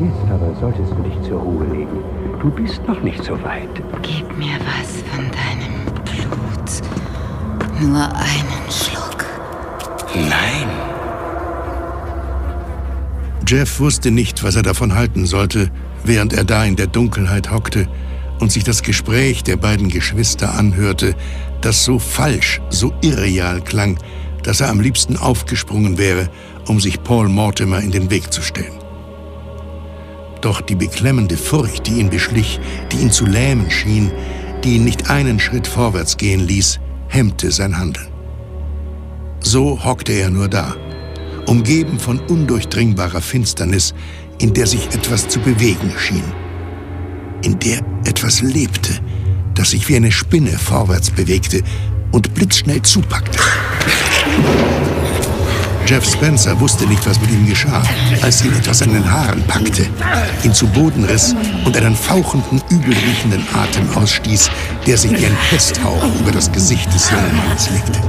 Jetzt 0.00 0.30
aber 0.30 0.54
solltest 0.60 0.92
du 0.92 1.02
dich 1.02 1.28
zur 1.28 1.40
Ruhe 1.40 1.64
legen. 1.66 2.04
Du 2.40 2.50
bist 2.50 2.86
noch 2.86 3.00
nicht 3.00 3.24
so 3.24 3.32
weit. 3.42 3.68
Gib 4.02 4.36
mir 4.36 4.58
was 4.64 5.02
von 5.12 5.24
deinem 5.30 5.86
Blut. 6.04 6.95
Nur 7.80 8.06
einen 8.06 8.70
Schluck. 8.70 9.26
Nein. 10.14 10.68
Jeff 13.46 13.78
wusste 13.80 14.10
nicht, 14.10 14.42
was 14.42 14.56
er 14.56 14.62
davon 14.62 14.94
halten 14.94 15.26
sollte, 15.26 15.70
während 16.02 16.32
er 16.32 16.44
da 16.44 16.64
in 16.64 16.76
der 16.76 16.86
Dunkelheit 16.86 17.50
hockte 17.50 17.86
und 18.40 18.50
sich 18.50 18.64
das 18.64 18.82
Gespräch 18.82 19.44
der 19.44 19.58
beiden 19.58 19.88
Geschwister 19.88 20.54
anhörte, 20.54 21.14
das 21.60 21.84
so 21.84 21.98
falsch, 21.98 22.62
so 22.70 22.94
irreal 23.02 23.60
klang, 23.60 23.98
dass 24.42 24.60
er 24.60 24.70
am 24.70 24.80
liebsten 24.80 25.18
aufgesprungen 25.18 25.98
wäre, 25.98 26.30
um 26.66 26.80
sich 26.80 27.02
Paul 27.02 27.28
Mortimer 27.28 27.80
in 27.80 27.90
den 27.90 28.10
Weg 28.10 28.32
zu 28.32 28.40
stellen. 28.40 28.78
Doch 30.40 30.62
die 30.62 30.76
beklemmende 30.76 31.36
Furcht, 31.36 31.86
die 31.86 32.00
ihn 32.00 32.08
beschlich, 32.08 32.58
die 32.90 32.98
ihn 32.98 33.10
zu 33.10 33.26
lähmen 33.26 33.70
schien, 33.70 34.10
die 34.64 34.76
ihn 34.76 34.84
nicht 34.84 35.10
einen 35.10 35.40
Schritt 35.40 35.66
vorwärts 35.66 36.16
gehen 36.16 36.40
ließ, 36.40 36.80
hemmte 37.16 37.50
sein 37.50 37.78
Handeln. 37.78 38.08
So 39.40 39.82
hockte 39.82 40.12
er 40.12 40.28
nur 40.28 40.48
da, 40.48 40.76
umgeben 41.46 41.98
von 41.98 42.20
undurchdringbarer 42.20 43.22
Finsternis, 43.22 43.94
in 44.38 44.52
der 44.52 44.66
sich 44.66 44.86
etwas 44.88 45.26
zu 45.26 45.40
bewegen 45.40 45.90
schien, 45.96 46.30
in 47.42 47.58
der 47.58 47.78
etwas 48.04 48.42
lebte, 48.42 49.00
das 49.54 49.70
sich 49.70 49.88
wie 49.88 49.96
eine 49.96 50.12
Spinne 50.12 50.58
vorwärts 50.58 51.10
bewegte 51.10 51.62
und 52.12 52.34
blitzschnell 52.34 52.82
zupackte. 52.82 53.38
Jeff 55.86 56.04
Spencer 56.04 56.58
wusste 56.58 56.84
nicht, 56.86 57.06
was 57.06 57.20
mit 57.20 57.30
ihm 57.30 57.46
geschah, 57.46 57.80
als 58.20 58.44
ihn 58.44 58.52
etwas 58.56 58.82
an 58.82 58.92
den 58.92 59.08
Haaren 59.08 59.40
packte, 59.44 59.86
ihn 60.42 60.52
zu 60.52 60.66
Boden 60.66 61.04
riss 61.04 61.34
und 61.64 61.76
einen 61.76 61.94
fauchenden, 61.94 62.60
übelriechenden 62.70 63.46
Atem 63.54 63.88
ausstieß, 63.96 64.50
der 64.84 64.98
sich 64.98 65.12
wie 65.12 65.26
ein 65.26 65.36
Pesthauch 65.48 66.02
über 66.20 66.32
das 66.32 66.50
Gesicht 66.50 66.92
des 66.92 67.08
jungen 67.10 67.36
Mannes 67.36 67.70
legte. 67.70 68.00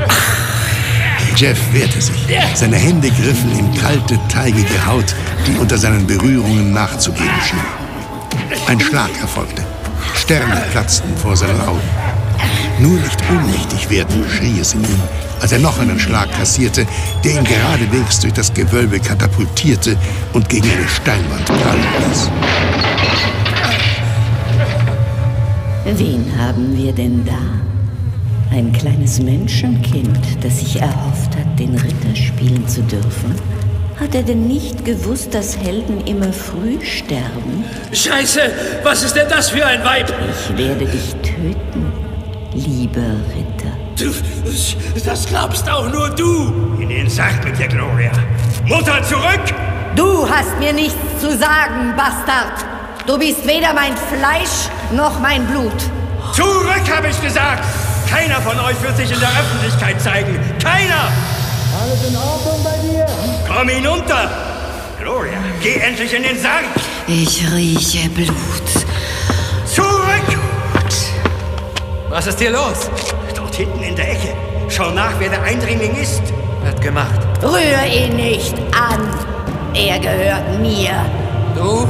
Jeff 1.36 1.60
wehrte 1.72 2.02
sich. 2.02 2.16
Seine 2.56 2.78
Hände 2.78 3.10
griffen 3.10 3.52
in 3.60 3.72
kalte, 3.80 4.20
teigige 4.28 4.88
Haut, 4.88 5.14
die 5.46 5.56
unter 5.60 5.78
seinen 5.78 6.08
Berührungen 6.08 6.74
nachzugeben 6.74 7.30
schien. 7.48 7.60
Ein 8.68 8.80
Schlag 8.80 9.12
erfolgte. 9.22 9.64
Sterne 10.16 10.64
platzten 10.72 11.16
vor 11.16 11.38
seinen 11.38 11.62
Augen. 11.62 11.82
Nur 12.80 13.00
nicht 13.00 13.18
ohnmächtig 13.32 13.90
werden, 13.90 14.24
schrie 14.30 14.60
es 14.60 14.74
in 14.74 14.82
ihm, 14.82 15.02
als 15.42 15.52
er 15.52 15.60
noch 15.60 15.80
einen 15.80 16.00
Schlag 16.00 16.32
kassierte, 16.32 16.86
der 17.24 17.32
ihn 17.32 17.44
geradewegs 17.44 18.20
durch 18.20 18.34
das 18.34 18.54
Gewölbe 18.54 19.00
katapultierte 19.00 19.98
und 20.34 20.48
gegen 20.48 20.70
eine 20.70 20.88
Steinwand 20.88 21.46
prallen 21.46 21.86
ließ. 22.08 22.30
Wen 25.96 26.26
haben 26.38 26.78
wir 26.78 26.94
denn 26.94 27.26
da? 27.26 28.56
Ein 28.56 28.72
kleines 28.72 29.20
Menschenkind, 29.22 30.20
das 30.42 30.60
sich 30.60 30.80
erhofft 30.80 31.36
hat, 31.36 31.58
den 31.58 31.74
Ritter 31.74 32.16
spielen 32.16 32.68
zu 32.68 32.82
dürfen? 32.84 33.34
Hat 34.00 34.14
er 34.14 34.22
denn 34.22 34.48
nicht 34.48 34.86
gewusst, 34.86 35.34
dass 35.34 35.58
Helden 35.58 36.06
immer 36.06 36.32
früh 36.32 36.78
sterben? 36.86 37.64
Scheiße, 37.92 38.40
was 38.84 39.04
ist 39.04 39.16
denn 39.16 39.28
das 39.28 39.50
für 39.50 39.66
ein 39.66 39.84
Weib? 39.84 40.14
Ich 40.30 40.58
werde 40.58 40.86
dich 40.86 41.16
töten, 41.24 41.92
lieber 42.58 43.01
Ritter. 43.36 43.76
Du, 43.95 44.12
das 45.05 45.26
glaubst 45.26 45.70
auch 45.70 45.89
nur 45.91 46.10
du. 46.10 46.78
In 46.80 46.89
den 46.89 47.10
Sack 47.10 47.43
mit 47.43 47.58
dir, 47.58 47.68
Gloria. 47.68 48.12
Mutter, 48.66 49.01
zurück! 49.03 49.41
Du 49.95 50.30
hast 50.30 50.58
mir 50.60 50.74
nichts 50.74 50.95
zu 51.20 51.36
sagen, 51.38 51.95
Bastard. 51.95 52.66
Du 53.05 53.18
bist 53.18 53.47
weder 53.47 53.74
mein 53.74 53.95
Fleisch 53.95 54.70
noch 54.91 55.20
mein 55.20 55.45
Blut. 55.47 55.74
Zurück, 56.34 56.84
habe 56.93 57.08
ich 57.08 57.22
gesagt! 57.22 57.64
Keiner 58.10 58.41
von 58.41 58.60
euch 58.60 58.82
wird 58.82 58.97
sich 58.97 59.12
in 59.12 59.20
der 59.20 59.30
Öffentlichkeit 59.30 60.01
zeigen. 60.01 60.39
Keiner! 60.62 61.12
Alles 61.82 62.08
in 62.08 62.16
Ordnung 62.16 62.64
bei 62.64 62.78
dir? 62.88 63.05
Komm 63.47 63.70
hinunter! 63.70 64.30
Gloria, 65.01 65.38
geh 65.62 65.76
endlich 65.76 66.14
in 66.14 66.24
den 66.24 66.39
Sarg! 66.39 66.66
Ich 67.08 67.49
rieche 67.51 68.10
Blut. 68.10 68.36
Zurück! 69.66 70.47
Was 72.18 72.26
ist 72.26 72.39
hier 72.39 72.49
los? 72.49 72.89
Dort 73.36 73.53
hinten 73.53 73.80
in 73.84 73.95
der 73.95 74.13
Ecke. 74.13 74.34
Schau 74.70 74.89
nach, 74.89 75.11
wer 75.20 75.30
der 75.30 75.43
Eindringling 75.43 75.95
ist. 75.97 76.24
Wird 76.63 76.82
gemacht. 76.82 77.20
Rühr 77.43 77.86
ihn 77.86 78.15
nicht 78.15 78.55
an. 78.74 79.07
Er 79.76 79.99
gehört 79.99 80.59
mir. 80.59 80.93
Du 81.53 81.88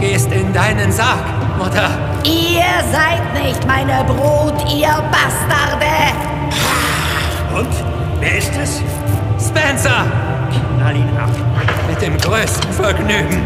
gehst 0.00 0.32
in 0.32 0.52
deinen 0.52 0.90
Sarg, 0.90 1.24
Mutter. 1.56 1.88
Ihr 2.24 2.64
seid 2.90 3.44
nicht 3.44 3.64
meine 3.64 4.02
Brut, 4.02 4.60
ihr 4.74 5.00
Bastarde! 5.12 6.10
Und? 7.56 7.68
Wer 8.18 8.38
ist 8.38 8.50
es? 8.60 8.82
Spencer! 9.38 10.04
Knall 10.78 10.96
ihn 10.96 11.16
ab. 11.16 11.30
Mit 11.88 12.02
dem 12.02 12.18
größten 12.18 12.72
Vergnügen. 12.72 13.40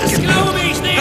Das 0.00 0.12
glaube 0.12 0.60
ich 0.60 0.80
nicht. 0.80 1.00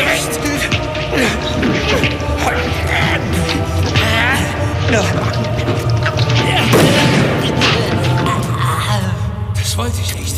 Das 9.53 9.77
wollte 9.77 9.97
ich 10.01 10.19
nicht. 10.19 10.35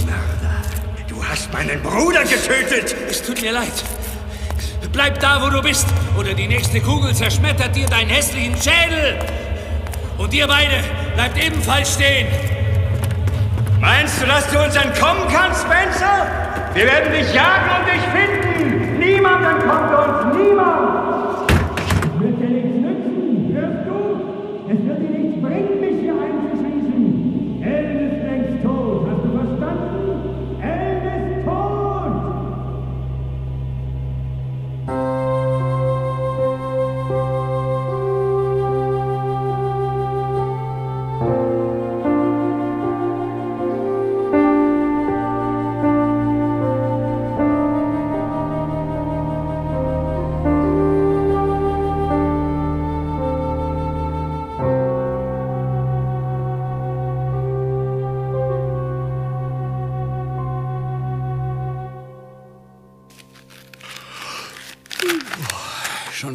Du 1.08 1.24
hast 1.24 1.54
meinen 1.54 1.82
Bruder 1.82 2.24
getötet! 2.24 2.93
Es 3.10 3.24
tut 3.24 3.41
mir 3.41 3.54
leid. 3.54 3.72
Bleib 4.91 5.22
da, 5.22 5.41
wo 5.41 5.49
du 5.49 5.62
bist, 5.62 5.88
oder 6.18 6.34
die 6.34 6.47
nächste 6.49 6.82
Kugel 6.82 7.16
zerschmettert 7.16 7.74
dir 7.74 7.86
deinen 7.86 8.10
hässlichen 8.10 8.56
Schädel. 8.58 9.20
Und 10.18 10.34
ihr 10.34 10.47
beide 10.47 10.84
bleibt 11.16 11.41
ebenfalls 11.41 11.93
stehen. 11.93 12.28
Meinst 13.80 14.22
du, 14.22 14.26
dass 14.26 14.49
du 14.49 14.62
uns 14.62 14.76
entkommen 14.76 15.24
kannst, 15.34 15.62
Spencer? 15.62 16.28
Wir 16.74 16.86
werden 16.88 17.14
dich 17.14 17.34
jagen 17.34 17.70
und 17.80 17.88
dich 17.88 18.02
finden! 18.12 18.99
Niemand 18.99 19.45
entkommt 19.45 19.93
uns! 19.93 20.36
Niemand! 20.38 20.91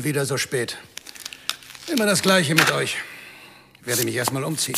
Wieder 0.07 0.25
so 0.25 0.37
spät. 0.37 0.79
Immer 1.93 2.07
das 2.07 2.23
Gleiche 2.23 2.55
mit 2.55 2.71
euch. 2.71 2.97
Ich 3.81 3.87
werde 3.89 4.05
mich 4.05 4.15
erstmal 4.15 4.45
umziehen. 4.45 4.77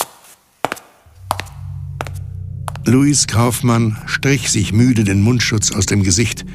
Louis 2.87 3.27
Kaufmann 3.27 3.99
strich 4.07 4.51
sich 4.51 4.73
müde 4.73 5.05
den 5.05 5.21
Mundschutz 5.21 5.71
aus 5.71 5.85
dem 5.85 6.03
Gesicht, 6.03 6.47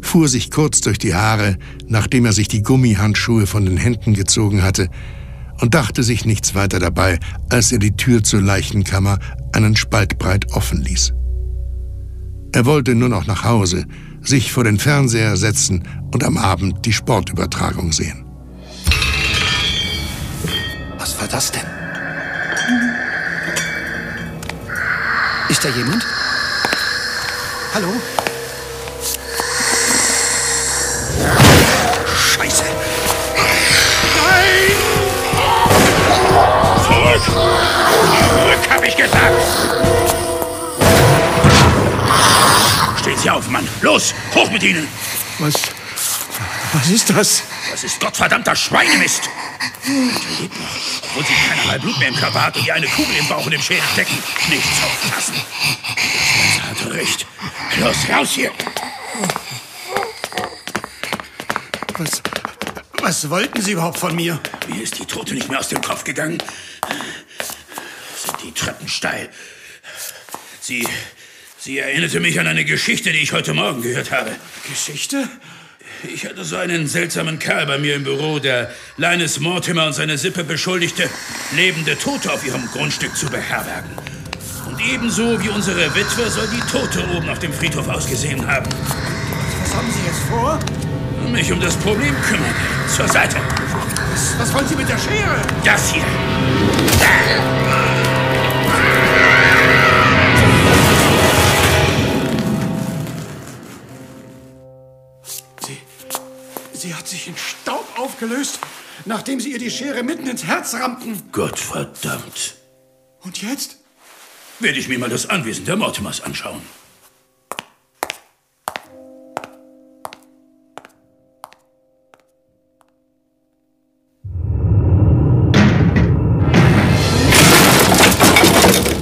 fuhr 0.00 0.28
sich 0.28 0.50
kurz 0.50 0.80
durch 0.80 0.96
die 0.96 1.14
Haare, 1.14 1.58
nachdem 1.86 2.24
er 2.24 2.32
sich 2.32 2.48
die 2.48 2.62
Gummihandschuhe 2.62 3.46
von 3.46 3.66
den 3.66 3.76
Händen 3.76 4.14
gezogen 4.14 4.62
hatte, 4.62 4.88
und 5.60 5.74
dachte 5.74 6.02
sich 6.02 6.24
nichts 6.24 6.54
weiter 6.54 6.78
dabei, 6.78 7.20
als 7.50 7.70
er 7.70 7.78
die 7.78 7.96
Tür 7.96 8.24
zur 8.24 8.40
Leichenkammer 8.40 9.18
einen 9.52 9.76
Spalt 9.76 10.18
breit 10.18 10.50
offen 10.52 10.80
ließ. 10.80 11.12
Er 12.52 12.64
wollte 12.64 12.94
nur 12.94 13.10
noch 13.10 13.26
nach 13.26 13.44
Hause, 13.44 13.84
sich 14.22 14.52
vor 14.52 14.64
den 14.64 14.78
Fernseher 14.78 15.36
setzen 15.36 15.86
und 16.12 16.24
am 16.24 16.36
Abend 16.36 16.84
die 16.86 16.92
Sportübertragung 16.92 17.92
sehen. 17.92 18.24
Was 20.98 21.20
war 21.20 21.28
das 21.28 21.50
denn? 21.50 21.62
Ist 25.48 25.64
da 25.64 25.68
jemand? 25.70 26.06
Hallo? 27.74 27.88
Scheiße! 32.16 32.64
Zurück! 36.86 37.22
Zurück, 37.24 38.70
hab 38.70 38.86
ich 38.86 38.96
gesagt! 38.96 40.01
Stehen 43.12 43.24
Sie 43.24 43.30
auf, 43.30 43.46
Mann! 43.48 43.68
Los, 43.82 44.14
hoch 44.34 44.50
mit 44.50 44.62
Ihnen! 44.62 44.88
Was. 45.38 45.54
Was 46.72 46.88
ist 46.88 47.10
das? 47.10 47.42
Das 47.70 47.84
ist 47.84 48.00
gottverdammter 48.00 48.56
Schweinemist! 48.56 49.28
Der 49.86 50.40
lebt 50.40 50.58
noch, 50.58 50.66
obwohl 51.02 51.26
sie 51.26 51.34
keinerlei 51.46 51.78
Blut 51.78 51.98
mehr 51.98 52.08
im 52.08 52.16
Körper 52.16 52.46
hat 52.46 52.56
und 52.56 52.66
ihr 52.66 52.74
eine 52.74 52.86
Kugel 52.86 53.14
im 53.18 53.28
Bauch 53.28 53.44
und 53.44 53.52
im 53.52 53.60
Schädel 53.60 53.82
stecken. 53.92 54.16
Nichts 54.48 54.82
aufpassen. 54.82 55.34
Spencer 55.34 56.70
hatte 56.70 56.94
recht. 56.94 57.26
Los, 57.80 57.96
raus 58.10 58.30
hier! 58.30 58.50
Was. 61.98 62.22
Was 63.02 63.28
wollten 63.28 63.60
Sie 63.60 63.72
überhaupt 63.72 63.98
von 63.98 64.16
mir? 64.16 64.40
Mir 64.68 64.82
ist 64.82 64.98
die 64.98 65.04
Tote 65.04 65.34
nicht 65.34 65.50
mehr 65.50 65.58
aus 65.58 65.68
dem 65.68 65.82
Kopf 65.82 66.04
gegangen. 66.04 66.38
Sind 68.24 68.42
die 68.42 68.52
Treppen 68.52 68.88
steil. 68.88 69.28
Sie. 70.62 70.88
Sie 71.64 71.78
erinnerte 71.78 72.18
mich 72.18 72.40
an 72.40 72.48
eine 72.48 72.64
Geschichte, 72.64 73.12
die 73.12 73.20
ich 73.20 73.32
heute 73.32 73.54
Morgen 73.54 73.82
gehört 73.82 74.10
habe. 74.10 74.32
Geschichte? 74.68 75.28
Ich 76.12 76.26
hatte 76.26 76.44
so 76.44 76.56
einen 76.56 76.88
seltsamen 76.88 77.38
Kerl 77.38 77.66
bei 77.66 77.78
mir 77.78 77.94
im 77.94 78.02
Büro, 78.02 78.40
der 78.40 78.72
Linus 78.96 79.38
Mortimer 79.38 79.86
und 79.86 79.92
seine 79.92 80.18
Sippe 80.18 80.42
beschuldigte, 80.42 81.08
lebende 81.54 81.96
Tote 81.96 82.32
auf 82.32 82.44
ihrem 82.44 82.66
Grundstück 82.66 83.14
zu 83.14 83.26
beherbergen. 83.26 83.92
Und 84.66 84.80
ebenso 84.92 85.40
wie 85.40 85.50
unsere 85.50 85.94
Witwe 85.94 86.28
soll 86.30 86.48
die 86.48 86.68
Tote 86.68 87.08
oben 87.16 87.28
auf 87.28 87.38
dem 87.38 87.52
Friedhof 87.52 87.86
ausgesehen 87.86 88.44
haben. 88.44 88.68
Was 89.62 89.72
haben 89.72 89.88
Sie 89.92 90.04
jetzt 90.04 90.22
vor? 90.28 90.58
Mich 91.30 91.52
um 91.52 91.60
das 91.60 91.76
Problem 91.76 92.16
kümmern. 92.22 92.54
Zur 92.88 93.06
Seite. 93.06 93.36
Was, 94.10 94.36
was 94.36 94.52
wollen 94.52 94.66
Sie 94.66 94.74
mit 94.74 94.88
der 94.88 94.98
Schere? 94.98 95.40
Das 95.64 95.92
hier. 95.92 96.02
Sie. 96.02 97.71
Sich 107.12 107.28
in 107.28 107.36
Staub 107.36 107.86
aufgelöst, 107.96 108.58
nachdem 109.04 109.38
Sie 109.38 109.52
ihr 109.52 109.58
die 109.58 109.70
Schere 109.70 110.02
mitten 110.02 110.26
ins 110.26 110.44
Herz 110.44 110.74
rammten. 110.74 111.22
Gottverdammt. 111.30 112.56
Und 113.20 113.40
jetzt? 113.40 113.76
Werde 114.58 114.78
ich 114.78 114.88
mir 114.88 114.98
mal 114.98 115.08
das 115.08 115.30
Anwesen 115.30 115.64
der 115.64 115.76
Mortimers 115.76 116.20
anschauen. 116.22 116.62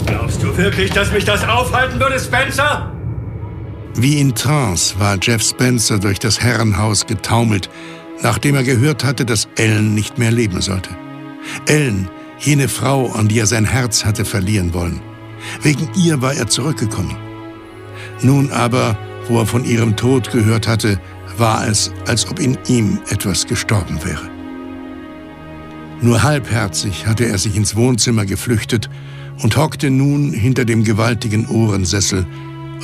Glaubst 0.06 0.42
du 0.42 0.56
wirklich, 0.56 0.90
dass 0.92 1.12
mich 1.12 1.24
das 1.24 1.44
aufhalten 1.44 1.98
würde, 2.00 2.18
Spencer? 2.18 2.92
Wie 3.94 4.18
in 4.18 4.34
Trance 4.34 4.98
war 4.98 5.18
Jeff 5.20 5.42
Spencer 5.42 5.98
durch 5.98 6.18
das 6.18 6.40
Herrenhaus 6.40 7.06
getaumelt, 7.06 7.68
nachdem 8.22 8.54
er 8.54 8.64
gehört 8.64 9.04
hatte, 9.04 9.24
dass 9.24 9.48
Ellen 9.56 9.94
nicht 9.94 10.18
mehr 10.18 10.30
leben 10.30 10.60
sollte. 10.60 10.90
Ellen, 11.66 12.08
jene 12.38 12.68
Frau, 12.68 13.10
an 13.12 13.28
die 13.28 13.38
er 13.38 13.46
sein 13.46 13.64
Herz 13.64 14.04
hatte 14.04 14.24
verlieren 14.24 14.74
wollen. 14.74 15.00
Wegen 15.62 15.88
ihr 15.96 16.20
war 16.20 16.34
er 16.34 16.46
zurückgekommen. 16.46 17.16
Nun 18.22 18.50
aber, 18.50 18.98
wo 19.28 19.38
er 19.38 19.46
von 19.46 19.64
ihrem 19.64 19.96
Tod 19.96 20.30
gehört 20.30 20.68
hatte, 20.68 21.00
war 21.38 21.66
es, 21.66 21.90
als 22.06 22.28
ob 22.28 22.38
in 22.40 22.58
ihm 22.68 22.98
etwas 23.08 23.46
gestorben 23.46 23.98
wäre. 24.04 24.28
Nur 26.02 26.22
halbherzig 26.22 27.06
hatte 27.06 27.26
er 27.26 27.38
sich 27.38 27.56
ins 27.56 27.76
Wohnzimmer 27.76 28.24
geflüchtet 28.24 28.88
und 29.42 29.56
hockte 29.56 29.90
nun 29.90 30.32
hinter 30.32 30.64
dem 30.64 30.84
gewaltigen 30.84 31.46
Ohrensessel, 31.46 32.26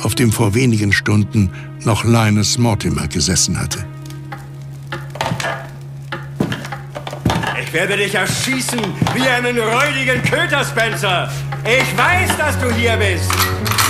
auf 0.03 0.13
dem 0.15 0.31
vor 0.31 0.53
wenigen 0.53 0.91
Stunden 0.91 1.49
noch 1.83 2.03
Linus 2.03 2.57
Mortimer 2.57 3.07
gesessen 3.07 3.59
hatte. 3.59 3.85
Ich 7.67 7.73
werde 7.73 7.97
dich 7.97 8.15
erschießen 8.15 8.79
wie 9.13 9.27
einen 9.27 9.59
räudigen 9.59 10.23
Köter, 10.23 10.63
Spencer. 10.63 11.29
Ich 11.65 11.97
weiß, 11.97 12.37
dass 12.37 12.57
du 12.61 12.71
hier 12.71 12.95
bist. 12.95 13.29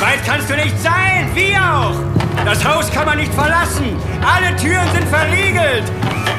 Weit 0.01 0.25
kannst 0.25 0.49
du 0.49 0.55
nicht 0.55 0.75
sein, 0.81 1.29
wie 1.35 1.55
auch. 1.55 1.93
Das 2.43 2.65
Haus 2.65 2.91
kann 2.91 3.05
man 3.05 3.19
nicht 3.19 3.31
verlassen. 3.35 3.95
Alle 4.25 4.55
Türen 4.55 4.87
sind 4.95 5.07
verriegelt. 5.07 5.83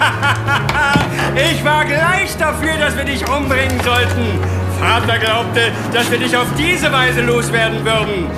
ich 1.52 1.64
war 1.64 1.84
gleich 1.84 2.36
dafür, 2.38 2.76
dass 2.76 2.96
wir 2.96 3.04
dich 3.04 3.24
umbringen 3.28 3.80
sollten. 3.84 4.40
Vater 4.80 5.20
glaubte, 5.20 5.70
dass 5.92 6.10
wir 6.10 6.18
dich 6.18 6.36
auf 6.36 6.48
diese 6.58 6.90
Weise 6.90 7.20
loswerden 7.20 7.84
würden. 7.84 8.28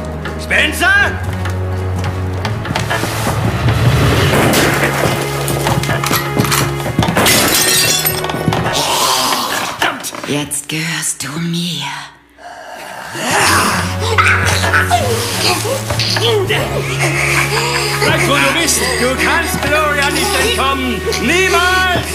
Spencer? 0.42 1.10
Jetzt 10.30 10.68
gehörst 10.68 11.24
du 11.24 11.40
mir. 11.40 11.82
Bleib, 18.04 18.28
wo 18.28 18.34
du 18.34 18.62
bist. 18.62 18.80
Du 19.00 19.08
kannst 19.24 19.60
Gloria 19.60 20.08
nicht 20.10 20.26
entkommen. 20.40 21.00
Niemals! 21.22 22.06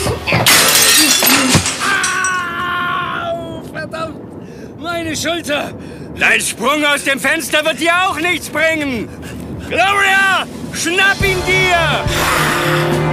meine 4.80 5.18
Schulter! 5.18 5.74
Dein 6.18 6.40
Sprung 6.40 6.86
aus 6.86 7.04
dem 7.04 7.20
Fenster 7.20 7.66
wird 7.66 7.82
dir 7.82 7.92
auch 8.08 8.18
nichts 8.18 8.48
bringen! 8.48 9.10
Gloria, 9.68 10.48
schnapp 10.74 11.22
ihn 11.22 11.44
dir! 11.46 13.05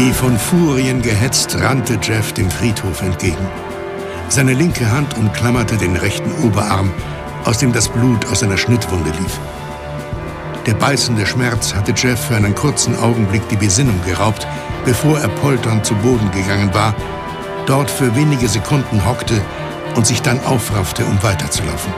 Wie 0.00 0.14
von 0.14 0.38
Furien 0.38 1.02
gehetzt 1.02 1.60
rannte 1.60 1.98
Jeff 2.00 2.32
dem 2.32 2.50
Friedhof 2.50 3.02
entgegen. 3.02 3.46
Seine 4.30 4.54
linke 4.54 4.90
Hand 4.90 5.14
umklammerte 5.18 5.76
den 5.76 5.94
rechten 5.94 6.32
Oberarm, 6.42 6.90
aus 7.44 7.58
dem 7.58 7.74
das 7.74 7.90
Blut 7.90 8.24
aus 8.32 8.40
seiner 8.40 8.56
Schnittwunde 8.56 9.10
lief. 9.10 9.38
Der 10.64 10.72
beißende 10.72 11.26
Schmerz 11.26 11.74
hatte 11.74 11.92
Jeff 11.94 12.28
für 12.28 12.36
einen 12.36 12.54
kurzen 12.54 12.98
Augenblick 12.98 13.46
die 13.50 13.56
Besinnung 13.56 14.00
geraubt, 14.06 14.46
bevor 14.86 15.18
er 15.18 15.28
polternd 15.28 15.84
zu 15.84 15.94
Boden 15.96 16.30
gegangen 16.30 16.72
war, 16.72 16.94
dort 17.66 17.90
für 17.90 18.16
wenige 18.16 18.48
Sekunden 18.48 19.04
hockte 19.04 19.38
und 19.96 20.06
sich 20.06 20.22
dann 20.22 20.42
aufraffte, 20.46 21.04
um 21.04 21.22
weiterzulaufen. 21.22 21.92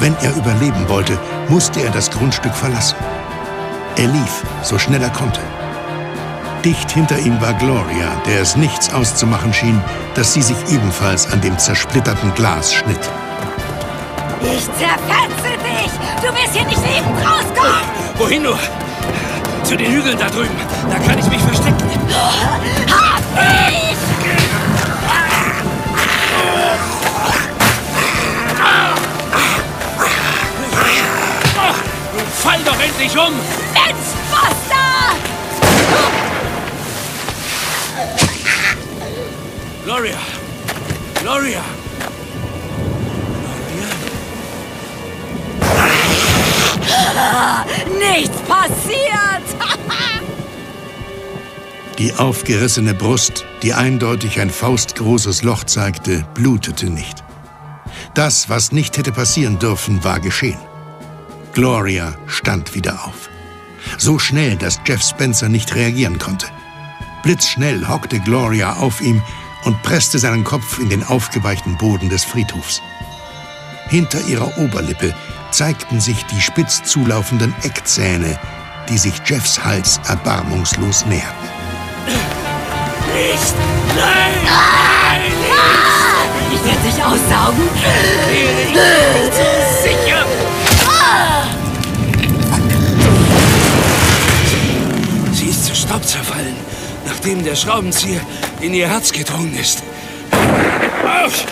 Wenn 0.00 0.16
er 0.22 0.34
überleben 0.34 0.88
wollte, 0.88 1.18
musste 1.50 1.82
er 1.82 1.90
das 1.90 2.10
Grundstück 2.10 2.54
verlassen. 2.54 2.96
Er 3.96 4.06
lief, 4.06 4.42
so 4.62 4.78
schnell 4.78 5.02
er 5.02 5.10
konnte. 5.10 5.42
Dicht 6.68 6.90
hinter 6.90 7.18
ihm 7.20 7.40
war 7.40 7.54
Gloria, 7.54 8.14
der 8.26 8.42
es 8.42 8.54
nichts 8.54 8.92
auszumachen 8.92 9.54
schien, 9.54 9.82
dass 10.14 10.34
sie 10.34 10.42
sich 10.42 10.58
ebenfalls 10.68 11.32
an 11.32 11.40
dem 11.40 11.56
zersplitterten 11.58 12.34
Glas 12.34 12.74
schnitt. 12.74 13.00
Ich 14.42 14.64
zerfetze 14.76 15.56
dich! 15.64 15.90
Du 16.20 16.28
wirst 16.28 16.52
hier 16.52 16.66
nicht 16.66 16.82
lebend 16.86 17.26
rauskommen! 17.26 17.88
Wohin 18.18 18.42
nur? 18.42 18.58
Zu 19.64 19.78
den 19.78 19.90
Hügeln 19.90 20.18
da 20.18 20.28
drüben. 20.28 20.54
Da 20.90 20.98
kann 20.98 21.18
ich 21.18 21.26
mich 21.30 21.40
verstecken. 21.40 21.90
Hab 22.90 23.22
dich! 23.34 23.96
Fall 32.42 32.60
doch 32.66 32.78
endlich 32.78 33.16
um! 33.16 33.67
Gloria! 39.88 40.18
Gloria! 41.22 41.62
Nichts 47.98 48.36
passiert! 48.42 49.58
Die 51.98 52.12
aufgerissene 52.12 52.92
Brust, 52.92 53.46
die 53.62 53.72
eindeutig 53.72 54.40
ein 54.40 54.50
faustgroßes 54.50 55.42
Loch 55.42 55.64
zeigte, 55.64 56.22
blutete 56.34 56.90
nicht. 56.90 57.24
Das, 58.12 58.50
was 58.50 58.72
nicht 58.72 58.98
hätte 58.98 59.12
passieren 59.12 59.58
dürfen, 59.58 60.04
war 60.04 60.20
geschehen. 60.20 60.60
Gloria 61.54 62.14
stand 62.26 62.74
wieder 62.74 63.06
auf. 63.06 63.30
So 63.96 64.18
schnell, 64.18 64.56
dass 64.56 64.78
Jeff 64.86 65.02
Spencer 65.02 65.48
nicht 65.48 65.74
reagieren 65.74 66.18
konnte. 66.18 66.46
Blitzschnell 67.22 67.88
hockte 67.88 68.20
Gloria 68.20 68.74
auf 68.74 69.00
ihm 69.00 69.22
und 69.68 69.82
presste 69.82 70.18
seinen 70.18 70.44
Kopf 70.44 70.78
in 70.78 70.88
den 70.88 71.04
aufgeweichten 71.04 71.76
Boden 71.76 72.08
des 72.08 72.24
Friedhofs. 72.24 72.80
Hinter 73.88 74.18
ihrer 74.22 74.56
Oberlippe 74.56 75.14
zeigten 75.50 76.00
sich 76.00 76.24
die 76.24 76.40
spitz 76.40 76.82
zulaufenden 76.84 77.54
Eckzähne, 77.62 78.38
die 78.88 78.96
sich 78.96 79.12
Jeffs 79.26 79.62
Hals 79.62 80.00
erbarmungslos 80.08 81.04
näherten. 81.04 81.48
Nicht! 83.14 83.54
Nein! 83.94 84.32
Nein! 84.46 85.32
Ich 86.50 86.64
werde 86.64 86.80
dich 86.80 87.04
aussaugen! 87.04 87.68
Ich 88.32 88.72
bin 88.72 89.32
so 89.32 89.48
sicher! 89.82 90.24
Sie 95.34 95.46
ist 95.48 95.66
zu 95.66 95.74
Staub 95.74 96.02
zerfallen, 96.06 96.56
nachdem 97.18 97.42
der 97.42 97.56
Schraubenzieher 97.56 98.20
in 98.60 98.72
ihr 98.72 98.88
Herz 98.88 99.10
gedrungen 99.10 99.52
ist. 99.58 99.82
Auf! 101.24 101.44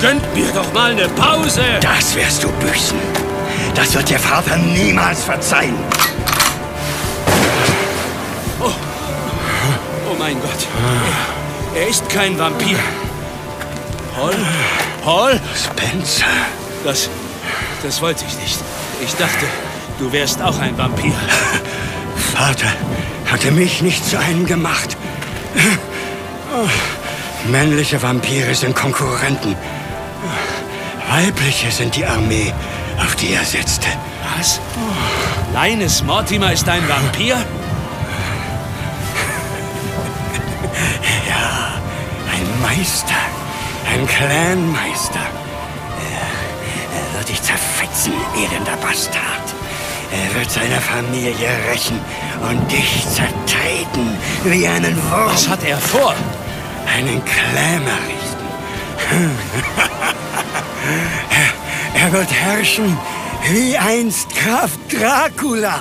Gönnt 0.00 0.34
mir 0.34 0.50
doch 0.52 0.72
mal 0.72 0.92
eine 0.92 1.06
Pause! 1.10 1.62
Das 1.82 2.16
wirst 2.16 2.42
du 2.42 2.48
büßen. 2.48 2.96
Das 3.74 3.94
wird 3.94 4.08
dir 4.08 4.18
Vater 4.18 4.56
niemals 4.56 5.24
verzeihen. 5.24 5.76
Oh, 8.58 8.72
oh 10.10 10.16
mein 10.18 10.40
Gott. 10.40 10.66
Er 11.74 11.88
ist 11.88 12.08
kein 12.08 12.38
Vampir. 12.38 12.78
Paul? 14.14 14.34
Paul? 15.02 15.40
Spencer. 15.54 16.24
Das, 16.84 17.10
das 17.82 18.00
wollte 18.00 18.24
ich 18.26 18.34
nicht. 18.38 18.58
Ich 19.04 19.14
dachte, 19.16 19.44
du 19.98 20.10
wärst 20.10 20.40
auch 20.40 20.58
ein 20.58 20.78
Vampir. 20.78 21.12
Vater 22.34 22.72
hatte 23.30 23.50
mich 23.50 23.82
nicht 23.82 24.04
zu 24.04 24.18
einem 24.18 24.46
gemacht. 24.46 24.96
Oh, 26.52 26.68
Männliche 27.50 28.02
Vampire 28.02 28.54
sind 28.54 28.74
Konkurrenten. 28.74 29.56
Weibliche 31.10 31.70
sind 31.70 31.94
die 31.96 32.04
Armee, 32.06 32.52
auf 32.98 33.14
die 33.16 33.32
er 33.34 33.44
setzte. 33.44 33.88
Was? 34.36 34.60
Linus 35.52 36.02
Mortimer 36.02 36.52
ist 36.52 36.68
ein 36.68 36.88
Vampir? 36.88 37.36
Ja, 41.28 41.74
ein 42.32 42.60
Meister. 42.62 43.14
Ein 43.92 44.06
Clanmeister. 44.06 45.20
Er, 46.10 46.98
er 46.98 47.18
wird 47.18 47.28
dich 47.28 47.42
zerfetzen, 47.42 48.12
elender 48.36 48.76
Bastard. 48.78 49.54
Er 50.10 50.40
wird 50.40 50.50
seine 50.50 50.80
Familie 50.80 51.48
rächen 51.70 52.00
und 52.40 52.70
dich 52.70 53.04
zertreten 53.08 54.16
wie 54.44 54.66
einen 54.66 54.96
Wurm. 55.10 55.26
Was 55.26 55.48
hat 55.48 55.64
er 55.64 55.78
vor? 55.78 56.14
Einen 56.86 57.22
Klämer 57.24 57.98
richten. 58.08 58.44
er, 61.94 62.02
er 62.02 62.12
wird 62.12 62.32
herrschen 62.32 62.96
wie 63.52 63.76
einst 63.76 64.28
Graf 64.34 64.70
Dracula. 64.90 65.80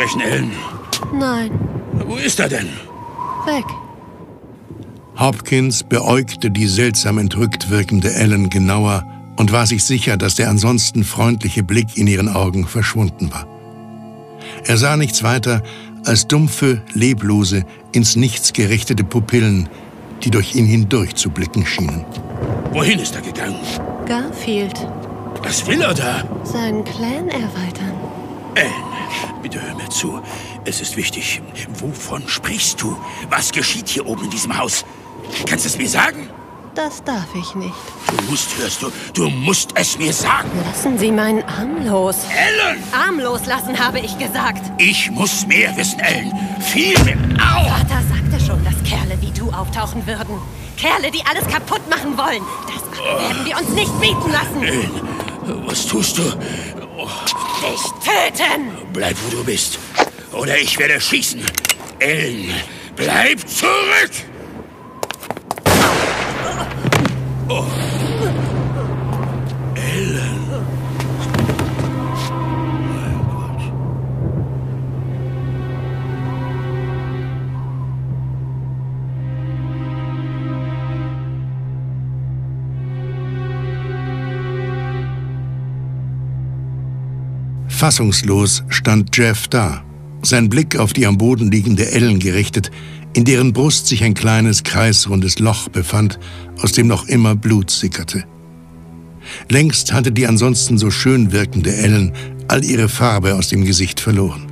Sprechen, 0.00 0.20
Ellen? 0.22 0.52
Nein, 1.12 1.50
Wo 2.06 2.16
ist 2.16 2.40
er 2.40 2.48
denn? 2.48 2.68
weg. 3.44 3.66
Hopkins 5.18 5.82
beäugte 5.82 6.50
die 6.50 6.66
seltsam 6.66 7.18
entrückt 7.18 7.68
wirkende 7.68 8.14
Ellen 8.14 8.48
genauer 8.48 9.04
und 9.36 9.52
war 9.52 9.66
sich 9.66 9.84
sicher, 9.84 10.16
dass 10.16 10.36
der 10.36 10.48
ansonsten 10.48 11.04
freundliche 11.04 11.62
Blick 11.62 11.98
in 11.98 12.06
ihren 12.06 12.30
Augen 12.30 12.66
verschwunden 12.66 13.30
war. 13.30 13.46
Er 14.64 14.78
sah 14.78 14.96
nichts 14.96 15.22
weiter 15.22 15.62
als 16.06 16.26
dumpfe, 16.26 16.80
leblose, 16.94 17.66
ins 17.92 18.16
Nichts 18.16 18.54
gerichtete 18.54 19.04
Pupillen, 19.04 19.68
die 20.22 20.30
durch 20.30 20.54
ihn 20.54 20.64
hindurch 20.64 21.14
zu 21.14 21.28
blicken 21.28 21.66
schienen. 21.66 22.06
Wohin 22.72 23.00
ist 23.00 23.14
er 23.14 23.20
gegangen? 23.20 23.60
Garfield. 24.06 24.88
Was 25.42 25.66
will 25.66 25.82
er 25.82 25.92
da? 25.92 26.24
Seinen 26.44 26.84
Clan 26.84 27.28
erweitern. 27.28 27.99
Ellen, 28.54 28.72
bitte 29.42 29.60
hör 29.60 29.74
mir 29.74 29.88
zu. 29.88 30.20
Es 30.64 30.80
ist 30.80 30.96
wichtig. 30.96 31.40
Wovon 31.78 32.26
sprichst 32.26 32.80
du? 32.82 32.96
Was 33.28 33.52
geschieht 33.52 33.88
hier 33.88 34.06
oben 34.06 34.24
in 34.24 34.30
diesem 34.30 34.56
Haus? 34.56 34.84
Kannst 35.46 35.64
du 35.64 35.68
es 35.68 35.78
mir 35.78 35.88
sagen? 35.88 36.28
Das 36.74 37.02
darf 37.02 37.26
ich 37.34 37.54
nicht. 37.56 37.74
Du 38.06 38.30
musst, 38.30 38.56
hörst 38.58 38.82
du, 38.82 38.92
du 39.12 39.28
musst 39.28 39.70
es 39.74 39.98
mir 39.98 40.12
sagen. 40.12 40.48
Lassen 40.64 40.98
Sie 40.98 41.10
meinen 41.10 41.42
Arm 41.42 41.84
los. 41.86 42.16
Ellen! 42.30 42.82
Arm 42.92 43.18
loslassen, 43.18 43.78
habe 43.78 43.98
ich 43.98 44.16
gesagt. 44.18 44.62
Ich 44.78 45.10
muss 45.10 45.46
mehr 45.46 45.76
wissen, 45.76 45.98
Ellen. 46.00 46.32
Viel 46.60 46.96
mehr. 47.04 47.16
Au! 47.38 47.68
Vater 47.68 48.02
sagte 48.08 48.44
schon, 48.44 48.64
dass 48.64 48.74
Kerle 48.88 49.20
wie 49.20 49.32
du 49.32 49.50
auftauchen 49.50 50.06
würden. 50.06 50.38
Kerle, 50.76 51.10
die 51.10 51.22
alles 51.26 51.46
kaputt 51.48 51.82
machen 51.90 52.16
wollen. 52.16 52.42
Das 52.66 53.04
werden 53.04 53.44
wir 53.44 53.58
uns 53.58 53.68
nicht 53.70 54.00
bieten 54.00 54.30
lassen. 54.30 54.62
Ellen, 54.62 55.66
was 55.66 55.86
tust 55.86 56.18
du? 56.18 56.22
Dich 57.06 57.82
töten! 58.04 58.72
Bleib, 58.92 59.16
wo 59.24 59.36
du 59.36 59.44
bist. 59.44 59.78
Oder 60.32 60.58
ich 60.58 60.78
werde 60.78 61.00
schießen. 61.00 61.42
Ellen, 61.98 62.54
bleib 62.96 63.40
zurück! 63.48 64.10
Oh. 67.48 67.64
Fassungslos 87.80 88.62
stand 88.68 89.16
Jeff 89.16 89.48
da, 89.48 89.82
sein 90.20 90.50
Blick 90.50 90.76
auf 90.76 90.92
die 90.92 91.06
am 91.06 91.16
Boden 91.16 91.50
liegende 91.50 91.90
Ellen 91.90 92.18
gerichtet, 92.18 92.70
in 93.14 93.24
deren 93.24 93.54
Brust 93.54 93.86
sich 93.86 94.04
ein 94.04 94.12
kleines 94.12 94.64
kreisrundes 94.64 95.38
Loch 95.38 95.70
befand, 95.70 96.18
aus 96.60 96.72
dem 96.72 96.88
noch 96.88 97.08
immer 97.08 97.34
Blut 97.34 97.70
sickerte. 97.70 98.24
Längst 99.48 99.94
hatte 99.94 100.12
die 100.12 100.26
ansonsten 100.26 100.76
so 100.76 100.90
schön 100.90 101.32
wirkende 101.32 101.74
Ellen 101.74 102.12
all 102.48 102.62
ihre 102.66 102.90
Farbe 102.90 103.34
aus 103.34 103.48
dem 103.48 103.64
Gesicht 103.64 103.98
verloren. 103.98 104.42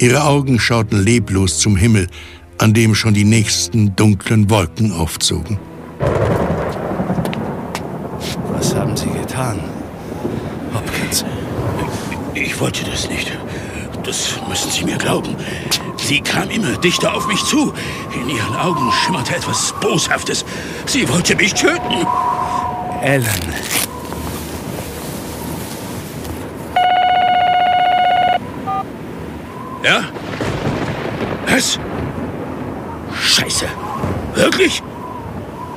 Ihre 0.00 0.24
Augen 0.24 0.58
schauten 0.58 0.98
leblos 0.98 1.60
zum 1.60 1.76
Himmel, 1.76 2.08
an 2.58 2.74
dem 2.74 2.96
schon 2.96 3.14
die 3.14 3.22
nächsten 3.22 3.94
dunklen 3.94 4.50
Wolken 4.50 4.90
aufzogen. 4.90 5.60
Was 8.50 8.74
haben 8.74 8.96
Sie 8.96 9.10
getan? 9.10 9.60
Hopkins. 10.74 11.24
Ich 12.36 12.60
wollte 12.60 12.84
das 12.84 13.08
nicht. 13.08 13.32
Das 14.04 14.34
müssen 14.46 14.70
Sie 14.70 14.84
mir 14.84 14.98
glauben. 14.98 15.34
Sie 15.96 16.20
kam 16.20 16.50
immer 16.50 16.76
dichter 16.76 17.14
auf 17.14 17.26
mich 17.26 17.42
zu. 17.44 17.72
In 18.14 18.28
ihren 18.28 18.54
Augen 18.54 18.92
schimmerte 18.92 19.36
etwas 19.36 19.72
Boshaftes. 19.80 20.44
Sie 20.84 21.08
wollte 21.08 21.34
mich 21.34 21.54
töten. 21.54 22.06
Ellen. 23.00 23.54
Ja? 29.82 30.04
Was? 31.48 31.80
Scheiße. 33.18 33.66
Wirklich? 34.34 34.82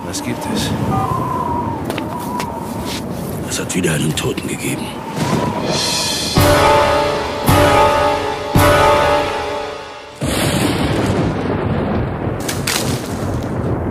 Was 0.06 0.22
gibt 0.22 0.46
es? 0.54 0.70
Es 3.50 3.60
hat 3.62 3.74
wieder 3.74 3.94
einen 3.94 4.14
Toten 4.14 4.48
gegeben. 4.48 4.86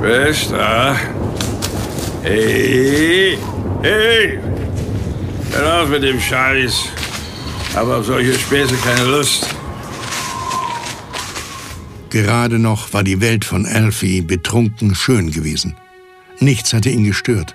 Wer 0.08 0.28
ist 0.28 0.50
da? 0.50 0.96
Hey, 2.22 3.36
hey! 3.82 4.38
Hör 5.52 5.82
auf 5.82 5.90
mit 5.90 6.02
dem 6.02 6.18
Scheiß. 6.18 6.84
Hab 7.74 7.88
auf 7.88 8.06
solche 8.06 8.32
Späße 8.38 8.74
keine 8.76 9.04
Lust. 9.04 9.54
Gerade 12.08 12.58
noch 12.58 12.90
war 12.94 13.04
die 13.04 13.20
Welt 13.20 13.44
von 13.44 13.66
Alfie 13.66 14.22
betrunken 14.22 14.94
schön 14.94 15.30
gewesen. 15.30 15.76
Nichts 16.40 16.72
hatte 16.72 16.88
ihn 16.88 17.04
gestört. 17.04 17.54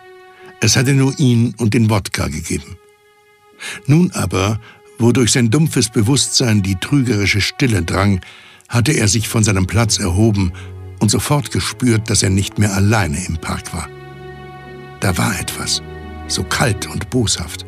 Es 0.61 0.75
hatte 0.75 0.93
nur 0.93 1.17
ihn 1.17 1.55
und 1.57 1.73
den 1.73 1.89
Wodka 1.89 2.27
gegeben. 2.27 2.77
Nun 3.87 4.11
aber, 4.11 4.59
wo 4.99 5.11
durch 5.11 5.31
sein 5.31 5.49
dumpfes 5.49 5.89
Bewusstsein 5.89 6.61
die 6.61 6.75
trügerische 6.75 7.41
Stille 7.41 7.81
drang, 7.81 8.21
hatte 8.69 8.91
er 8.91 9.07
sich 9.07 9.27
von 9.27 9.43
seinem 9.43 9.65
Platz 9.65 9.97
erhoben 9.97 10.53
und 11.03 11.09
sofort 11.09 11.51
gespürt, 11.51 12.09
dass 12.09 12.23
er 12.23 12.29
nicht 12.29 12.57
mehr 12.57 12.73
alleine 12.73 13.17
im 13.27 13.35
Park 13.35 13.73
war. 13.73 13.89
Da 15.01 15.17
war 15.17 15.37
etwas, 15.37 15.83
so 16.29 16.43
kalt 16.43 16.87
und 16.87 17.09
boshaft. 17.09 17.65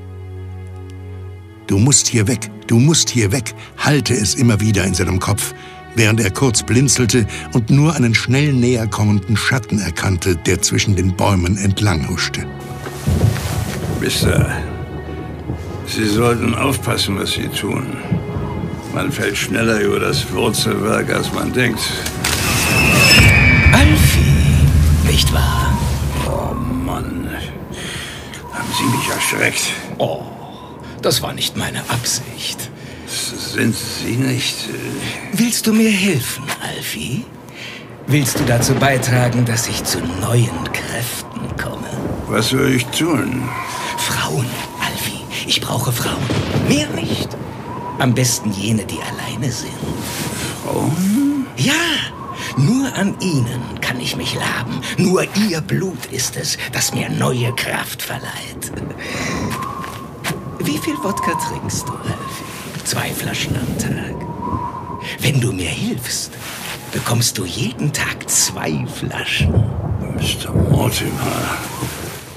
Du 1.67 1.77
musst 1.77 2.07
hier 2.07 2.29
weg, 2.29 2.49
du 2.67 2.79
musst 2.79 3.09
hier 3.09 3.33
weg, 3.33 3.53
halte 3.77 4.13
es 4.13 4.35
immer 4.35 4.61
wieder 4.61 4.85
in 4.85 4.93
seinem 4.93 5.19
Kopf, 5.19 5.53
während 5.95 6.21
er 6.21 6.31
kurz 6.31 6.63
blinzelte 6.63 7.27
und 7.51 7.69
nur 7.69 7.93
einen 7.93 8.15
schnell 8.15 8.53
näher 8.53 8.87
kommenden 8.87 9.35
Schatten 9.35 9.79
erkannte, 9.79 10.37
der 10.37 10.61
zwischen 10.61 10.95
den 10.95 11.13
Bäumen 11.13 11.57
entlang 11.57 12.07
huschte. 12.07 12.45
Mister, 13.99 14.49
Sie 15.87 16.07
sollten 16.07 16.55
aufpassen, 16.55 17.19
was 17.19 17.33
Sie 17.33 17.49
tun. 17.49 17.97
Man 18.93 19.11
fällt 19.11 19.35
schneller 19.35 19.81
über 19.81 19.99
das 19.99 20.31
Wurzelwerk, 20.31 21.13
als 21.13 21.33
man 21.33 21.51
denkt. 21.51 21.81
Alfie, 23.75 24.67
nicht 25.05 25.33
wahr? 25.33 25.77
Oh 26.27 26.53
Mann, 26.53 27.29
haben 28.53 28.69
Sie 28.77 28.85
mich 28.95 29.09
erschreckt. 29.09 29.63
Oh, 29.97 30.21
das 31.01 31.21
war 31.21 31.33
nicht 31.33 31.57
meine 31.57 31.81
Absicht. 31.89 32.69
Sind 33.05 33.75
Sie 33.75 34.15
nicht... 34.15 34.69
Äh 34.69 35.37
Willst 35.37 35.67
du 35.67 35.73
mir 35.73 35.91
helfen, 35.91 36.45
Alfie? 36.61 37.25
Willst 38.07 38.39
du 38.39 38.45
dazu 38.45 38.73
beitragen, 38.75 39.43
dass 39.43 39.67
ich 39.67 39.83
zu 39.83 39.99
neuen 40.21 40.63
Kräften 40.71 41.41
komme? 41.61 41.89
Was 42.27 42.49
soll 42.49 42.71
ich 42.75 42.85
tun? 42.85 43.43
Frauen, 43.97 44.47
Alfie. 44.79 45.19
Ich 45.47 45.59
brauche 45.59 45.91
Frauen. 45.91 46.23
Mehr 46.69 46.87
nicht. 46.91 47.27
Am 47.99 48.13
besten 48.13 48.53
jene, 48.53 48.85
die 48.85 48.99
alleine 49.01 49.51
sind. 49.51 49.71
Frauen? 50.63 51.45
Ja, 51.57 51.73
nur 52.57 52.93
an 52.95 53.15
ihnen 53.19 53.79
kann 53.81 53.99
ich 53.99 54.15
mich 54.15 54.33
laben. 54.35 54.81
Nur 54.97 55.25
ihr 55.35 55.61
Blut 55.61 56.05
ist 56.11 56.35
es, 56.37 56.57
das 56.71 56.93
mir 56.93 57.09
neue 57.09 57.53
Kraft 57.55 58.01
verleiht. 58.01 58.71
Wie 60.59 60.77
viel 60.77 60.95
Wodka 61.03 61.33
trinkst 61.33 61.87
du, 61.87 61.93
Alfie? 61.93 62.83
Zwei 62.83 63.09
Flaschen 63.13 63.55
am 63.55 63.77
Tag. 63.77 64.15
Wenn 65.19 65.39
du 65.41 65.51
mir 65.51 65.69
hilfst, 65.69 66.31
bekommst 66.91 67.37
du 67.37 67.45
jeden 67.45 67.91
Tag 67.91 68.29
zwei 68.29 68.85
Flaschen. 68.87 69.53
Mr. 70.15 70.51
Mortimer, 70.71 71.57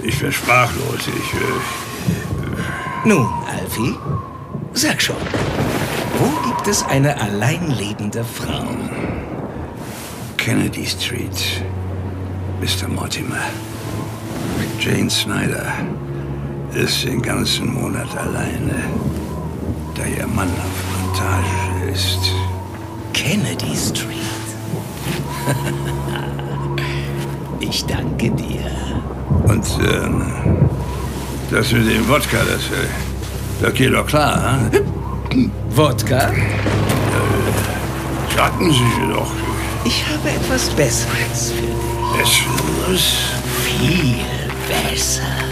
ich 0.02 0.18
bin 0.18 0.32
sprachlos. 0.32 1.06
Ich... 1.06 1.34
Äh, 1.34 3.08
Nun, 3.08 3.28
Alfie, 3.46 3.94
sag 4.72 5.00
schon, 5.00 5.16
wo 6.18 6.48
gibt 6.48 6.66
es 6.66 6.82
eine 6.82 7.20
allein 7.20 7.70
lebende 7.70 8.24
Frau? 8.24 8.64
Kennedy 10.48 10.86
Street, 10.86 11.62
Mr. 12.58 12.88
Mortimer. 12.88 13.50
Jane 14.80 15.10
Snyder 15.10 15.70
ist 16.72 17.04
den 17.04 17.20
ganzen 17.20 17.74
Monat 17.74 18.08
alleine, 18.16 18.82
da 19.94 20.06
ihr 20.06 20.26
Mann 20.26 20.48
auf 20.48 21.02
Montage 21.02 21.92
ist. 21.92 22.32
Kennedy 23.12 23.76
Street. 23.76 24.48
ich 27.60 27.84
danke 27.84 28.30
dir. 28.30 28.70
Und 29.48 29.66
ähm, 29.82 30.32
das 31.50 31.72
mit 31.72 31.90
dem 31.90 32.08
Wodka, 32.08 32.38
das, 32.38 32.70
äh, 32.70 32.88
das 33.60 33.74
geht 33.74 33.92
doch 33.92 34.06
klar, 34.06 34.60
hm? 35.30 35.50
Wodka? 35.76 36.32
Sagten 38.34 38.72
Sie 38.72 39.12
doch. 39.12 39.47
Ich 39.84 40.04
habe 40.06 40.28
etwas 40.30 40.68
Besseres 40.70 41.52
für 41.52 41.62
dich. 41.62 42.44
Besseres? 42.86 43.16
Viel 43.64 44.16
besser. 44.68 45.47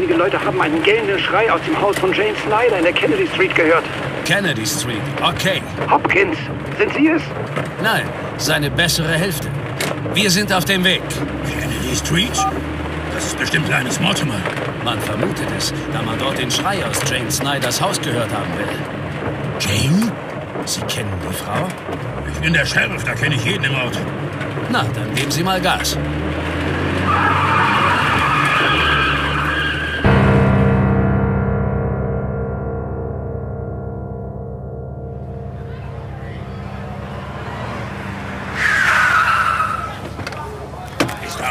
Einige 0.00 0.14
Leute 0.14 0.42
haben 0.42 0.58
einen 0.62 0.82
gellenden 0.82 1.18
Schrei 1.18 1.52
aus 1.52 1.60
dem 1.60 1.78
Haus 1.78 1.94
von 1.98 2.10
Jane 2.14 2.34
Snyder 2.42 2.78
in 2.78 2.84
der 2.84 2.92
Kennedy 2.94 3.26
Street 3.34 3.54
gehört. 3.54 3.84
Kennedy 4.24 4.64
Street, 4.64 5.02
okay. 5.22 5.60
Hopkins, 5.90 6.38
sind 6.78 6.90
Sie 6.94 7.08
es? 7.08 7.20
Nein, 7.82 8.08
seine 8.38 8.70
bessere 8.70 9.12
Hälfte. 9.12 9.48
Wir 10.14 10.30
sind 10.30 10.54
auf 10.54 10.64
dem 10.64 10.84
Weg. 10.84 11.02
Kennedy 11.52 11.94
Street? 11.94 12.32
Das 13.12 13.26
ist 13.26 13.38
bestimmt 13.38 13.66
kleines 13.66 14.00
Mortimer. 14.00 14.40
Man 14.86 14.98
vermutet 15.00 15.48
es, 15.58 15.74
da 15.92 16.00
man 16.00 16.18
dort 16.18 16.38
den 16.38 16.50
Schrei 16.50 16.82
aus 16.86 16.98
Jane 17.06 17.30
Snyders 17.30 17.78
Haus 17.78 18.00
gehört 18.00 18.32
haben 18.32 18.50
will. 18.56 18.68
Jane? 19.58 20.10
Sie 20.64 20.80
kennen 20.80 21.12
die 21.28 21.34
Frau? 21.34 21.68
Ich 22.32 22.38
bin 22.40 22.54
der 22.54 22.64
Sheriff, 22.64 23.04
da 23.04 23.12
kenne 23.12 23.34
ich 23.34 23.44
jeden 23.44 23.64
im 23.64 23.74
Ort. 23.74 23.98
Na, 24.70 24.82
dann 24.94 25.14
geben 25.14 25.30
Sie 25.30 25.42
mal 25.42 25.60
Gas. 25.60 25.98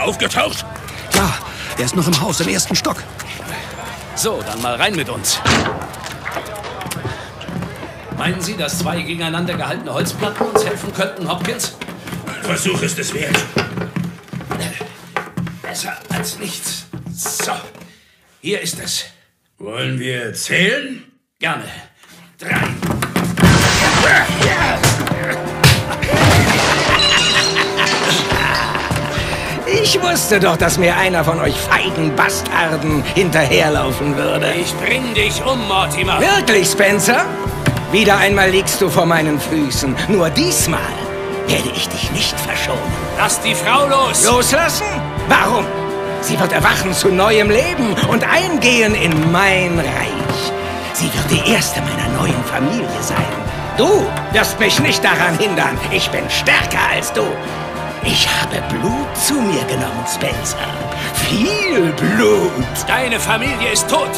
Aufgetaucht? 0.10 0.66
Ja, 1.14 1.38
er 1.78 1.86
ist 1.86 1.96
noch 1.96 2.08
im 2.08 2.20
Haus, 2.20 2.40
im 2.40 2.48
ersten 2.48 2.76
Stock. 2.76 3.04
So, 4.16 4.42
dann 4.46 4.60
mal 4.62 4.76
rein 4.76 4.96
mit 4.96 5.08
uns. 5.08 5.40
Meinen 8.18 8.42
Sie, 8.42 8.58
dass 8.58 8.80
zwei 8.80 9.02
gegeneinander 9.02 9.54
gehaltene 9.54 9.94
Holzplatten 9.94 10.48
uns 10.48 10.66
helfen 10.66 10.92
könnten, 10.94 11.30
Hopkins? 11.30 11.76
Ein 12.26 12.44
Versuch 12.44 12.82
ist 12.82 12.98
es 12.98 13.14
wert. 13.14 13.38
Besser 15.62 15.96
als 16.10 16.40
nichts. 16.40 16.88
So, 17.14 17.54
hier 18.42 18.62
ist 18.62 18.80
es. 18.80 19.06
Wollen 19.60 20.00
wir 20.00 20.34
zählen? 20.34 21.04
Gerne. 21.40 21.66
Drei. 22.40 22.68
Ich 29.92 30.00
wusste 30.04 30.40
doch, 30.40 30.56
dass 30.56 30.78
mir 30.78 30.96
einer 30.96 31.24
von 31.24 31.40
euch 31.40 31.56
feigen 31.56 32.16
Bastarden 32.16 33.04
hinterherlaufen 33.16 34.16
würde. 34.16 34.54
Ich 34.54 34.72
bring 34.76 35.16
dich 35.16 35.44
um, 35.44 35.68
Mortimer. 35.68 36.20
Wirklich, 36.20 36.68
Spencer? 36.68 37.26
Wieder 37.92 38.18
einmal 38.18 38.52
liegst 38.52 38.80
du 38.82 38.88
vor 38.88 39.08
meinen 39.08 39.40
Füßen. 39.40 39.96
Nur 40.08 40.30
diesmal 40.30 40.94
werde 41.48 41.70
ich 41.76 41.90
dich 41.90 42.12
nicht 42.12 42.40
verschonen. 42.40 42.80
Lass 43.18 43.42
die 43.42 43.56
Frau 43.56 43.88
los! 43.88 44.28
Loslassen? 44.28 44.86
Warum? 45.28 45.66
Sie 46.22 46.40
wird 46.40 46.54
erwachen 46.54 46.94
zu 46.94 47.08
neuem 47.08 47.50
Leben 47.50 47.96
und 48.12 48.24
eingehen 48.24 48.94
in 48.94 49.32
mein 49.32 49.80
Reich. 49.80 50.52
Sie 50.94 51.10
wird 51.12 51.32
die 51.32 51.52
erste 51.52 51.82
meiner 51.82 52.10
neuen 52.16 52.44
Familie 52.44 53.02
sein. 53.02 53.26
Du 53.76 54.06
wirst 54.34 54.60
mich 54.60 54.80
nicht 54.82 55.04
daran 55.04 55.36
hindern. 55.40 55.80
Ich 55.90 56.12
bin 56.12 56.30
stärker 56.30 56.92
als 56.94 57.12
du. 57.12 57.24
Ich 58.04 58.28
habe 58.28 58.62
Blut 58.74 59.18
zu 59.18 59.36
mir 59.36 59.64
genommen, 59.66 60.06
Spencer. 60.08 60.58
Viel 61.28 61.92
Blut. 61.94 62.52
Deine 62.88 63.20
Familie 63.20 63.72
ist 63.74 63.90
tot. 63.90 64.10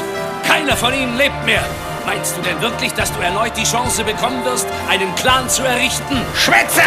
Keiner 0.47 0.77
von 0.77 0.93
ihnen 0.93 1.17
lebt 1.17 1.45
mehr. 1.45 1.63
Meinst 2.05 2.37
du 2.37 2.41
denn 2.41 2.59
wirklich, 2.61 2.93
dass 2.93 3.11
du 3.11 3.19
erneut 3.21 3.55
die 3.57 3.63
Chance 3.63 4.03
bekommen 4.03 4.43
wirst, 4.45 4.67
einen 4.89 5.13
Clan 5.15 5.49
zu 5.49 5.63
errichten? 5.63 6.21
Schwätzer! 6.35 6.83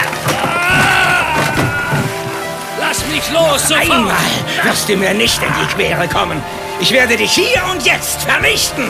Lass 2.80 3.04
mich 3.06 3.30
los, 3.32 3.68
sofort! 3.68 3.90
Einmal 3.90 4.16
wirst 4.62 4.88
du 4.88 4.96
mir 4.96 5.14
nicht 5.14 5.40
in 5.42 5.52
die 5.60 5.74
Quere 5.74 6.08
kommen. 6.08 6.42
Ich 6.80 6.92
werde 6.92 7.16
dich 7.16 7.32
hier 7.32 7.62
und 7.70 7.84
jetzt 7.84 8.22
vernichten. 8.22 8.88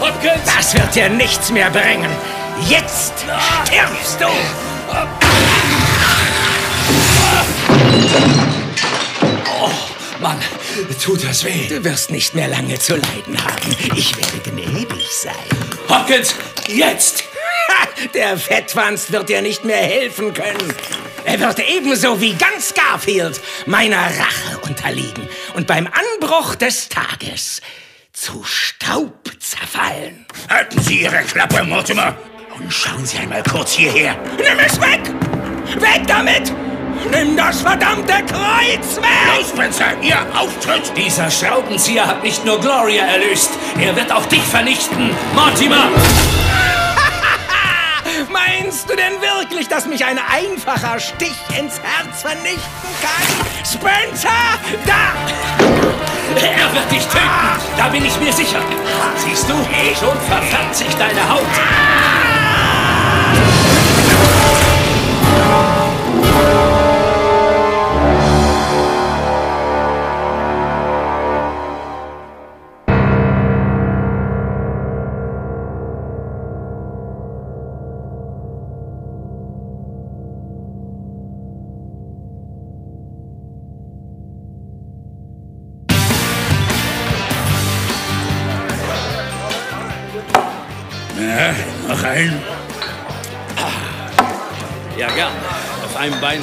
Hopkins! 0.00 0.54
Das 0.56 0.74
wird 0.74 0.94
dir 0.94 1.08
nichts 1.08 1.50
mehr 1.50 1.70
bringen. 1.70 2.10
Jetzt 2.68 3.14
stirbst 3.64 4.20
du! 4.20 5.25
Oh, 9.60 9.70
Mann, 10.20 10.38
tut 11.02 11.24
das 11.24 11.44
weh. 11.44 11.68
Du 11.68 11.82
wirst 11.84 12.10
nicht 12.10 12.34
mehr 12.34 12.48
lange 12.48 12.78
zu 12.78 12.96
leiden 12.96 13.42
haben. 13.42 13.76
Ich 13.94 14.16
werde 14.16 14.50
gnädig 14.50 15.08
sein. 15.10 15.34
Hopkins, 15.88 16.34
jetzt! 16.68 17.24
Der 18.14 18.36
Fettwanst 18.36 19.10
wird 19.12 19.28
dir 19.28 19.42
nicht 19.42 19.64
mehr 19.64 19.76
helfen 19.76 20.34
können. 20.34 20.74
Er 21.24 21.40
wird 21.40 21.58
ebenso 21.58 22.20
wie 22.20 22.34
ganz 22.34 22.72
Garfield 22.74 23.40
meiner 23.66 23.96
Rache 23.96 24.58
unterliegen 24.62 25.28
und 25.54 25.66
beim 25.66 25.88
Anbruch 25.88 26.54
des 26.54 26.88
Tages 26.88 27.60
zu 28.12 28.44
Staub 28.44 29.30
zerfallen. 29.40 30.26
Halten 30.48 30.80
Sie 30.80 31.02
Ihre 31.02 31.22
Klappe, 31.24 31.64
Mortimer! 31.64 32.16
Und 32.56 32.72
schauen 32.72 33.04
Sie 33.04 33.18
einmal 33.18 33.42
kurz 33.42 33.72
hierher. 33.72 34.16
Nimm 34.36 34.58
es 34.58 34.80
weg! 34.80 35.00
Weg 35.80 36.06
damit! 36.06 36.52
Nimm 37.10 37.36
das 37.36 37.60
verdammte 37.60 38.12
Kreuz 38.12 38.96
weg! 38.96 39.38
Los, 39.38 39.50
Spencer, 39.50 39.86
Ihr 40.02 40.18
Auftritt! 40.36 40.92
Dieser 40.96 41.30
Schraubenzieher 41.30 42.06
hat 42.06 42.22
nicht 42.22 42.44
nur 42.44 42.60
Gloria 42.60 43.04
erlöst, 43.06 43.50
er 43.78 43.94
wird 43.96 44.12
auch 44.12 44.26
dich 44.26 44.42
vernichten, 44.42 45.10
Mortimer! 45.34 45.88
Meinst 48.30 48.88
du 48.88 48.96
denn 48.96 49.14
wirklich, 49.20 49.68
dass 49.68 49.86
mich 49.86 50.04
ein 50.04 50.18
einfacher 50.18 50.98
Stich 50.98 51.36
ins 51.58 51.80
Herz 51.80 52.22
vernichten 52.22 52.60
kann? 53.00 53.46
Spencer, 53.64 54.28
da! 54.86 55.12
Er 56.34 56.72
wird 56.74 56.90
dich 56.90 57.06
töten, 57.06 57.60
da 57.76 57.88
bin 57.88 58.04
ich 58.04 58.18
mir 58.20 58.32
sicher. 58.32 58.60
Siehst 59.16 59.48
du, 59.48 59.54
schon 59.98 60.20
verfärbt 60.28 60.74
sich 60.74 60.94
deine 60.96 61.28
Haut. 61.28 62.25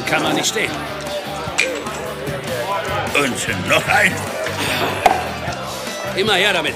Kann 0.06 0.24
man 0.24 0.36
nicht 0.36 0.48
stehen. 0.48 0.72
Und 3.16 3.70
noch 3.70 3.88
ein? 3.88 4.14
Immer 6.16 6.34
her 6.34 6.54
damit. 6.54 6.76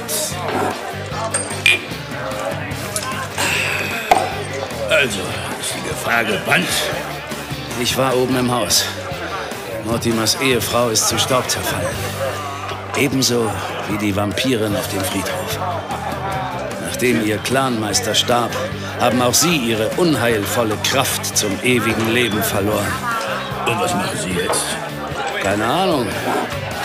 Also, 4.90 5.20
ist 5.60 5.74
die 5.76 5.90
Gefahr 5.90 6.24
gebannt? 6.24 6.68
Ich 7.82 7.98
war 7.98 8.16
oben 8.16 8.38
im 8.38 8.52
Haus. 8.52 8.86
Mortimers 9.86 10.40
Ehefrau 10.41 10.90
ist 10.90 11.08
zu 11.08 11.20
Staub 11.20 11.49
zerfallen. 11.49 11.95
Ebenso 12.98 13.52
wie 13.90 13.98
die 13.98 14.16
Vampirin 14.16 14.76
auf 14.76 14.88
dem 14.90 15.02
Friedhof. 15.02 15.60
Nachdem 16.84 17.26
ihr 17.26 17.38
Clanmeister 17.38 18.16
starb, 18.16 18.52
haben 18.99 19.22
auch 19.22 19.34
sie 19.34 19.58
ihre 19.58 19.90
unheilvolle 19.98 20.78
Kraft 20.84 21.38
zum 21.38 21.52
ewigen 21.64 22.12
Leben 22.14 22.41
verloren. 22.41 22.91
Und 23.68 23.81
was 23.81 23.94
machen 23.94 24.18
Sie 24.18 24.30
jetzt? 24.30 24.64
Keine 25.44 25.65
Ahnung. 25.65 26.07